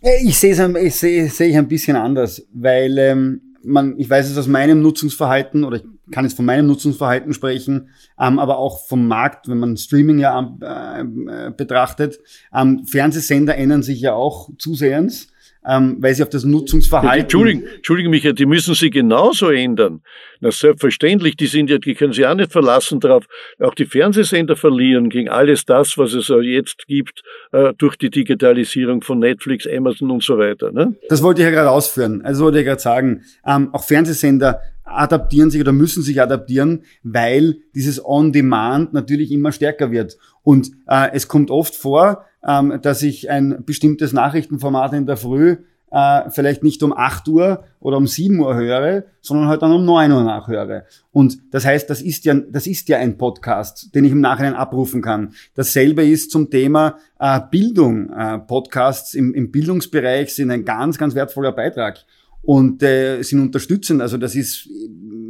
Ich 0.00 0.38
sehe 0.38 0.52
es 0.52 0.58
ich 0.58 0.94
sehe, 0.94 1.28
sehe 1.28 1.48
ich 1.48 1.56
ein 1.56 1.68
bisschen 1.68 1.96
anders, 1.96 2.46
weil 2.52 2.98
ähm, 2.98 3.48
man, 3.62 3.98
ich 3.98 4.08
weiß 4.08 4.30
es 4.30 4.38
aus 4.38 4.46
meinem 4.46 4.80
Nutzungsverhalten 4.82 5.64
oder 5.64 5.78
ich 5.78 5.84
kann 6.10 6.24
jetzt 6.24 6.36
von 6.36 6.44
meinem 6.44 6.66
Nutzungsverhalten 6.66 7.32
sprechen, 7.32 7.90
ähm, 8.18 8.38
aber 8.38 8.58
auch 8.58 8.86
vom 8.86 9.08
Markt, 9.08 9.48
wenn 9.48 9.58
man 9.58 9.76
Streaming 9.76 10.18
ja 10.18 10.56
äh, 10.62 11.00
äh, 11.00 11.50
betrachtet. 11.50 12.18
Ähm, 12.54 12.84
Fernsehsender 12.86 13.56
ändern 13.56 13.82
sich 13.82 14.00
ja 14.00 14.14
auch 14.14 14.50
zusehends 14.58 15.28
ähm, 15.66 15.96
weil 16.00 16.14
sie 16.14 16.22
auf 16.22 16.28
das 16.28 16.44
Nutzungsverhalten. 16.44 17.20
Entschuldigen, 17.20 17.66
Entschuldigen 17.66 18.10
mich, 18.10 18.28
die 18.34 18.46
müssen 18.46 18.74
sie 18.74 18.90
genauso 18.90 19.50
ändern. 19.50 20.02
Na, 20.40 20.50
selbstverständlich, 20.50 21.36
die 21.36 21.46
sind 21.46 21.70
ja, 21.70 21.78
die 21.78 21.94
können 21.94 22.12
sie 22.12 22.26
auch 22.26 22.34
nicht 22.34 22.52
verlassen 22.52 23.00
darauf. 23.00 23.26
Auch 23.58 23.74
die 23.74 23.84
Fernsehsender 23.84 24.56
verlieren 24.56 25.08
gegen 25.08 25.28
alles 25.28 25.64
das, 25.64 25.98
was 25.98 26.14
es 26.14 26.28
jetzt 26.28 26.86
gibt, 26.86 27.22
äh, 27.52 27.72
durch 27.76 27.96
die 27.96 28.10
Digitalisierung 28.10 29.02
von 29.02 29.18
Netflix, 29.18 29.66
Amazon 29.66 30.10
und 30.10 30.22
so 30.22 30.38
weiter. 30.38 30.72
Ne? 30.72 30.96
Das 31.08 31.22
wollte 31.22 31.42
ich 31.42 31.44
ja 31.44 31.50
gerade 31.50 31.70
ausführen. 31.70 32.22
Also 32.22 32.44
wollte 32.44 32.60
ich 32.60 32.64
gerade 32.64 32.80
sagen, 32.80 33.22
ähm, 33.46 33.72
auch 33.72 33.84
Fernsehsender 33.84 34.60
adaptieren 34.84 35.50
sich 35.50 35.60
oder 35.60 35.72
müssen 35.72 36.02
sich 36.02 36.20
adaptieren, 36.20 36.84
weil 37.02 37.58
dieses 37.74 38.04
On-Demand 38.04 38.92
natürlich 38.92 39.30
immer 39.30 39.52
stärker 39.52 39.90
wird. 39.90 40.16
Und 40.42 40.70
äh, 40.86 41.10
es 41.12 41.28
kommt 41.28 41.50
oft 41.50 41.74
vor, 41.74 42.24
ähm, 42.46 42.78
dass 42.82 43.02
ich 43.02 43.30
ein 43.30 43.64
bestimmtes 43.64 44.12
Nachrichtenformat 44.12 44.92
in 44.92 45.06
der 45.06 45.16
Früh 45.16 45.56
äh, 45.90 46.30
vielleicht 46.30 46.62
nicht 46.62 46.82
um 46.82 46.92
8 46.92 47.28
Uhr 47.28 47.64
oder 47.80 47.96
um 47.96 48.06
7 48.06 48.38
Uhr 48.38 48.54
höre, 48.54 49.04
sondern 49.20 49.48
halt 49.48 49.62
dann 49.62 49.72
um 49.72 49.84
9 49.84 50.12
Uhr 50.12 50.22
nachhöre. 50.22 50.84
Und 51.12 51.38
das 51.50 51.64
heißt, 51.64 51.88
das 51.88 52.02
ist 52.02 52.24
ja, 52.24 52.34
das 52.34 52.66
ist 52.66 52.88
ja 52.88 52.98
ein 52.98 53.16
Podcast, 53.16 53.94
den 53.94 54.04
ich 54.04 54.12
im 54.12 54.20
Nachhinein 54.20 54.54
abrufen 54.54 55.02
kann. 55.02 55.34
Dasselbe 55.54 56.04
ist 56.04 56.30
zum 56.30 56.50
Thema 56.50 56.98
äh, 57.18 57.40
Bildung. 57.50 58.10
Äh, 58.10 58.38
Podcasts 58.38 59.14
im, 59.14 59.34
im 59.34 59.50
Bildungsbereich 59.50 60.34
sind 60.34 60.50
ein 60.50 60.64
ganz, 60.64 60.98
ganz 60.98 61.14
wertvoller 61.14 61.52
Beitrag 61.52 62.04
und 62.42 62.82
äh, 62.82 63.22
sind 63.22 63.40
unterstützend. 63.40 64.02
Also 64.02 64.16
das 64.16 64.34
ist, 64.34 64.68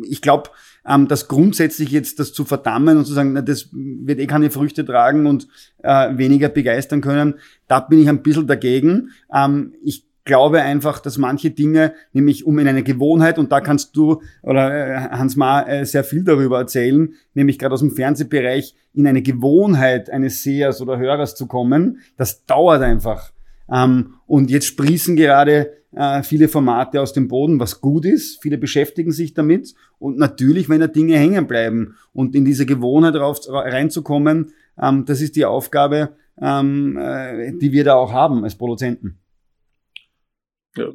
ich 0.09 0.21
glaube, 0.21 0.51
ähm, 0.87 1.09
das 1.09 1.29
grundsätzlich 1.29 1.91
jetzt 1.91 2.19
das 2.19 2.33
zu 2.33 2.45
verdammen 2.45 2.99
und 2.99 3.05
zu 3.05 3.13
sagen, 3.13 3.33
na, 3.33 3.43
das 3.43 3.69
wird 3.73 4.19
eh 4.19 4.27
keine 4.27 4.51
Früchte 4.51 4.85
tragen 4.85 5.27
und 5.27 5.49
äh, 5.83 6.17
weniger 6.17 6.49
begeistern 6.49 7.01
können, 7.01 7.35
da 7.67 7.81
bin 7.81 8.01
ich 8.01 8.09
ein 8.09 8.23
bisschen 8.23 8.47
dagegen. 8.47 9.11
Ähm, 9.33 9.75
ich 9.83 10.09
glaube 10.29 10.63
einfach, 10.63 11.01
dass 11.01 11.17
manche 11.19 11.51
Dinge, 11.51 11.95
nämlich 12.13 12.47
um 12.47 12.59
in 12.59 12.69
eine 12.69 12.83
Gewohnheit, 12.83 13.39
und 13.39 13.51
da 13.51 13.61
kannst 13.61 13.97
du 13.97 14.21
oder 14.43 14.71
äh, 14.71 15.09
Hans 15.11 15.37
Ma 15.37 15.63
äh, 15.63 15.87
sehr 15.87 16.05
viel 16.05 16.23
darüber 16.23 16.59
erzählen, 16.59 17.15
nämlich 17.35 17.59
gerade 17.59 17.73
aus 17.73 17.81
dem 17.81 17.91
Fernsehbereich, 17.91 18.75
in 18.95 19.07
eine 19.07 19.23
Gewohnheit 19.23 20.11
eines 20.11 20.43
Sehers 20.43 20.81
oder 20.81 20.99
Hörers 20.99 21.35
zu 21.35 21.47
kommen, 21.47 22.01
das 22.17 22.45
dauert 22.45 22.83
einfach. 22.83 23.33
Ähm, 23.73 24.15
und 24.27 24.51
jetzt 24.51 24.67
sprießen 24.67 25.17
gerade 25.17 25.78
äh, 25.93 26.23
viele 26.23 26.49
Formate 26.49 27.01
aus 27.01 27.13
dem 27.13 27.29
Boden, 27.29 27.61
was 27.61 27.81
gut 27.81 28.05
ist. 28.05 28.43
Viele 28.43 28.59
beschäftigen 28.59 29.13
sich 29.13 29.35
damit. 29.35 29.75
Und 29.99 30.19
natürlich, 30.19 30.69
wenn 30.69 30.81
da 30.81 30.87
Dinge 30.87 31.17
hängen 31.17 31.47
bleiben 31.47 31.97
und 32.13 32.35
in 32.35 32.45
diese 32.45 32.67
Gewohnheit 32.67 33.15
rauf, 33.17 33.41
reinzukommen, 33.49 34.53
ähm, 34.81 35.05
das 35.07 35.21
ist 35.21 35.37
die 35.37 35.45
Aufgabe, 35.45 36.17
ähm, 36.41 36.97
äh, 36.97 37.53
die 37.59 37.73
wir 37.73 37.85
da 37.85 37.95
auch 37.95 38.13
haben 38.13 38.45
als 38.45 38.57
Produzenten. 38.57 39.19
Ja. 40.77 40.93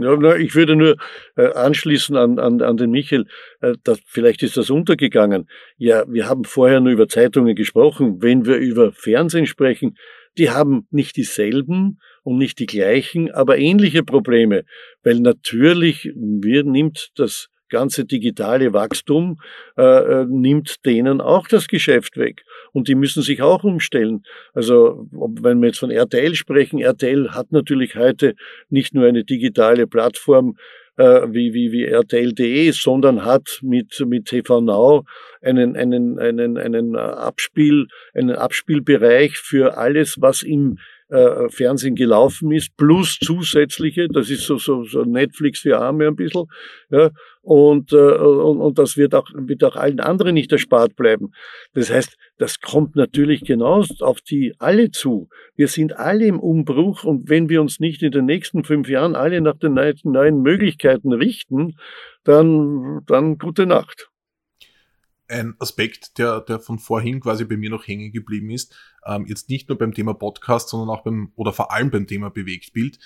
Ja, 0.00 0.36
ich 0.36 0.54
würde 0.54 0.76
nur 0.76 0.96
äh, 1.36 1.52
anschließen 1.54 2.16
an, 2.16 2.38
an, 2.38 2.62
an 2.62 2.76
den 2.76 2.92
Michael, 2.92 3.26
äh, 3.60 3.74
dass, 3.82 3.98
vielleicht 4.06 4.44
ist 4.44 4.56
das 4.56 4.70
untergegangen. 4.70 5.48
Ja, 5.76 6.04
wir 6.06 6.28
haben 6.28 6.44
vorher 6.44 6.78
nur 6.78 6.92
über 6.92 7.08
Zeitungen 7.08 7.56
gesprochen. 7.56 8.22
Wenn 8.22 8.46
wir 8.46 8.58
über 8.58 8.92
Fernsehen 8.92 9.46
sprechen, 9.46 9.96
die 10.38 10.50
haben 10.50 10.86
nicht 10.90 11.16
dieselben 11.16 12.00
und 12.22 12.38
nicht 12.38 12.58
die 12.58 12.66
gleichen, 12.66 13.30
aber 13.32 13.58
ähnliche 13.58 14.02
Probleme, 14.02 14.64
weil 15.02 15.20
natürlich 15.20 16.10
wir 16.14 16.64
nimmt 16.64 17.10
das 17.16 17.48
ganze 17.68 18.04
digitale 18.04 18.72
Wachstum 18.72 19.40
äh, 19.76 19.82
äh, 19.82 20.26
nimmt 20.26 20.84
denen 20.86 21.20
auch 21.20 21.48
das 21.48 21.68
Geschäft 21.68 22.16
weg. 22.16 22.44
Und 22.72 22.88
die 22.88 22.94
müssen 22.94 23.22
sich 23.22 23.42
auch 23.42 23.64
umstellen. 23.64 24.22
Also 24.54 25.06
wenn 25.10 25.60
wir 25.60 25.68
jetzt 25.68 25.78
von 25.78 25.90
RTL 25.90 26.34
sprechen, 26.34 26.78
RTL 26.78 27.30
hat 27.30 27.52
natürlich 27.52 27.94
heute 27.96 28.34
nicht 28.68 28.94
nur 28.94 29.06
eine 29.06 29.24
digitale 29.24 29.86
Plattform, 29.86 30.56
wie, 30.98 31.54
wie, 31.54 31.72
wie 31.72 31.84
RTL.de, 31.84 32.70
sondern 32.72 33.24
hat 33.24 33.60
mit, 33.62 34.04
mit 34.06 34.26
TV 34.26 34.60
Now 34.60 35.04
einen, 35.40 35.76
einen, 35.76 36.18
einen, 36.18 36.58
einen 36.58 36.96
Abspiel, 36.96 37.86
einen 38.14 38.32
Abspielbereich 38.32 39.36
für 39.36 39.76
alles, 39.76 40.16
was 40.20 40.42
im 40.42 40.78
äh, 41.08 41.48
Fernsehen 41.48 41.94
gelaufen 41.94 42.52
ist, 42.52 42.76
plus 42.76 43.18
zusätzliche, 43.18 44.08
das 44.08 44.28
ist 44.28 44.44
so, 44.44 44.58
so, 44.58 44.84
so 44.84 45.04
Netflix 45.04 45.60
für 45.60 45.78
Arme 45.78 46.08
ein 46.08 46.16
bisschen, 46.16 46.44
ja, 46.90 47.10
und, 47.48 47.94
äh, 47.94 47.96
und, 47.96 48.60
und 48.60 48.78
das 48.78 48.98
wird 48.98 49.14
auch, 49.14 49.26
wird 49.34 49.64
auch 49.64 49.74
allen 49.74 50.00
anderen 50.00 50.34
nicht 50.34 50.52
erspart 50.52 50.96
bleiben. 50.96 51.32
Das 51.72 51.88
heißt, 51.90 52.14
das 52.36 52.60
kommt 52.60 52.94
natürlich 52.94 53.40
genau 53.40 53.82
auf 54.00 54.20
die 54.20 54.54
alle 54.58 54.90
zu. 54.90 55.30
Wir 55.56 55.68
sind 55.68 55.96
alle 55.96 56.26
im 56.26 56.40
Umbruch 56.40 57.04
und 57.04 57.30
wenn 57.30 57.48
wir 57.48 57.62
uns 57.62 57.80
nicht 57.80 58.02
in 58.02 58.10
den 58.10 58.26
nächsten 58.26 58.64
fünf 58.64 58.90
Jahren 58.90 59.16
alle 59.16 59.40
nach 59.40 59.56
den 59.56 59.72
neuen 59.72 60.42
Möglichkeiten 60.42 61.14
richten, 61.14 61.76
dann, 62.22 63.00
dann 63.06 63.38
gute 63.38 63.64
Nacht 63.64 64.10
ein 65.30 65.54
Aspekt, 65.58 66.16
der, 66.16 66.40
der 66.40 66.58
von 66.58 66.78
vorhin 66.78 67.20
quasi 67.20 67.44
bei 67.44 67.58
mir 67.58 67.68
noch 67.68 67.86
hängen 67.86 68.12
geblieben 68.12 68.48
ist, 68.48 68.74
ähm, 69.04 69.26
jetzt 69.26 69.50
nicht 69.50 69.68
nur 69.68 69.76
beim 69.76 69.92
Thema 69.92 70.14
Podcast, 70.14 70.70
sondern 70.70 70.88
auch 70.88 71.04
beim, 71.04 71.32
oder 71.36 71.52
vor 71.52 71.70
allem 71.70 71.90
beim 71.90 72.06
Thema 72.06 72.30
Bewegtbild, 72.30 72.98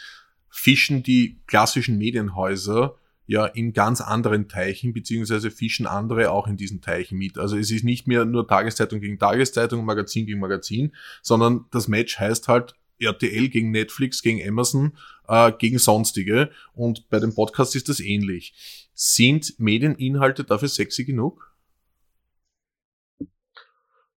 fischen 0.48 1.02
die 1.02 1.40
klassischen 1.48 1.98
Medienhäuser 1.98 2.96
ja 3.26 3.46
in 3.46 3.72
ganz 3.72 4.00
anderen 4.00 4.48
Teichen, 4.48 4.92
beziehungsweise 4.92 5.50
fischen 5.50 5.86
andere 5.86 6.30
auch 6.30 6.46
in 6.46 6.56
diesen 6.56 6.80
Teichen 6.80 7.18
mit. 7.18 7.38
Also 7.38 7.56
es 7.56 7.70
ist 7.70 7.84
nicht 7.84 8.06
mehr 8.06 8.24
nur 8.24 8.46
Tageszeitung 8.46 9.00
gegen 9.00 9.18
Tageszeitung, 9.18 9.84
Magazin 9.84 10.26
gegen 10.26 10.40
Magazin, 10.40 10.92
sondern 11.22 11.66
das 11.70 11.88
Match 11.88 12.18
heißt 12.18 12.48
halt 12.48 12.74
RTL 12.98 13.48
gegen 13.48 13.70
Netflix, 13.70 14.22
gegen 14.22 14.46
Amazon, 14.46 14.96
äh, 15.28 15.52
gegen 15.58 15.78
sonstige. 15.78 16.50
Und 16.74 17.08
bei 17.08 17.18
dem 17.18 17.34
Podcast 17.34 17.74
ist 17.74 17.88
das 17.88 18.00
ähnlich. 18.00 18.54
Sind 18.94 19.58
Medieninhalte 19.58 20.44
dafür 20.44 20.68
sexy 20.68 21.04
genug? 21.04 21.52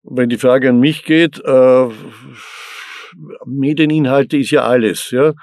wenn 0.05 0.29
die 0.29 0.37
Frage 0.37 0.69
an 0.69 0.79
mich 0.79 1.03
geht, 1.03 1.39
äh, 1.43 1.89
Medieninhalte 3.45 4.37
ist 4.37 4.51
ja 4.51 4.63
alles, 4.63 5.11
ja. 5.11 5.33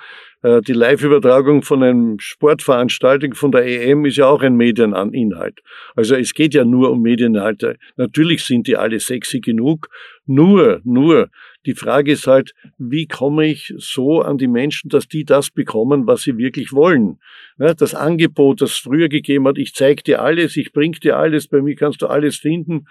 Äh, 0.42 0.60
die 0.60 0.72
Live-Übertragung 0.72 1.62
von 1.62 1.82
einem 1.82 2.18
Sportveranstaltung 2.18 3.34
von 3.34 3.52
der 3.52 3.64
EM 3.64 4.04
ist 4.04 4.16
ja 4.16 4.26
auch 4.26 4.42
ein 4.42 4.56
Medieninhalt. 4.56 5.60
Also 5.94 6.14
es 6.16 6.34
geht 6.34 6.54
ja 6.54 6.64
nur 6.64 6.90
um 6.90 7.02
Medieninhalte. 7.02 7.76
Natürlich 7.96 8.44
sind 8.44 8.66
die 8.66 8.76
alle 8.76 9.00
sexy 9.00 9.40
genug. 9.40 9.88
Nur, 10.26 10.80
nur, 10.84 11.30
die 11.66 11.74
Frage 11.74 12.12
ist 12.12 12.26
halt, 12.26 12.54
wie 12.78 13.06
komme 13.06 13.46
ich 13.46 13.72
so 13.76 14.20
an 14.20 14.38
die 14.38 14.48
Menschen, 14.48 14.88
dass 14.88 15.08
die 15.08 15.24
das 15.24 15.50
bekommen, 15.50 16.06
was 16.06 16.22
sie 16.22 16.36
wirklich 16.36 16.72
wollen? 16.72 17.18
Das 17.58 17.94
Angebot, 17.94 18.60
das 18.60 18.76
früher 18.76 19.08
gegeben 19.08 19.46
hat, 19.46 19.58
ich 19.58 19.74
zeig 19.74 20.04
dir 20.04 20.22
alles, 20.22 20.56
ich 20.56 20.72
bring 20.72 20.92
dir 20.92 21.18
alles, 21.18 21.48
bei 21.48 21.62
mir 21.62 21.76
kannst 21.76 22.02
du 22.02 22.06
alles 22.06 22.36
finden 22.36 22.86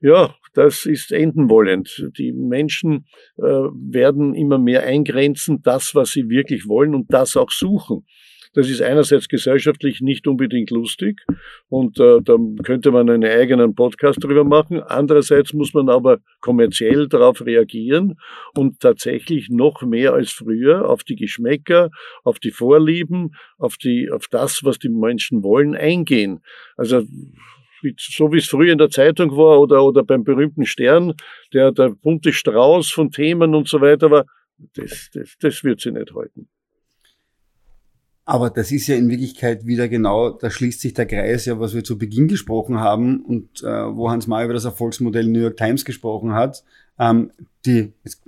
ja, 0.00 0.34
das 0.54 0.86
ist 0.86 1.12
enden 1.12 1.50
wollend. 1.50 2.10
Die 2.18 2.32
Menschen 2.32 3.06
äh, 3.36 3.42
werden 3.42 4.34
immer 4.34 4.58
mehr 4.58 4.84
eingrenzen, 4.84 5.62
das, 5.62 5.94
was 5.94 6.10
sie 6.10 6.28
wirklich 6.28 6.68
wollen 6.68 6.94
und 6.94 7.12
das 7.12 7.36
auch 7.36 7.50
suchen. 7.50 8.06
Das 8.54 8.68
ist 8.68 8.82
einerseits 8.82 9.28
gesellschaftlich 9.28 10.00
nicht 10.00 10.26
unbedingt 10.26 10.70
lustig 10.70 11.20
und 11.68 11.98
äh, 12.00 12.20
da 12.22 12.36
könnte 12.62 12.90
man 12.90 13.08
einen 13.10 13.24
eigenen 13.30 13.74
Podcast 13.74 14.22
drüber 14.22 14.44
machen. 14.44 14.82
Andererseits 14.82 15.52
muss 15.52 15.74
man 15.74 15.88
aber 15.88 16.18
kommerziell 16.40 17.08
darauf 17.08 17.44
reagieren 17.44 18.18
und 18.54 18.80
tatsächlich 18.80 19.48
noch 19.50 19.82
mehr 19.82 20.14
als 20.14 20.30
früher 20.30 20.88
auf 20.88 21.04
die 21.04 21.16
Geschmäcker, 21.16 21.90
auf 22.24 22.38
die 22.38 22.50
Vorlieben, 22.50 23.34
auf 23.58 23.76
die, 23.76 24.10
auf 24.10 24.26
das, 24.30 24.64
was 24.64 24.78
die 24.78 24.88
Menschen 24.88 25.42
wollen, 25.42 25.74
eingehen. 25.74 26.40
Also 26.76 27.02
so 27.96 28.32
wie 28.32 28.38
es 28.38 28.48
früher 28.48 28.72
in 28.72 28.78
der 28.78 28.90
Zeitung 28.90 29.36
war 29.36 29.60
oder, 29.60 29.84
oder 29.84 30.02
beim 30.02 30.24
berühmten 30.24 30.66
Stern, 30.66 31.14
der, 31.52 31.72
der 31.72 31.90
bunte 31.90 32.32
Strauß 32.32 32.90
von 32.90 33.10
Themen 33.10 33.54
und 33.54 33.68
so 33.68 33.80
weiter 33.80 34.10
war, 34.10 34.24
das, 34.74 35.10
das, 35.12 35.36
das 35.38 35.64
wird 35.64 35.80
sie 35.80 35.92
nicht 35.92 36.12
halten. 36.14 36.48
Aber 38.28 38.50
das 38.50 38.72
ist 38.72 38.86
ja 38.88 38.94
in 38.94 39.08
Wirklichkeit 39.08 39.64
wieder 39.64 39.88
genau, 39.88 40.28
da 40.28 40.50
schließt 40.50 40.82
sich 40.82 40.92
der 40.92 41.06
Kreis 41.06 41.46
ja, 41.46 41.58
was 41.60 41.72
wir 41.72 41.82
zu 41.82 41.96
Beginn 41.96 42.28
gesprochen 42.28 42.78
haben 42.78 43.22
und 43.22 43.62
äh, 43.62 43.96
wo 43.96 44.10
Hans 44.10 44.26
Mayer 44.26 44.44
über 44.44 44.52
das 44.52 44.66
Erfolgsmodell 44.66 45.26
New 45.26 45.40
York 45.40 45.56
Times 45.56 45.86
gesprochen 45.86 46.34
hat. 46.34 46.62
Ähm, 46.98 47.30
die, 47.64 47.90
jetzt 48.04 48.20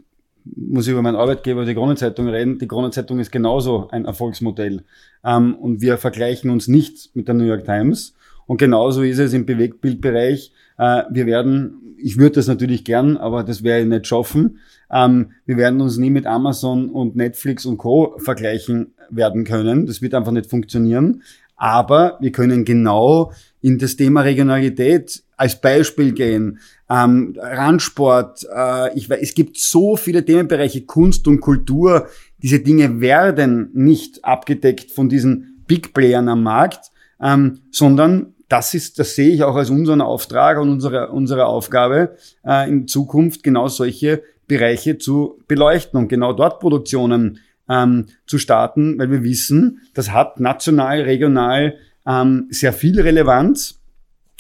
muss 0.57 0.87
ich 0.87 0.93
über 0.93 1.03
meinen 1.03 1.17
Arbeitgeber, 1.17 1.67
die 1.67 1.75
Kronenzeitung 1.75 2.29
reden, 2.29 2.59
die 2.59 2.67
Kronenzeitung 2.67 3.19
ist 3.19 3.31
genauso 3.31 3.89
ein 3.91 4.07
Erfolgsmodell. 4.07 4.85
Ähm, 5.23 5.55
und 5.57 5.83
wir 5.83 5.99
vergleichen 5.99 6.49
uns 6.49 6.67
nicht 6.67 7.15
mit 7.15 7.29
der 7.29 7.35
New 7.35 7.45
York 7.45 7.67
Times, 7.67 8.15
und 8.51 8.57
genauso 8.57 9.05
ist 9.05 9.21
es 9.21 9.33
im 9.33 9.47
Bewegtbildbereich. 9.47 10.51
Äh, 10.77 11.05
wir 11.09 11.27
werden, 11.27 11.95
ich 11.99 12.19
würde 12.19 12.35
das 12.35 12.49
natürlich 12.49 12.83
gern, 12.83 13.17
aber 13.17 13.45
das 13.45 13.63
werde 13.63 13.85
ich 13.85 13.89
nicht 13.89 14.09
schaffen. 14.09 14.59
Ähm, 14.91 15.31
wir 15.47 15.57
werden 15.57 15.81
uns 15.81 15.99
nie 15.99 16.11
mit 16.11 16.27
Amazon 16.27 16.91
und 16.91 17.15
Netflix 17.15 17.65
und 17.65 17.79
Co. 17.79 18.17
vergleichen 18.19 18.93
werden 19.09 19.45
können. 19.45 19.87
Das 19.87 20.03
wird 20.03 20.15
einfach 20.15 20.33
nicht 20.33 20.51
funktionieren. 20.51 21.23
Aber 21.55 22.19
wir 22.21 22.33
können 22.33 22.65
genau 22.65 23.31
in 23.61 23.79
das 23.79 23.95
Thema 23.95 24.23
Regionalität 24.23 25.23
als 25.37 25.61
Beispiel 25.61 26.11
gehen. 26.11 26.59
Ähm, 26.91 27.37
Randsport, 27.39 28.49
äh, 28.53 28.99
ich 28.99 29.09
weiß, 29.09 29.21
es 29.23 29.35
gibt 29.35 29.59
so 29.59 29.95
viele 29.95 30.25
Themenbereiche, 30.25 30.87
Kunst 30.87 31.29
und 31.29 31.41
Kultur. 31.41 32.09
Diese 32.43 32.59
Dinge 32.59 33.01
werden 33.01 33.71
nicht 33.75 34.25
abgedeckt 34.25 34.91
von 34.91 35.09
diesen 35.09 35.63
Big 35.69 35.95
Playern 35.95 36.29
am 36.29 36.43
Markt, 36.43 36.91
ähm, 37.21 37.61
sondern 37.71 38.35
das 38.51 38.75
ist, 38.75 38.99
das 38.99 39.15
sehe 39.15 39.31
ich 39.31 39.45
auch 39.45 39.55
als 39.55 39.71
unseren 39.71 40.01
Auftrag 40.01 40.59
und 40.59 40.69
unsere, 40.69 41.11
unsere 41.11 41.47
Aufgabe, 41.47 42.17
äh, 42.45 42.69
in 42.69 42.89
Zukunft 42.89 43.43
genau 43.45 43.69
solche 43.69 44.23
Bereiche 44.49 44.99
zu 44.99 45.39
beleuchten 45.47 45.99
und 45.99 46.09
genau 46.09 46.33
dort 46.33 46.59
Produktionen 46.59 47.39
ähm, 47.69 48.07
zu 48.27 48.39
starten, 48.39 48.99
weil 48.99 49.11
wir 49.11 49.23
wissen, 49.23 49.81
das 49.95 50.11
hat 50.13 50.41
national, 50.41 51.03
regional 51.03 51.77
ähm, 52.05 52.49
sehr 52.51 52.73
viel 52.73 53.01
Relevanz. 53.01 53.81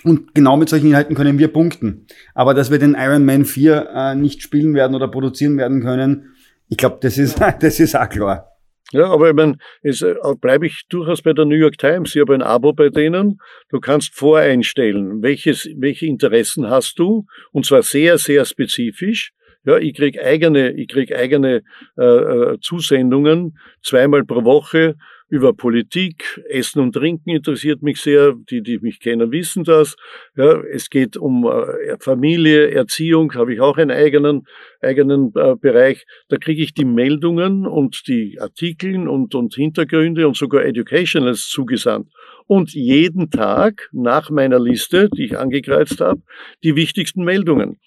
Und 0.02 0.34
genau 0.34 0.56
mit 0.56 0.70
solchen 0.70 0.88
Inhalten 0.88 1.14
können 1.14 1.38
wir 1.38 1.52
punkten. 1.52 2.06
Aber 2.34 2.54
dass 2.54 2.70
wir 2.70 2.78
den 2.78 2.96
Iron 2.98 3.24
Man 3.24 3.44
4 3.44 3.90
äh, 3.94 4.14
nicht 4.16 4.42
spielen 4.42 4.74
werden 4.74 4.96
oder 4.96 5.06
produzieren 5.08 5.56
werden 5.56 5.82
können, 5.82 6.30
ich 6.68 6.78
glaube, 6.78 6.98
das 7.00 7.16
ist, 7.16 7.40
das 7.60 7.78
ist 7.78 7.96
auch 7.96 8.08
klar. 8.08 8.56
Ja, 8.92 9.06
aber 9.06 9.30
ich 9.30 9.36
meine, 9.36 9.56
jetzt 9.82 10.02
äh, 10.02 10.16
bleibe 10.40 10.66
ich 10.66 10.82
durchaus 10.88 11.22
bei 11.22 11.32
der 11.32 11.44
New 11.44 11.54
York 11.54 11.78
Times. 11.78 12.14
Ich 12.14 12.20
habe 12.20 12.34
ein 12.34 12.42
Abo 12.42 12.72
bei 12.72 12.88
denen. 12.88 13.40
Du 13.68 13.78
kannst 13.78 14.14
voreinstellen, 14.14 15.22
welches, 15.22 15.68
welche 15.76 16.06
Interessen 16.06 16.68
hast 16.68 16.98
du, 16.98 17.26
und 17.52 17.64
zwar 17.64 17.82
sehr, 17.82 18.18
sehr 18.18 18.44
spezifisch. 18.44 19.32
Ja, 19.64 19.76
ich 19.76 19.94
krieg 19.94 20.18
eigene, 20.20 20.72
ich 20.72 20.88
krieg 20.88 21.14
eigene 21.14 21.62
äh, 21.98 22.02
äh 22.02 22.58
Zusendungen 22.60 23.58
zweimal 23.82 24.24
pro 24.24 24.42
Woche 24.44 24.96
über 25.30 25.52
Politik, 25.52 26.42
Essen 26.48 26.80
und 26.80 26.92
Trinken 26.92 27.30
interessiert 27.30 27.82
mich 27.82 28.00
sehr. 28.00 28.34
Die, 28.50 28.62
die 28.62 28.78
mich 28.80 28.98
kennen, 28.98 29.30
wissen 29.30 29.64
das. 29.64 29.96
Ja, 30.36 30.60
es 30.62 30.90
geht 30.90 31.16
um 31.16 31.46
äh, 31.46 31.96
Familie, 32.00 32.70
Erziehung, 32.72 33.32
habe 33.34 33.54
ich 33.54 33.60
auch 33.60 33.78
einen 33.78 33.92
eigenen, 33.92 34.42
eigenen 34.80 35.32
äh, 35.36 35.54
Bereich. 35.54 36.04
Da 36.28 36.36
kriege 36.36 36.62
ich 36.62 36.74
die 36.74 36.84
Meldungen 36.84 37.66
und 37.66 38.08
die 38.08 38.38
Artikel 38.40 39.08
und, 39.08 39.34
und 39.34 39.54
Hintergründe 39.54 40.26
und 40.26 40.36
sogar 40.36 40.64
Educationals 40.64 41.48
zugesandt. 41.48 42.08
Und 42.46 42.74
jeden 42.74 43.30
Tag 43.30 43.88
nach 43.92 44.30
meiner 44.30 44.58
Liste, 44.58 45.08
die 45.16 45.26
ich 45.26 45.38
angekreuzt 45.38 46.00
habe, 46.00 46.22
die 46.64 46.74
wichtigsten 46.74 47.22
Meldungen. 47.22 47.78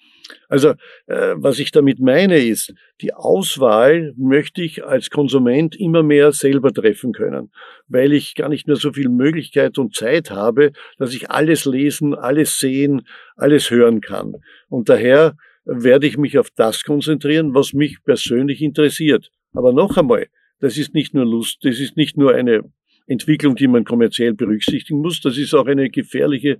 Also 0.48 0.70
äh, 1.06 1.34
was 1.36 1.58
ich 1.58 1.70
damit 1.70 2.00
meine 2.00 2.38
ist, 2.38 2.72
die 3.00 3.12
Auswahl 3.12 4.14
möchte 4.16 4.62
ich 4.62 4.84
als 4.84 5.10
Konsument 5.10 5.76
immer 5.78 6.02
mehr 6.02 6.32
selber 6.32 6.72
treffen 6.72 7.12
können, 7.12 7.50
weil 7.88 8.12
ich 8.12 8.34
gar 8.34 8.48
nicht 8.48 8.66
mehr 8.66 8.76
so 8.76 8.92
viel 8.92 9.08
Möglichkeit 9.08 9.78
und 9.78 9.94
Zeit 9.94 10.30
habe, 10.30 10.72
dass 10.98 11.14
ich 11.14 11.30
alles 11.30 11.64
lesen, 11.66 12.14
alles 12.14 12.58
sehen, 12.58 13.02
alles 13.36 13.70
hören 13.70 14.00
kann. 14.00 14.36
Und 14.68 14.88
daher 14.88 15.36
werde 15.64 16.06
ich 16.06 16.16
mich 16.16 16.38
auf 16.38 16.48
das 16.54 16.84
konzentrieren, 16.84 17.54
was 17.54 17.72
mich 17.72 18.02
persönlich 18.04 18.62
interessiert. 18.62 19.30
Aber 19.52 19.72
noch 19.72 19.96
einmal, 19.96 20.26
das 20.60 20.76
ist 20.78 20.94
nicht 20.94 21.14
nur 21.14 21.24
Lust, 21.24 21.64
das 21.64 21.80
ist 21.80 21.96
nicht 21.96 22.16
nur 22.16 22.34
eine 22.34 22.62
Entwicklung, 23.06 23.54
die 23.54 23.68
man 23.68 23.84
kommerziell 23.84 24.32
berücksichtigen 24.32 25.00
muss. 25.00 25.20
Das 25.20 25.36
ist 25.36 25.54
auch 25.54 25.66
eine 25.66 25.90
gefährliche 25.90 26.58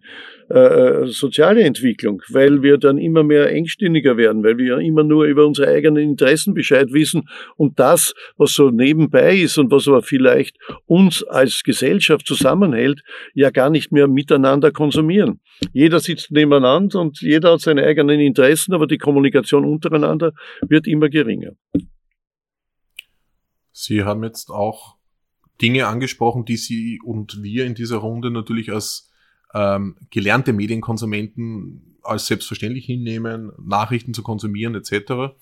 äh, 0.50 0.58
äh, 0.58 1.06
soziale 1.06 1.62
Entwicklung, 1.62 2.20
weil 2.28 2.62
wir 2.62 2.76
dann 2.76 2.98
immer 2.98 3.22
mehr 3.22 3.50
engstirniger 3.50 4.16
werden, 4.16 4.44
weil 4.44 4.58
wir 4.58 4.78
immer 4.78 5.04
nur 5.04 5.24
über 5.24 5.46
unsere 5.46 5.68
eigenen 5.68 6.10
Interessen 6.10 6.52
Bescheid 6.52 6.92
wissen 6.92 7.28
und 7.56 7.78
das, 7.78 8.14
was 8.36 8.52
so 8.52 8.70
nebenbei 8.70 9.36
ist 9.36 9.56
und 9.56 9.70
was 9.70 9.88
aber 9.88 10.02
vielleicht 10.02 10.58
uns 10.84 11.22
als 11.22 11.62
Gesellschaft 11.62 12.26
zusammenhält, 12.26 13.02
ja 13.32 13.50
gar 13.50 13.70
nicht 13.70 13.90
mehr 13.90 14.06
miteinander 14.06 14.70
konsumieren. 14.70 15.40
Jeder 15.72 16.00
sitzt 16.00 16.30
nebeneinander 16.30 17.00
und 17.00 17.20
jeder 17.20 17.52
hat 17.52 17.60
seine 17.60 17.84
eigenen 17.84 18.20
Interessen, 18.20 18.74
aber 18.74 18.86
die 18.86 18.98
Kommunikation 18.98 19.64
untereinander 19.64 20.32
wird 20.68 20.86
immer 20.86 21.08
geringer. 21.08 21.52
Sie 23.72 24.04
haben 24.04 24.22
jetzt 24.22 24.50
auch 24.50 24.96
Dinge 25.60 25.86
angesprochen, 25.86 26.44
die 26.44 26.56
Sie 26.56 27.00
und 27.02 27.42
wir 27.42 27.64
in 27.64 27.74
dieser 27.74 27.98
Runde 27.98 28.30
natürlich 28.30 28.72
als 28.72 29.10
ähm, 29.54 29.96
gelernte 30.10 30.52
Medienkonsumenten 30.52 31.94
als 32.04 32.26
selbstverständlich 32.26 32.84
hinnehmen, 32.84 33.52
Nachrichten 33.58 34.14
zu 34.14 34.22
konsumieren 34.22 34.74
etc. 34.74 35.34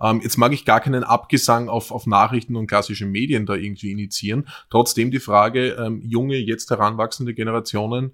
Ähm, 0.00 0.20
jetzt 0.22 0.36
mag 0.36 0.52
ich 0.52 0.64
gar 0.64 0.80
keinen 0.80 1.04
Abgesang 1.04 1.68
auf, 1.68 1.90
auf 1.90 2.06
Nachrichten 2.06 2.56
und 2.56 2.66
klassische 2.66 3.06
Medien 3.06 3.46
da 3.46 3.54
irgendwie 3.54 3.90
initiieren. 3.90 4.48
Trotzdem 4.70 5.10
die 5.10 5.20
Frage, 5.20 5.72
ähm, 5.72 6.00
junge, 6.02 6.36
jetzt 6.36 6.70
heranwachsende 6.70 7.34
Generationen, 7.34 8.12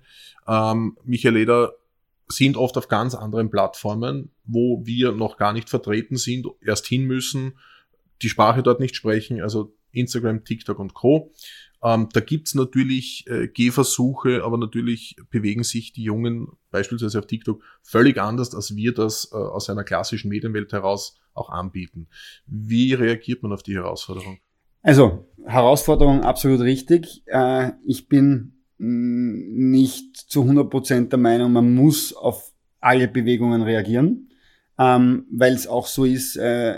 ähm, 0.48 0.96
Michael 1.04 1.34
Leder, 1.34 1.72
sind 2.28 2.56
oft 2.56 2.76
auf 2.76 2.86
ganz 2.86 3.14
anderen 3.14 3.50
Plattformen, 3.50 4.30
wo 4.44 4.82
wir 4.84 5.12
noch 5.12 5.36
gar 5.36 5.52
nicht 5.52 5.68
vertreten 5.68 6.16
sind, 6.16 6.46
erst 6.64 6.86
hin 6.86 7.04
müssen, 7.04 7.58
die 8.22 8.28
Sprache 8.28 8.62
dort 8.62 8.78
nicht 8.78 8.94
sprechen. 8.94 9.42
Also 9.42 9.74
Instagram, 9.92 10.44
TikTok 10.44 10.78
und 10.78 10.94
Co. 10.94 11.32
Ähm, 11.82 12.08
da 12.12 12.20
gibt's 12.20 12.54
natürlich 12.54 13.24
äh, 13.26 13.48
Gehversuche, 13.48 14.44
aber 14.44 14.58
natürlich 14.58 15.16
bewegen 15.30 15.62
sich 15.62 15.92
die 15.92 16.02
Jungen 16.02 16.48
beispielsweise 16.70 17.18
auf 17.18 17.26
TikTok 17.26 17.62
völlig 17.82 18.18
anders, 18.20 18.54
als 18.54 18.76
wir 18.76 18.92
das 18.92 19.30
äh, 19.32 19.36
aus 19.36 19.70
einer 19.70 19.84
klassischen 19.84 20.28
Medienwelt 20.28 20.72
heraus 20.72 21.18
auch 21.32 21.48
anbieten. 21.48 22.08
Wie 22.46 22.92
reagiert 22.92 23.42
man 23.42 23.52
auf 23.52 23.62
die 23.62 23.74
Herausforderung? 23.74 24.38
Also, 24.82 25.26
Herausforderung 25.44 26.22
absolut 26.22 26.60
richtig. 26.60 27.22
Äh, 27.26 27.72
ich 27.84 28.08
bin 28.08 28.64
mm, 28.78 29.70
nicht 29.70 30.16
zu 30.16 30.42
100% 30.42 31.08
der 31.08 31.18
Meinung, 31.18 31.52
man 31.52 31.74
muss 31.74 32.14
auf 32.14 32.52
alle 32.80 33.08
Bewegungen 33.08 33.62
reagieren, 33.62 34.30
ähm, 34.78 35.26
weil 35.30 35.54
es 35.54 35.66
auch 35.66 35.86
so 35.86 36.04
ist, 36.04 36.36
äh, 36.36 36.76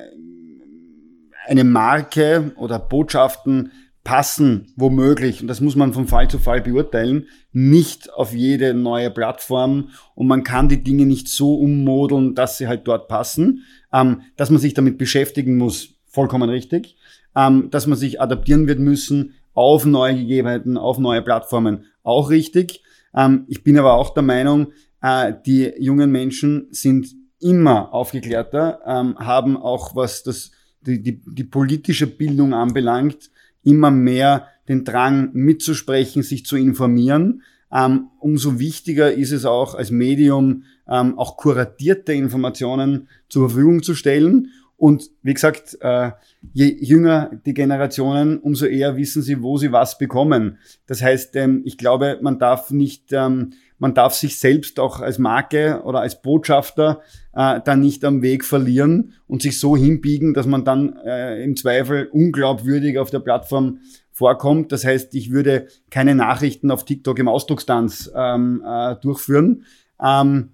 eine 1.46 1.64
Marke 1.64 2.52
oder 2.56 2.78
Botschaften 2.78 3.72
passen 4.04 4.72
womöglich, 4.76 5.42
und 5.42 5.48
das 5.48 5.60
muss 5.60 5.76
man 5.76 5.92
von 5.92 6.08
Fall 6.08 6.28
zu 6.28 6.38
Fall 6.38 6.60
beurteilen, 6.60 7.26
nicht 7.52 8.12
auf 8.12 8.34
jede 8.34 8.74
neue 8.74 9.10
Plattform 9.10 9.90
und 10.14 10.26
man 10.26 10.42
kann 10.42 10.68
die 10.68 10.82
Dinge 10.82 11.06
nicht 11.06 11.28
so 11.28 11.54
ummodeln, 11.54 12.34
dass 12.34 12.58
sie 12.58 12.66
halt 12.66 12.86
dort 12.88 13.06
passen. 13.06 13.64
Ähm, 13.92 14.22
dass 14.36 14.50
man 14.50 14.58
sich 14.58 14.74
damit 14.74 14.98
beschäftigen 14.98 15.56
muss, 15.56 15.90
vollkommen 16.06 16.50
richtig. 16.50 16.96
Ähm, 17.36 17.70
dass 17.70 17.86
man 17.86 17.96
sich 17.96 18.20
adaptieren 18.20 18.66
wird 18.66 18.80
müssen 18.80 19.34
auf 19.54 19.84
neue 19.84 20.16
Gegebenheiten, 20.16 20.76
auf 20.76 20.98
neue 20.98 21.22
Plattformen, 21.22 21.84
auch 22.02 22.30
richtig. 22.30 22.82
Ähm, 23.14 23.44
ich 23.48 23.62
bin 23.62 23.78
aber 23.78 23.94
auch 23.94 24.14
der 24.14 24.22
Meinung, 24.22 24.72
äh, 25.00 25.32
die 25.46 25.72
jungen 25.78 26.10
Menschen 26.10 26.68
sind 26.70 27.06
immer 27.38 27.92
aufgeklärter, 27.92 28.80
ähm, 28.86 29.16
haben 29.18 29.56
auch 29.56 29.94
was 29.94 30.22
das 30.22 30.52
die, 30.86 31.02
die, 31.02 31.20
die 31.24 31.44
politische 31.44 32.06
Bildung 32.06 32.54
anbelangt, 32.54 33.30
immer 33.62 33.90
mehr 33.90 34.48
den 34.68 34.84
Drang 34.84 35.30
mitzusprechen, 35.32 36.22
sich 36.22 36.44
zu 36.46 36.56
informieren. 36.56 37.42
Ähm, 37.72 38.08
umso 38.18 38.58
wichtiger 38.58 39.12
ist 39.12 39.32
es 39.32 39.44
auch 39.44 39.74
als 39.74 39.90
Medium, 39.90 40.64
ähm, 40.88 41.18
auch 41.18 41.36
kuratierte 41.36 42.12
Informationen 42.12 43.08
zur 43.28 43.48
Verfügung 43.48 43.82
zu 43.82 43.94
stellen. 43.94 44.48
Und 44.76 45.10
wie 45.22 45.34
gesagt, 45.34 45.78
äh, 45.80 46.10
je 46.52 46.66
jünger 46.80 47.30
die 47.46 47.54
Generationen, 47.54 48.38
umso 48.38 48.66
eher 48.66 48.96
wissen 48.96 49.22
sie, 49.22 49.40
wo 49.40 49.56
sie 49.56 49.70
was 49.70 49.96
bekommen. 49.96 50.58
Das 50.86 51.00
heißt, 51.00 51.36
ähm, 51.36 51.62
ich 51.64 51.78
glaube, 51.78 52.18
man 52.20 52.38
darf 52.38 52.70
nicht 52.72 53.12
ähm, 53.12 53.52
man 53.82 53.94
darf 53.94 54.14
sich 54.14 54.38
selbst 54.38 54.78
auch 54.78 55.00
als 55.00 55.18
Marke 55.18 55.82
oder 55.84 56.02
als 56.02 56.22
Botschafter 56.22 57.00
äh, 57.34 57.60
dann 57.64 57.80
nicht 57.80 58.04
am 58.04 58.22
Weg 58.22 58.44
verlieren 58.44 59.14
und 59.26 59.42
sich 59.42 59.58
so 59.58 59.76
hinbiegen, 59.76 60.34
dass 60.34 60.46
man 60.46 60.64
dann 60.64 60.96
äh, 61.04 61.42
im 61.42 61.56
Zweifel 61.56 62.06
unglaubwürdig 62.12 63.00
auf 63.00 63.10
der 63.10 63.18
Plattform 63.18 63.80
vorkommt. 64.12 64.70
Das 64.70 64.84
heißt, 64.84 65.16
ich 65.16 65.32
würde 65.32 65.66
keine 65.90 66.14
Nachrichten 66.14 66.70
auf 66.70 66.84
TikTok 66.84 67.18
im 67.18 67.26
Ausdruckstanz 67.26 68.08
ähm, 68.14 68.62
äh, 68.64 68.94
durchführen. 69.02 69.64
Ähm, 70.00 70.50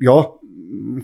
ja, 0.00 0.32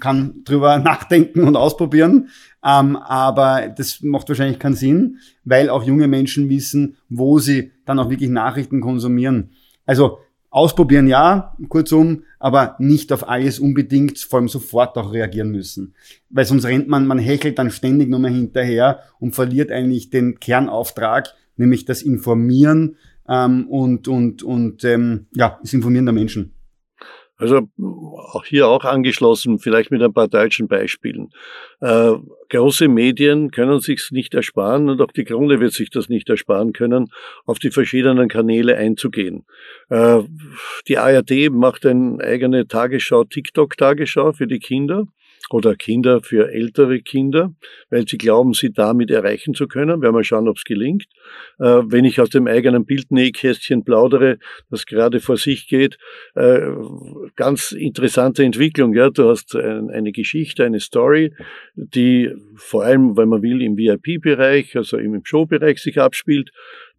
kann 0.01 0.43
drüber 0.43 0.79
nachdenken 0.85 1.45
und 1.45 1.55
ausprobieren, 1.55 2.31
ähm, 2.65 2.97
aber 2.97 3.69
das 3.69 4.03
macht 4.03 4.29
wahrscheinlich 4.29 4.59
keinen 4.59 4.75
Sinn, 4.75 5.19
weil 5.45 5.71
auch 5.71 5.85
junge 5.85 6.09
Menschen 6.09 6.51
wissen, 6.51 6.97
wo 7.09 7.39
sie 7.39 7.71
dann 7.85 8.01
auch 8.01 8.11
wirklich 8.11 8.31
Nachrichten 8.31 8.81
konsumieren. 8.81 9.53
Also 9.87 10.19
Ausprobieren 10.51 11.07
ja, 11.09 11.55
kurzum, 11.69 12.23
aber 12.39 12.77
nicht 12.79 13.13
auf 13.13 13.29
alles 13.29 13.59
unbedingt, 13.59 14.19
vor 14.19 14.39
allem 14.39 14.49
sofort 14.49 14.97
auch 14.97 15.13
reagieren 15.13 15.51
müssen. 15.51 15.95
Weil 16.31 16.47
sonst 16.47 16.65
rennt 16.65 16.89
man, 16.89 17.07
man 17.07 17.19
hechelt 17.19 17.59
dann 17.59 17.71
ständig 17.71 18.09
nochmal 18.09 18.33
hinterher 18.33 19.01
und 19.21 19.35
verliert 19.35 19.71
eigentlich 19.71 20.09
den 20.09 20.41
Kernauftrag, 20.41 21.35
nämlich 21.57 21.85
das 21.85 22.01
Informieren 22.01 22.97
ähm, 23.29 23.67
und, 23.69 24.09
und, 24.09 24.43
und 24.43 24.85
ähm, 24.85 25.27
ja, 25.35 25.59
das 25.61 25.75
Informieren 25.75 26.07
der 26.07 26.15
Menschen. 26.15 26.55
Also 27.39 27.69
auch 27.79 28.45
hier 28.45 28.67
auch 28.67 28.85
angeschlossen, 28.85 29.61
vielleicht 29.61 29.93
mit 29.93 30.03
ein 30.03 30.13
paar 30.13 30.27
deutschen 30.27 30.67
Beispielen. 30.67 31.31
Äh, 31.81 32.15
große 32.49 32.89
Medien 32.89 33.53
können 33.53 33.79
sich's 33.79 34.11
nicht 34.11 34.35
ersparen 34.35 34.89
und 34.89 35.01
auch 35.01 35.13
die 35.13 35.25
Krone 35.25 35.61
wird 35.61 35.73
sich 35.73 35.91
das 35.91 36.09
nicht 36.09 36.29
ersparen 36.29 36.73
können, 36.73 37.13
auf 37.47 37.61
die 37.61 37.71
verschiedenen 37.71 38.29
Kanäle 38.29 38.77
einzugehen. 38.77 39.47
Äh, 39.89 40.23
die 40.89 40.99
ARD 40.99 41.51
macht 41.51 41.87
eine 41.87 42.19
eigene 42.25 42.67
Tagesschau, 42.67 43.23
TikTok-Tagesschau 43.23 44.33
für 44.33 44.49
die 44.49 44.59
Kinder 44.59 45.07
oder 45.51 45.75
Kinder 45.75 46.21
für 46.21 46.53
ältere 46.53 47.01
Kinder, 47.01 47.55
weil 47.91 48.07
sie 48.07 48.19
glauben, 48.19 48.53
sie 48.53 48.73
damit 48.73 49.11
erreichen 49.11 49.55
zu 49.55 49.67
können. 49.67 50.03
Werden 50.03 50.15
wir 50.15 50.25
schauen, 50.25 50.49
ob 50.49 50.57
es 50.57 50.65
gelingt. 50.65 51.05
Äh, 51.59 51.83
wenn 51.87 52.05
ich 52.05 52.21
aus 52.21 52.31
dem 52.31 52.47
eigenen 52.47 52.85
Bildnähkästchen 52.85 53.85
plaudere, 53.85 54.39
das 54.71 54.87
gerade 54.87 55.21
vor 55.21 55.37
sich 55.37 55.69
geht, 55.69 55.99
äh, 56.35 56.61
ganz 57.37 57.73
interessante 57.73 58.45
Entwicklung. 58.45 58.95
Ja, 58.95 59.11
du 59.11 59.29
hast 59.29 59.55
ein, 59.55 59.91
eine 59.91 60.13
Geschichte, 60.13 60.65
eine 60.65 60.81
Story, 60.81 61.33
die 61.75 62.31
vor 62.57 62.85
allem, 62.85 63.17
wenn 63.17 63.29
man 63.29 63.43
will, 63.43 63.63
im 63.63 63.77
VIP-Bereich, 63.77 64.77
also 64.77 64.99
im 64.99 65.21
Show-Bereich 65.25 65.79
sich 65.81 65.99
abspielt. 65.99 66.51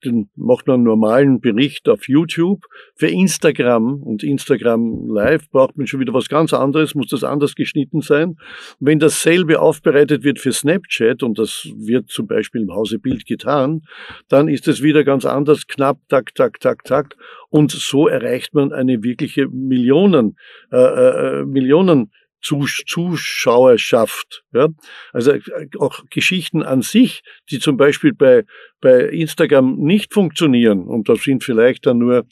Den 0.03 0.29
macht 0.35 0.67
man 0.67 0.75
einen 0.75 0.83
normalen 0.83 1.39
Bericht 1.39 1.89
auf 1.89 2.07
YouTube. 2.07 2.63
Für 2.95 3.07
Instagram 3.07 4.01
und 4.03 4.23
Instagram 4.23 5.07
Live 5.07 5.49
braucht 5.49 5.77
man 5.77 5.87
schon 5.87 5.99
wieder 5.99 6.13
was 6.13 6.29
ganz 6.29 6.53
anderes, 6.53 6.95
muss 6.95 7.07
das 7.07 7.23
anders 7.23 7.55
geschnitten 7.55 8.01
sein. 8.01 8.37
Wenn 8.79 8.99
dasselbe 8.99 9.59
aufbereitet 9.59 10.23
wird 10.23 10.39
für 10.39 10.51
Snapchat, 10.51 11.23
und 11.23 11.39
das 11.39 11.67
wird 11.77 12.09
zum 12.09 12.27
Beispiel 12.27 12.61
im 12.61 12.73
Hause 12.73 12.99
Bild 12.99 13.25
getan, 13.25 13.81
dann 14.27 14.47
ist 14.47 14.67
es 14.67 14.81
wieder 14.81 15.03
ganz 15.03 15.25
anders, 15.25 15.67
knapp, 15.67 15.99
tak, 16.09 16.33
tak, 16.35 16.59
tak, 16.59 16.83
tak. 16.83 17.15
Und 17.49 17.71
so 17.71 18.07
erreicht 18.07 18.53
man 18.53 18.71
eine 18.71 19.03
wirkliche 19.03 19.47
Millionen, 19.47 20.37
äh, 20.71 20.77
äh, 20.77 21.45
Millionen 21.45 22.11
Zuschauerschaft. 22.41 24.43
Ja? 24.53 24.67
Also 25.13 25.33
äh, 25.33 25.41
auch 25.77 26.03
Geschichten 26.09 26.63
an 26.63 26.81
sich, 26.81 27.21
die 27.49 27.59
zum 27.59 27.77
Beispiel 27.77 28.13
bei, 28.13 28.45
bei 28.81 29.09
Instagram 29.09 29.77
nicht 29.77 30.13
funktionieren, 30.13 30.87
und 30.87 31.09
da 31.09 31.15
sind 31.15 31.43
vielleicht 31.43 31.85
dann 31.85 31.97
nur 31.97 32.25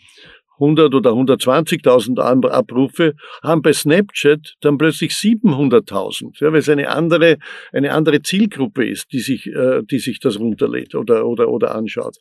100 0.59 0.93
oder 0.93 1.11
120.000 1.11 2.19
Abrufe, 2.49 3.13
haben 3.43 3.61
bei 3.61 3.73
Snapchat 3.73 4.55
dann 4.61 4.77
plötzlich 4.77 5.11
700.000, 5.11 6.41
ja, 6.41 6.51
weil 6.51 6.59
es 6.59 6.69
eine 6.69 6.89
andere, 6.89 7.37
eine 7.71 7.93
andere 7.93 8.21
Zielgruppe 8.21 8.85
ist, 8.87 9.11
die 9.11 9.19
sich, 9.19 9.47
äh, 9.47 9.81
die 9.83 9.99
sich 9.99 10.19
das 10.19 10.39
runterlädt 10.39 10.95
oder, 10.95 11.25
oder, 11.25 11.49
oder 11.49 11.75
anschaut. 11.75 12.17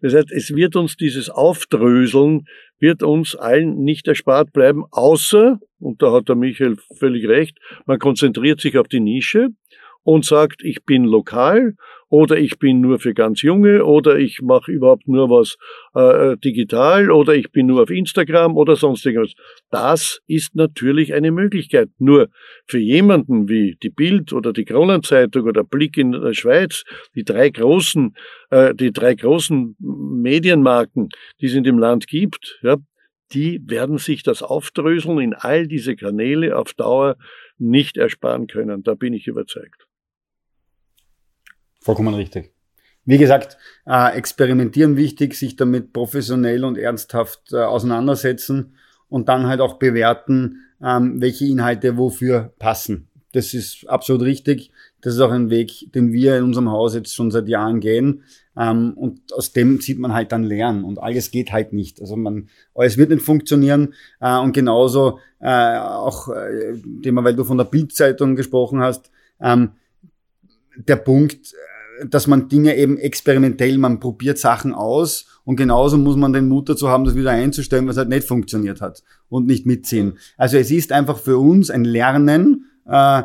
Das 0.00 0.14
heißt, 0.14 0.32
es 0.32 0.54
wird 0.54 0.76
uns 0.76 0.96
dieses 0.96 1.30
Aufdröseln, 1.30 2.46
wird 2.78 3.02
uns 3.02 3.36
allen 3.36 3.82
nicht 3.82 4.08
erspart 4.08 4.52
bleiben, 4.52 4.84
außer, 4.90 5.58
und 5.78 6.02
da 6.02 6.12
hat 6.12 6.28
der 6.28 6.36
Michael 6.36 6.76
völlig 6.98 7.26
recht, 7.28 7.58
man 7.86 7.98
konzentriert 7.98 8.60
sich 8.60 8.78
auf 8.78 8.88
die 8.88 9.00
Nische 9.00 9.48
und 10.04 10.24
sagt, 10.24 10.62
ich 10.62 10.84
bin 10.84 11.04
lokal 11.04 11.74
oder 12.08 12.38
ich 12.38 12.58
bin 12.58 12.80
nur 12.80 13.00
für 13.00 13.14
ganz 13.14 13.42
junge 13.42 13.84
oder 13.84 14.18
ich 14.18 14.40
mache 14.40 14.70
überhaupt 14.70 15.08
nur 15.08 15.30
was 15.30 15.56
äh, 15.94 16.36
digital 16.36 17.10
oder 17.10 17.34
ich 17.34 17.50
bin 17.50 17.66
nur 17.66 17.82
auf 17.82 17.90
Instagram 17.90 18.56
oder 18.56 18.76
sonst 18.76 19.04
irgendwas. 19.04 19.34
Das 19.70 20.20
ist 20.28 20.54
natürlich 20.54 21.12
eine 21.14 21.32
Möglichkeit. 21.32 21.88
Nur 21.98 22.28
für 22.66 22.78
jemanden 22.78 23.48
wie 23.48 23.76
die 23.82 23.90
Bild 23.90 24.32
oder 24.32 24.52
die 24.52 24.64
Kronenzeitung 24.64 25.44
oder 25.44 25.64
Blick 25.64 25.96
in 25.96 26.12
der 26.12 26.34
Schweiz, 26.34 26.84
die 27.16 27.24
drei 27.24 27.48
großen, 27.50 28.14
äh, 28.50 28.74
die 28.74 28.92
drei 28.92 29.14
großen 29.14 29.74
Medienmarken, 29.80 31.08
die 31.40 31.46
es 31.46 31.54
in 31.54 31.64
dem 31.64 31.78
Land 31.78 32.06
gibt, 32.06 32.60
ja, 32.62 32.76
die 33.32 33.60
werden 33.66 33.98
sich 33.98 34.22
das 34.22 34.42
Aufdröseln 34.42 35.18
in 35.18 35.34
all 35.34 35.66
diese 35.66 35.96
Kanäle 35.96 36.56
auf 36.56 36.74
Dauer 36.74 37.16
nicht 37.58 37.96
ersparen 37.96 38.46
können. 38.46 38.82
Da 38.82 38.94
bin 38.94 39.14
ich 39.14 39.26
überzeugt. 39.26 39.86
Vollkommen 41.84 42.14
richtig. 42.14 42.50
Wie 43.04 43.18
gesagt, 43.18 43.58
äh, 43.86 44.16
experimentieren 44.16 44.96
wichtig, 44.96 45.34
sich 45.34 45.54
damit 45.54 45.92
professionell 45.92 46.64
und 46.64 46.78
ernsthaft 46.78 47.52
äh, 47.52 47.58
auseinandersetzen 47.58 48.76
und 49.10 49.28
dann 49.28 49.46
halt 49.46 49.60
auch 49.60 49.74
bewerten, 49.74 50.62
ähm, 50.82 51.20
welche 51.20 51.44
Inhalte 51.44 51.98
wofür 51.98 52.54
passen. 52.58 53.08
Das 53.32 53.52
ist 53.52 53.86
absolut 53.86 54.22
richtig. 54.22 54.70
Das 55.02 55.12
ist 55.12 55.20
auch 55.20 55.30
ein 55.30 55.50
Weg, 55.50 55.92
den 55.92 56.10
wir 56.10 56.38
in 56.38 56.44
unserem 56.44 56.70
Haus 56.70 56.94
jetzt 56.94 57.14
schon 57.14 57.30
seit 57.30 57.48
Jahren 57.48 57.80
gehen. 57.80 58.22
Ähm, 58.56 58.94
und 58.96 59.34
aus 59.34 59.52
dem 59.52 59.82
sieht 59.82 59.98
man 59.98 60.14
halt 60.14 60.32
dann 60.32 60.42
lernen. 60.42 60.84
Und 60.84 60.98
alles 60.98 61.30
geht 61.30 61.52
halt 61.52 61.74
nicht. 61.74 62.00
Also 62.00 62.16
man, 62.16 62.48
alles 62.74 62.96
wird 62.96 63.10
nicht 63.10 63.20
funktionieren. 63.20 63.92
Äh, 64.20 64.38
und 64.38 64.54
genauso 64.54 65.18
äh, 65.38 65.76
auch, 65.76 66.30
äh, 66.30 66.80
Thema, 67.02 67.24
weil 67.24 67.36
du 67.36 67.44
von 67.44 67.58
der 67.58 67.64
Bildzeitung 67.64 68.36
gesprochen 68.36 68.80
hast, 68.80 69.10
ähm, 69.38 69.72
der 70.76 70.96
Punkt, 70.96 71.54
dass 72.08 72.26
man 72.26 72.48
Dinge 72.48 72.76
eben 72.76 72.98
experimentell, 72.98 73.78
man 73.78 74.00
probiert 74.00 74.38
Sachen 74.38 74.72
aus 74.72 75.26
und 75.44 75.56
genauso 75.56 75.98
muss 75.98 76.16
man 76.16 76.32
den 76.32 76.48
Mut 76.48 76.68
dazu 76.68 76.88
haben, 76.88 77.04
das 77.04 77.14
wieder 77.14 77.30
einzustellen, 77.30 77.86
was 77.86 77.96
halt 77.96 78.08
nicht 78.08 78.26
funktioniert 78.26 78.80
hat 78.80 79.02
und 79.28 79.46
nicht 79.46 79.66
mitziehen. 79.66 80.18
Also 80.36 80.56
es 80.56 80.70
ist 80.70 80.92
einfach 80.92 81.18
für 81.18 81.38
uns 81.38 81.70
ein 81.70 81.84
Lernen, 81.84 82.66
äh, 82.86 83.22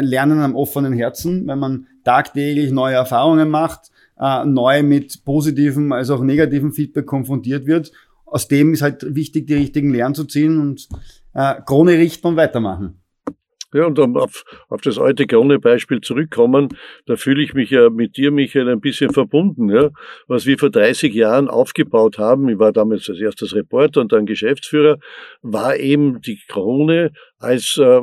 Lernen 0.00 0.40
am 0.40 0.56
offenen 0.56 0.92
Herzen, 0.92 1.46
wenn 1.46 1.58
man 1.58 1.86
tagtäglich 2.04 2.72
neue 2.72 2.94
Erfahrungen 2.94 3.50
macht, 3.50 3.90
äh, 4.18 4.44
neu 4.44 4.82
mit 4.82 5.24
positivem 5.24 5.92
als 5.92 6.10
auch 6.10 6.22
negativem 6.22 6.72
Feedback 6.72 7.06
konfrontiert 7.06 7.66
wird. 7.66 7.92
Aus 8.24 8.48
dem 8.48 8.72
ist 8.74 8.82
halt 8.82 9.14
wichtig, 9.14 9.46
die 9.46 9.54
richtigen 9.54 9.90
Lernen 9.90 10.14
zu 10.14 10.24
ziehen 10.24 10.60
und 10.60 10.88
äh, 11.34 11.54
Krone 11.64 11.92
richten 11.92 12.26
und 12.26 12.36
weitermachen. 12.36 13.00
Ja, 13.74 13.84
und 13.84 13.98
um 13.98 14.16
auf, 14.16 14.44
auf 14.68 14.80
das 14.80 14.98
alte 14.98 15.26
Krone-Beispiel 15.26 16.00
zurückkommen, 16.00 16.68
da 17.04 17.16
fühle 17.16 17.42
ich 17.42 17.52
mich 17.52 17.70
ja 17.70 17.90
mit 17.90 18.16
dir, 18.16 18.30
Michael, 18.30 18.68
ein 18.70 18.80
bisschen 18.80 19.12
verbunden. 19.12 19.68
Ja? 19.68 19.90
Was 20.26 20.46
wir 20.46 20.56
vor 20.58 20.70
30 20.70 21.12
Jahren 21.12 21.48
aufgebaut 21.48 22.16
haben, 22.16 22.48
ich 22.48 22.58
war 22.58 22.72
damals 22.72 23.10
als 23.10 23.20
erstes 23.20 23.54
Reporter 23.54 24.00
und 24.00 24.12
dann 24.12 24.24
Geschäftsführer, 24.24 24.96
war 25.42 25.76
eben 25.76 26.22
die 26.22 26.40
Krone 26.48 27.12
als, 27.38 27.76
äh, 27.78 28.00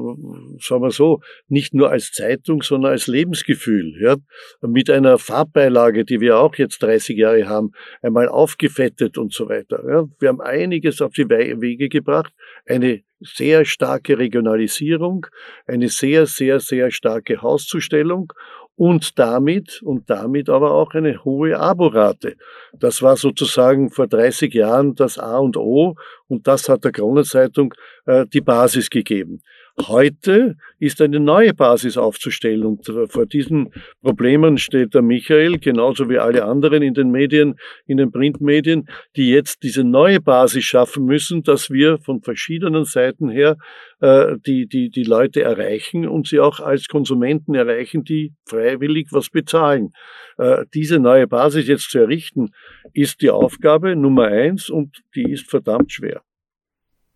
sagen 0.60 0.82
wir 0.82 0.92
so, 0.92 1.20
nicht 1.48 1.74
nur 1.74 1.92
als 1.92 2.12
Zeitung, 2.12 2.62
sondern 2.62 2.92
als 2.92 3.08
Lebensgefühl. 3.08 3.94
Ja? 4.02 4.16
Mit 4.62 4.90
einer 4.90 5.18
Farbbeilage, 5.18 6.06
die 6.06 6.20
wir 6.22 6.38
auch 6.38 6.56
jetzt 6.56 6.82
30 6.82 7.18
Jahre 7.18 7.48
haben, 7.48 7.72
einmal 8.02 8.30
aufgefettet 8.30 9.18
und 9.18 9.34
so 9.34 9.50
weiter. 9.50 9.84
Ja? 9.88 10.06
Wir 10.20 10.30
haben 10.30 10.42
einiges 10.42 11.02
auf 11.02 11.14
die 11.14 11.30
Wege 11.30 11.90
gebracht, 11.90 12.34
eine 12.66 13.02
sehr 13.20 13.66
starke 13.66 14.18
Regionalisierung, 14.18 15.26
eine 15.68 15.90
sehr, 15.90 16.26
sehr, 16.26 16.60
sehr 16.60 16.92
starke 16.92 17.42
Hauszustellung 17.42 18.32
und 18.76 19.18
damit, 19.18 19.82
und 19.82 20.10
damit 20.10 20.50
aber 20.50 20.72
auch 20.72 20.94
eine 20.94 21.24
hohe 21.24 21.58
Aborate. 21.58 22.36
Das 22.74 23.02
war 23.02 23.16
sozusagen 23.16 23.90
vor 23.90 24.08
30 24.08 24.54
Jahren 24.54 24.96
das 24.96 25.18
A 25.18 25.38
und 25.38 25.56
O 25.58 25.96
und 26.28 26.48
das 26.48 26.68
hat 26.68 26.84
der 26.84 26.92
Kronenzeitung 26.92 27.74
äh, 28.06 28.26
die 28.26 28.42
Basis 28.42 28.90
gegeben. 28.90 29.42
Heute 29.78 30.56
ist 30.80 31.02
eine 31.02 31.20
neue 31.20 31.54
Basis 31.54 31.98
aufzustellen 31.98 32.64
und 32.64 32.86
vor 33.10 33.26
diesen 33.26 33.74
Problemen 34.02 34.58
steht 34.58 34.94
der 34.94 35.02
Michael, 35.02 35.60
genauso 35.60 36.10
wie 36.10 36.18
alle 36.18 36.46
anderen 36.46 36.82
in 36.82 36.94
den 36.94 37.12
Medien, 37.12 37.60
in 37.86 37.98
den 37.98 38.10
Printmedien, 38.10 38.88
die 39.18 39.30
jetzt 39.30 39.64
diese 39.64 39.84
neue 39.84 40.22
Basis 40.22 40.64
schaffen 40.64 41.04
müssen, 41.04 41.44
dass 41.44 41.70
wir 41.70 41.98
von 41.98 42.22
verschiedenen 42.22 42.86
Seiten 42.86 43.28
her 43.28 43.58
äh, 44.00 44.38
die, 44.46 44.66
die, 44.66 44.90
die 44.90 45.04
Leute 45.04 45.42
erreichen 45.42 46.08
und 46.08 46.28
sie 46.28 46.40
auch 46.40 46.62
als 46.62 46.88
Konsumenten 46.88 47.54
erreichen, 47.54 48.06
die 48.06 48.34
freiwillig 48.46 49.10
was 49.12 49.30
bezahlen. 49.30 49.92
Äh, 50.38 50.66
diese 50.74 51.00
neue 51.00 51.28
Basis 51.28 51.68
jetzt 51.68 51.92
zu 51.92 52.00
errichten, 52.00 52.52
ist 52.94 53.22
die 53.22 53.30
Aufgabe 53.30 53.98
Nummer 53.98 54.28
eins 54.28 54.70
und 54.70 55.02
die 55.16 55.30
ist 55.30 55.50
verdammt 55.50 55.92
schwer. 55.92 56.22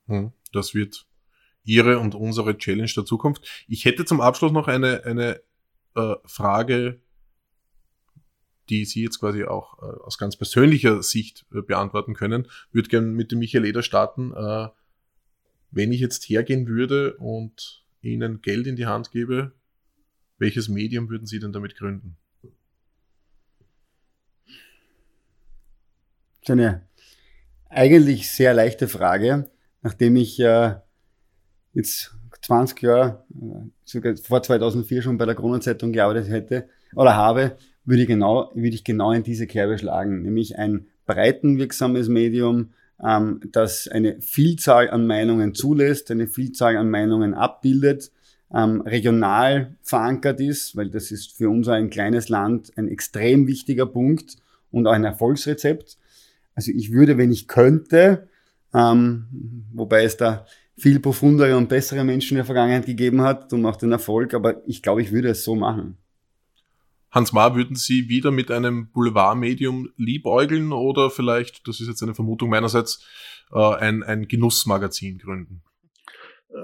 Hm, 0.08 0.34
das 0.52 0.76
wird 0.76 1.06
Ihre 1.70 2.00
und 2.00 2.16
unsere 2.16 2.58
Challenge 2.58 2.92
der 2.96 3.06
Zukunft. 3.06 3.48
Ich 3.68 3.86
hätte 3.86 4.04
zum 4.04 4.22
Abschluss 4.22 4.52
noch 4.52 4.68
eine, 4.68 5.04
eine 5.06 5.40
äh, 5.96 6.16
Frage, 6.26 7.00
die 8.70 8.86
Sie 8.86 9.04
jetzt 9.04 9.20
quasi 9.20 9.44
auch 9.44 9.78
äh, 9.80 9.86
aus 10.04 10.18
ganz 10.18 10.36
persönlicher 10.36 11.04
Sicht 11.04 11.46
äh, 11.54 11.62
beantworten 11.62 12.16
können. 12.16 12.48
Würde 12.72 12.90
gerne 12.90 13.08
mit 13.08 13.32
dem 13.32 13.40
Michael 13.40 13.66
Eder 13.66 13.84
starten. 13.84 14.34
Äh, 14.34 14.70
wenn 15.70 15.92
ich 15.92 16.00
jetzt 16.00 16.28
hergehen 16.28 16.68
würde 16.68 17.16
und 17.18 17.86
Ihnen 18.02 18.42
Geld 18.42 18.66
in 18.66 18.76
die 18.76 18.88
Hand 18.88 19.12
gebe, 19.12 19.54
welches 20.40 20.70
Medium 20.70 21.10
würden 21.10 21.28
Sie 21.28 21.40
denn 21.40 21.52
damit 21.52 21.76
gründen? 21.76 22.18
Das 26.42 26.44
ist 26.44 26.50
eine 26.50 26.88
eigentlich 27.70 28.32
sehr 28.32 28.56
leichte 28.56 28.88
Frage, 28.88 29.52
nachdem 29.84 30.16
ich 30.16 30.40
äh, 30.40 30.78
jetzt 31.74 32.16
20 32.42 32.82
Jahre, 32.82 33.24
äh, 33.34 33.70
sogar 33.86 34.16
vor 34.18 34.42
2004 34.42 35.02
schon 35.02 35.18
bei 35.18 35.26
der 35.26 35.36
Kronenzeitung 35.36 35.92
gearbeitet 35.92 36.30
hätte 36.30 36.70
oder 36.96 37.16
habe, 37.16 37.58
würde 37.86 38.04
ich 38.04 38.08
genau, 38.08 38.52
würde 38.54 38.76
ich 38.76 38.84
genau 38.84 39.12
in 39.12 39.24
diese 39.24 39.48
Kerbe 39.48 39.78
schlagen, 39.78 40.22
nämlich 40.22 40.58
ein 40.58 40.88
breitenwirksames 41.06 42.08
Medium, 42.08 42.70
ähm, 43.04 43.42
das 43.52 43.88
eine 43.88 44.22
Vielzahl 44.22 44.90
an 44.90 45.08
Meinungen 45.08 45.56
zulässt, 45.56 46.12
eine 46.12 46.28
Vielzahl 46.28 46.78
an 46.78 46.90
Meinungen 46.90 47.34
abbildet, 47.34 48.12
ähm, 48.54 48.82
regional 48.82 49.76
verankert 49.82 50.40
ist, 50.40 50.76
weil 50.76 50.90
das 50.90 51.12
ist 51.12 51.38
für 51.38 51.50
unser 51.50 51.74
ein 51.74 51.90
kleines 51.90 52.30
Land 52.30 52.72
ein 52.78 52.88
extrem 52.88 53.48
wichtiger 53.48 53.86
Punkt 53.86 54.38
und 54.72 54.88
auch 54.88 54.94
ein 54.94 55.04
Erfolgsrezept. 55.04 55.98
Also 56.56 56.72
ich 56.72 56.92
würde, 56.92 57.18
wenn 57.18 57.32
ich 57.32 57.48
könnte, 57.48 58.28
ähm, 58.74 59.26
wobei 59.74 60.04
es 60.04 60.18
da 60.18 60.46
viel 60.80 61.00
profundere 61.00 61.58
und 61.58 61.70
bessere 61.70 62.04
Menschen 62.04 62.32
in 62.32 62.38
der 62.38 62.46
Vergangenheit 62.46 62.86
gegeben 62.86 63.22
hat 63.22 63.52
und 63.54 63.66
auch 63.66 63.76
den 63.76 63.92
Erfolg, 63.92 64.34
aber 64.34 64.62
ich 64.68 64.82
glaube, 64.82 65.02
ich 65.02 65.12
würde 65.12 65.30
es 65.30 65.44
so 65.44 65.56
machen. 65.56 65.98
Hans 67.12 67.34
Maar, 67.34 67.56
würden 67.56 67.76
Sie 67.76 68.08
wieder 68.08 68.32
mit 68.32 68.52
einem 68.52 68.92
Boulevardmedium 68.92 69.90
liebäugeln 69.98 70.72
oder 70.72 71.10
vielleicht, 71.10 71.68
das 71.68 71.80
ist 71.80 71.88
jetzt 71.88 72.04
eine 72.04 72.14
Vermutung 72.14 72.50
meinerseits, 72.50 73.04
äh, 73.52 73.76
ein, 73.76 74.04
ein 74.04 74.28
Genussmagazin 74.28 75.18
gründen? 75.18 75.64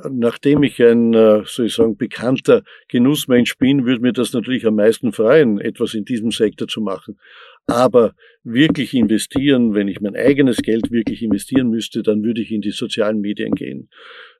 Nachdem 0.09 0.63
ich 0.63 0.82
ein, 0.82 1.13
äh, 1.13 1.43
soll 1.45 1.68
ich 1.68 1.76
sagen, 1.76 1.95
bekannter 1.95 2.63
Genussmensch 2.88 3.57
bin, 3.57 3.86
würde 3.86 4.01
mir 4.01 4.13
das 4.13 4.34
natürlich 4.34 4.66
am 4.66 4.76
meisten 4.76 5.11
freuen, 5.11 5.59
etwas 5.59 5.93
in 5.93 6.05
diesem 6.05 6.32
Sektor 6.32 6.68
zu 6.68 6.82
machen. 6.82 7.20
Aber 7.68 8.13
wirklich 8.43 8.93
investieren, 8.93 9.74
wenn 9.74 9.88
ich 9.88 9.99
mein 9.99 10.16
eigenes 10.16 10.57
Geld 10.57 10.91
wirklich 10.91 11.24
investieren 11.24 11.70
müsste, 11.70 12.03
dann 12.03 12.24
würde 12.24 12.41
ich 12.41 12.51
in 12.51 12.61
die 12.61 12.72
sozialen 12.72 13.22
Medien 13.22 13.55
gehen. 13.55 13.89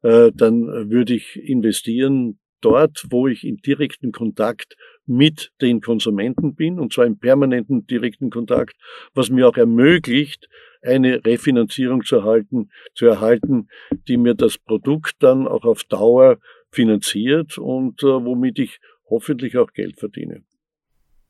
Äh, 0.04 0.32
dann 0.34 0.90
würde 0.92 1.16
ich 1.16 1.36
investieren 1.38 2.40
dort, 2.62 3.06
wo 3.10 3.28
ich 3.28 3.44
in 3.44 3.58
direkten 3.58 4.12
Kontakt 4.12 4.76
mit 5.06 5.52
den 5.62 5.82
Konsumenten 5.82 6.56
bin, 6.56 6.80
und 6.80 6.94
zwar 6.94 7.06
im 7.06 7.20
permanenten 7.20 7.86
direkten 7.86 8.30
Kontakt, 8.30 8.76
was 9.14 9.30
mir 9.30 9.48
auch 9.48 9.58
ermöglicht, 9.58 10.48
eine 10.82 11.24
Refinanzierung 11.26 12.04
zu 12.04 12.18
erhalten, 12.18 12.70
zu 12.94 13.06
erhalten, 13.06 13.68
die 14.08 14.18
mir 14.18 14.36
das 14.36 14.58
Produkt 14.58 15.16
dann 15.20 15.48
auch 15.48 15.64
auf 15.64 15.84
Dauer 15.84 16.38
finanziert 16.72 17.58
und 17.58 18.04
äh, 18.04 18.08
womit 18.08 18.60
ich 18.60 18.80
hoffentlich 19.10 19.58
auch 19.58 19.72
Geld 19.74 20.00
verdiene. 20.00 20.44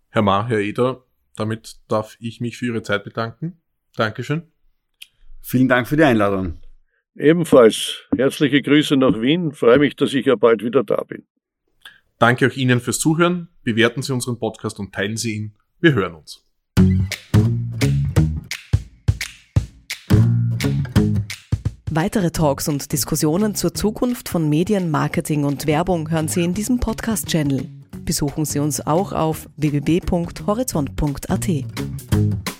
Herr 0.09 0.21
Ma, 0.21 0.47
Herr 0.47 0.59
Eder, 0.59 1.04
damit 1.35 1.77
darf 1.87 2.15
ich 2.19 2.41
mich 2.41 2.57
für 2.57 2.67
Ihre 2.67 2.83
Zeit 2.83 3.03
bedanken. 3.03 3.61
Dankeschön. 3.95 4.43
Vielen 5.41 5.67
Dank 5.67 5.87
für 5.87 5.97
die 5.97 6.03
Einladung. 6.03 6.59
Ebenfalls 7.15 8.03
herzliche 8.15 8.61
Grüße 8.61 8.97
nach 8.97 9.21
Wien. 9.21 9.53
Freue 9.53 9.79
mich, 9.79 9.95
dass 9.95 10.13
ich 10.13 10.25
ja 10.25 10.35
bald 10.35 10.63
wieder 10.63 10.83
da 10.83 11.03
bin. 11.03 11.25
Danke 12.19 12.47
auch 12.47 12.55
Ihnen 12.55 12.79
fürs 12.79 12.99
Zuhören. 12.99 13.49
Bewerten 13.63 14.01
Sie 14.01 14.13
unseren 14.13 14.39
Podcast 14.39 14.79
und 14.79 14.93
teilen 14.93 15.17
Sie 15.17 15.35
ihn. 15.35 15.55
Wir 15.79 15.93
hören 15.93 16.15
uns. 16.15 16.43
Weitere 21.91 22.31
Talks 22.31 22.67
und 22.67 22.91
Diskussionen 22.91 23.55
zur 23.55 23.73
Zukunft 23.73 24.27
von 24.27 24.49
Medien, 24.49 24.91
Marketing 24.91 25.45
und 25.45 25.65
Werbung 25.65 26.09
hören 26.09 26.27
Sie 26.27 26.43
in 26.43 26.53
diesem 26.53 26.79
Podcast-Channel. 26.81 27.74
Besuchen 28.05 28.45
Sie 28.45 28.59
uns 28.59 28.85
auch 28.85 29.11
auf 29.11 29.49
www.horizont.at. 29.57 32.54